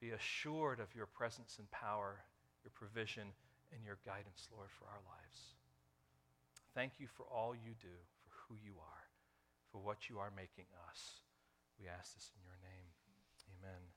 be 0.00 0.10
assured 0.10 0.80
of 0.80 0.94
your 0.94 1.06
presence 1.06 1.56
and 1.58 1.70
power, 1.70 2.24
your 2.64 2.72
provision, 2.74 3.28
and 3.72 3.84
your 3.84 3.98
guidance, 4.04 4.48
Lord, 4.56 4.70
for 4.70 4.86
our 4.86 5.02
lives. 5.06 5.38
Thank 6.74 6.98
you 6.98 7.06
for 7.06 7.24
all 7.28 7.54
you 7.54 7.76
do, 7.80 7.94
for 8.24 8.30
who 8.48 8.54
you 8.64 8.72
are, 8.80 9.04
for 9.70 9.78
what 9.78 10.08
you 10.08 10.18
are 10.18 10.32
making 10.34 10.66
us. 10.88 11.20
We 11.78 11.86
ask 11.86 12.14
this 12.14 12.30
in 12.34 12.42
your 12.44 12.58
name. 12.62 12.88
Amen. 13.60 13.89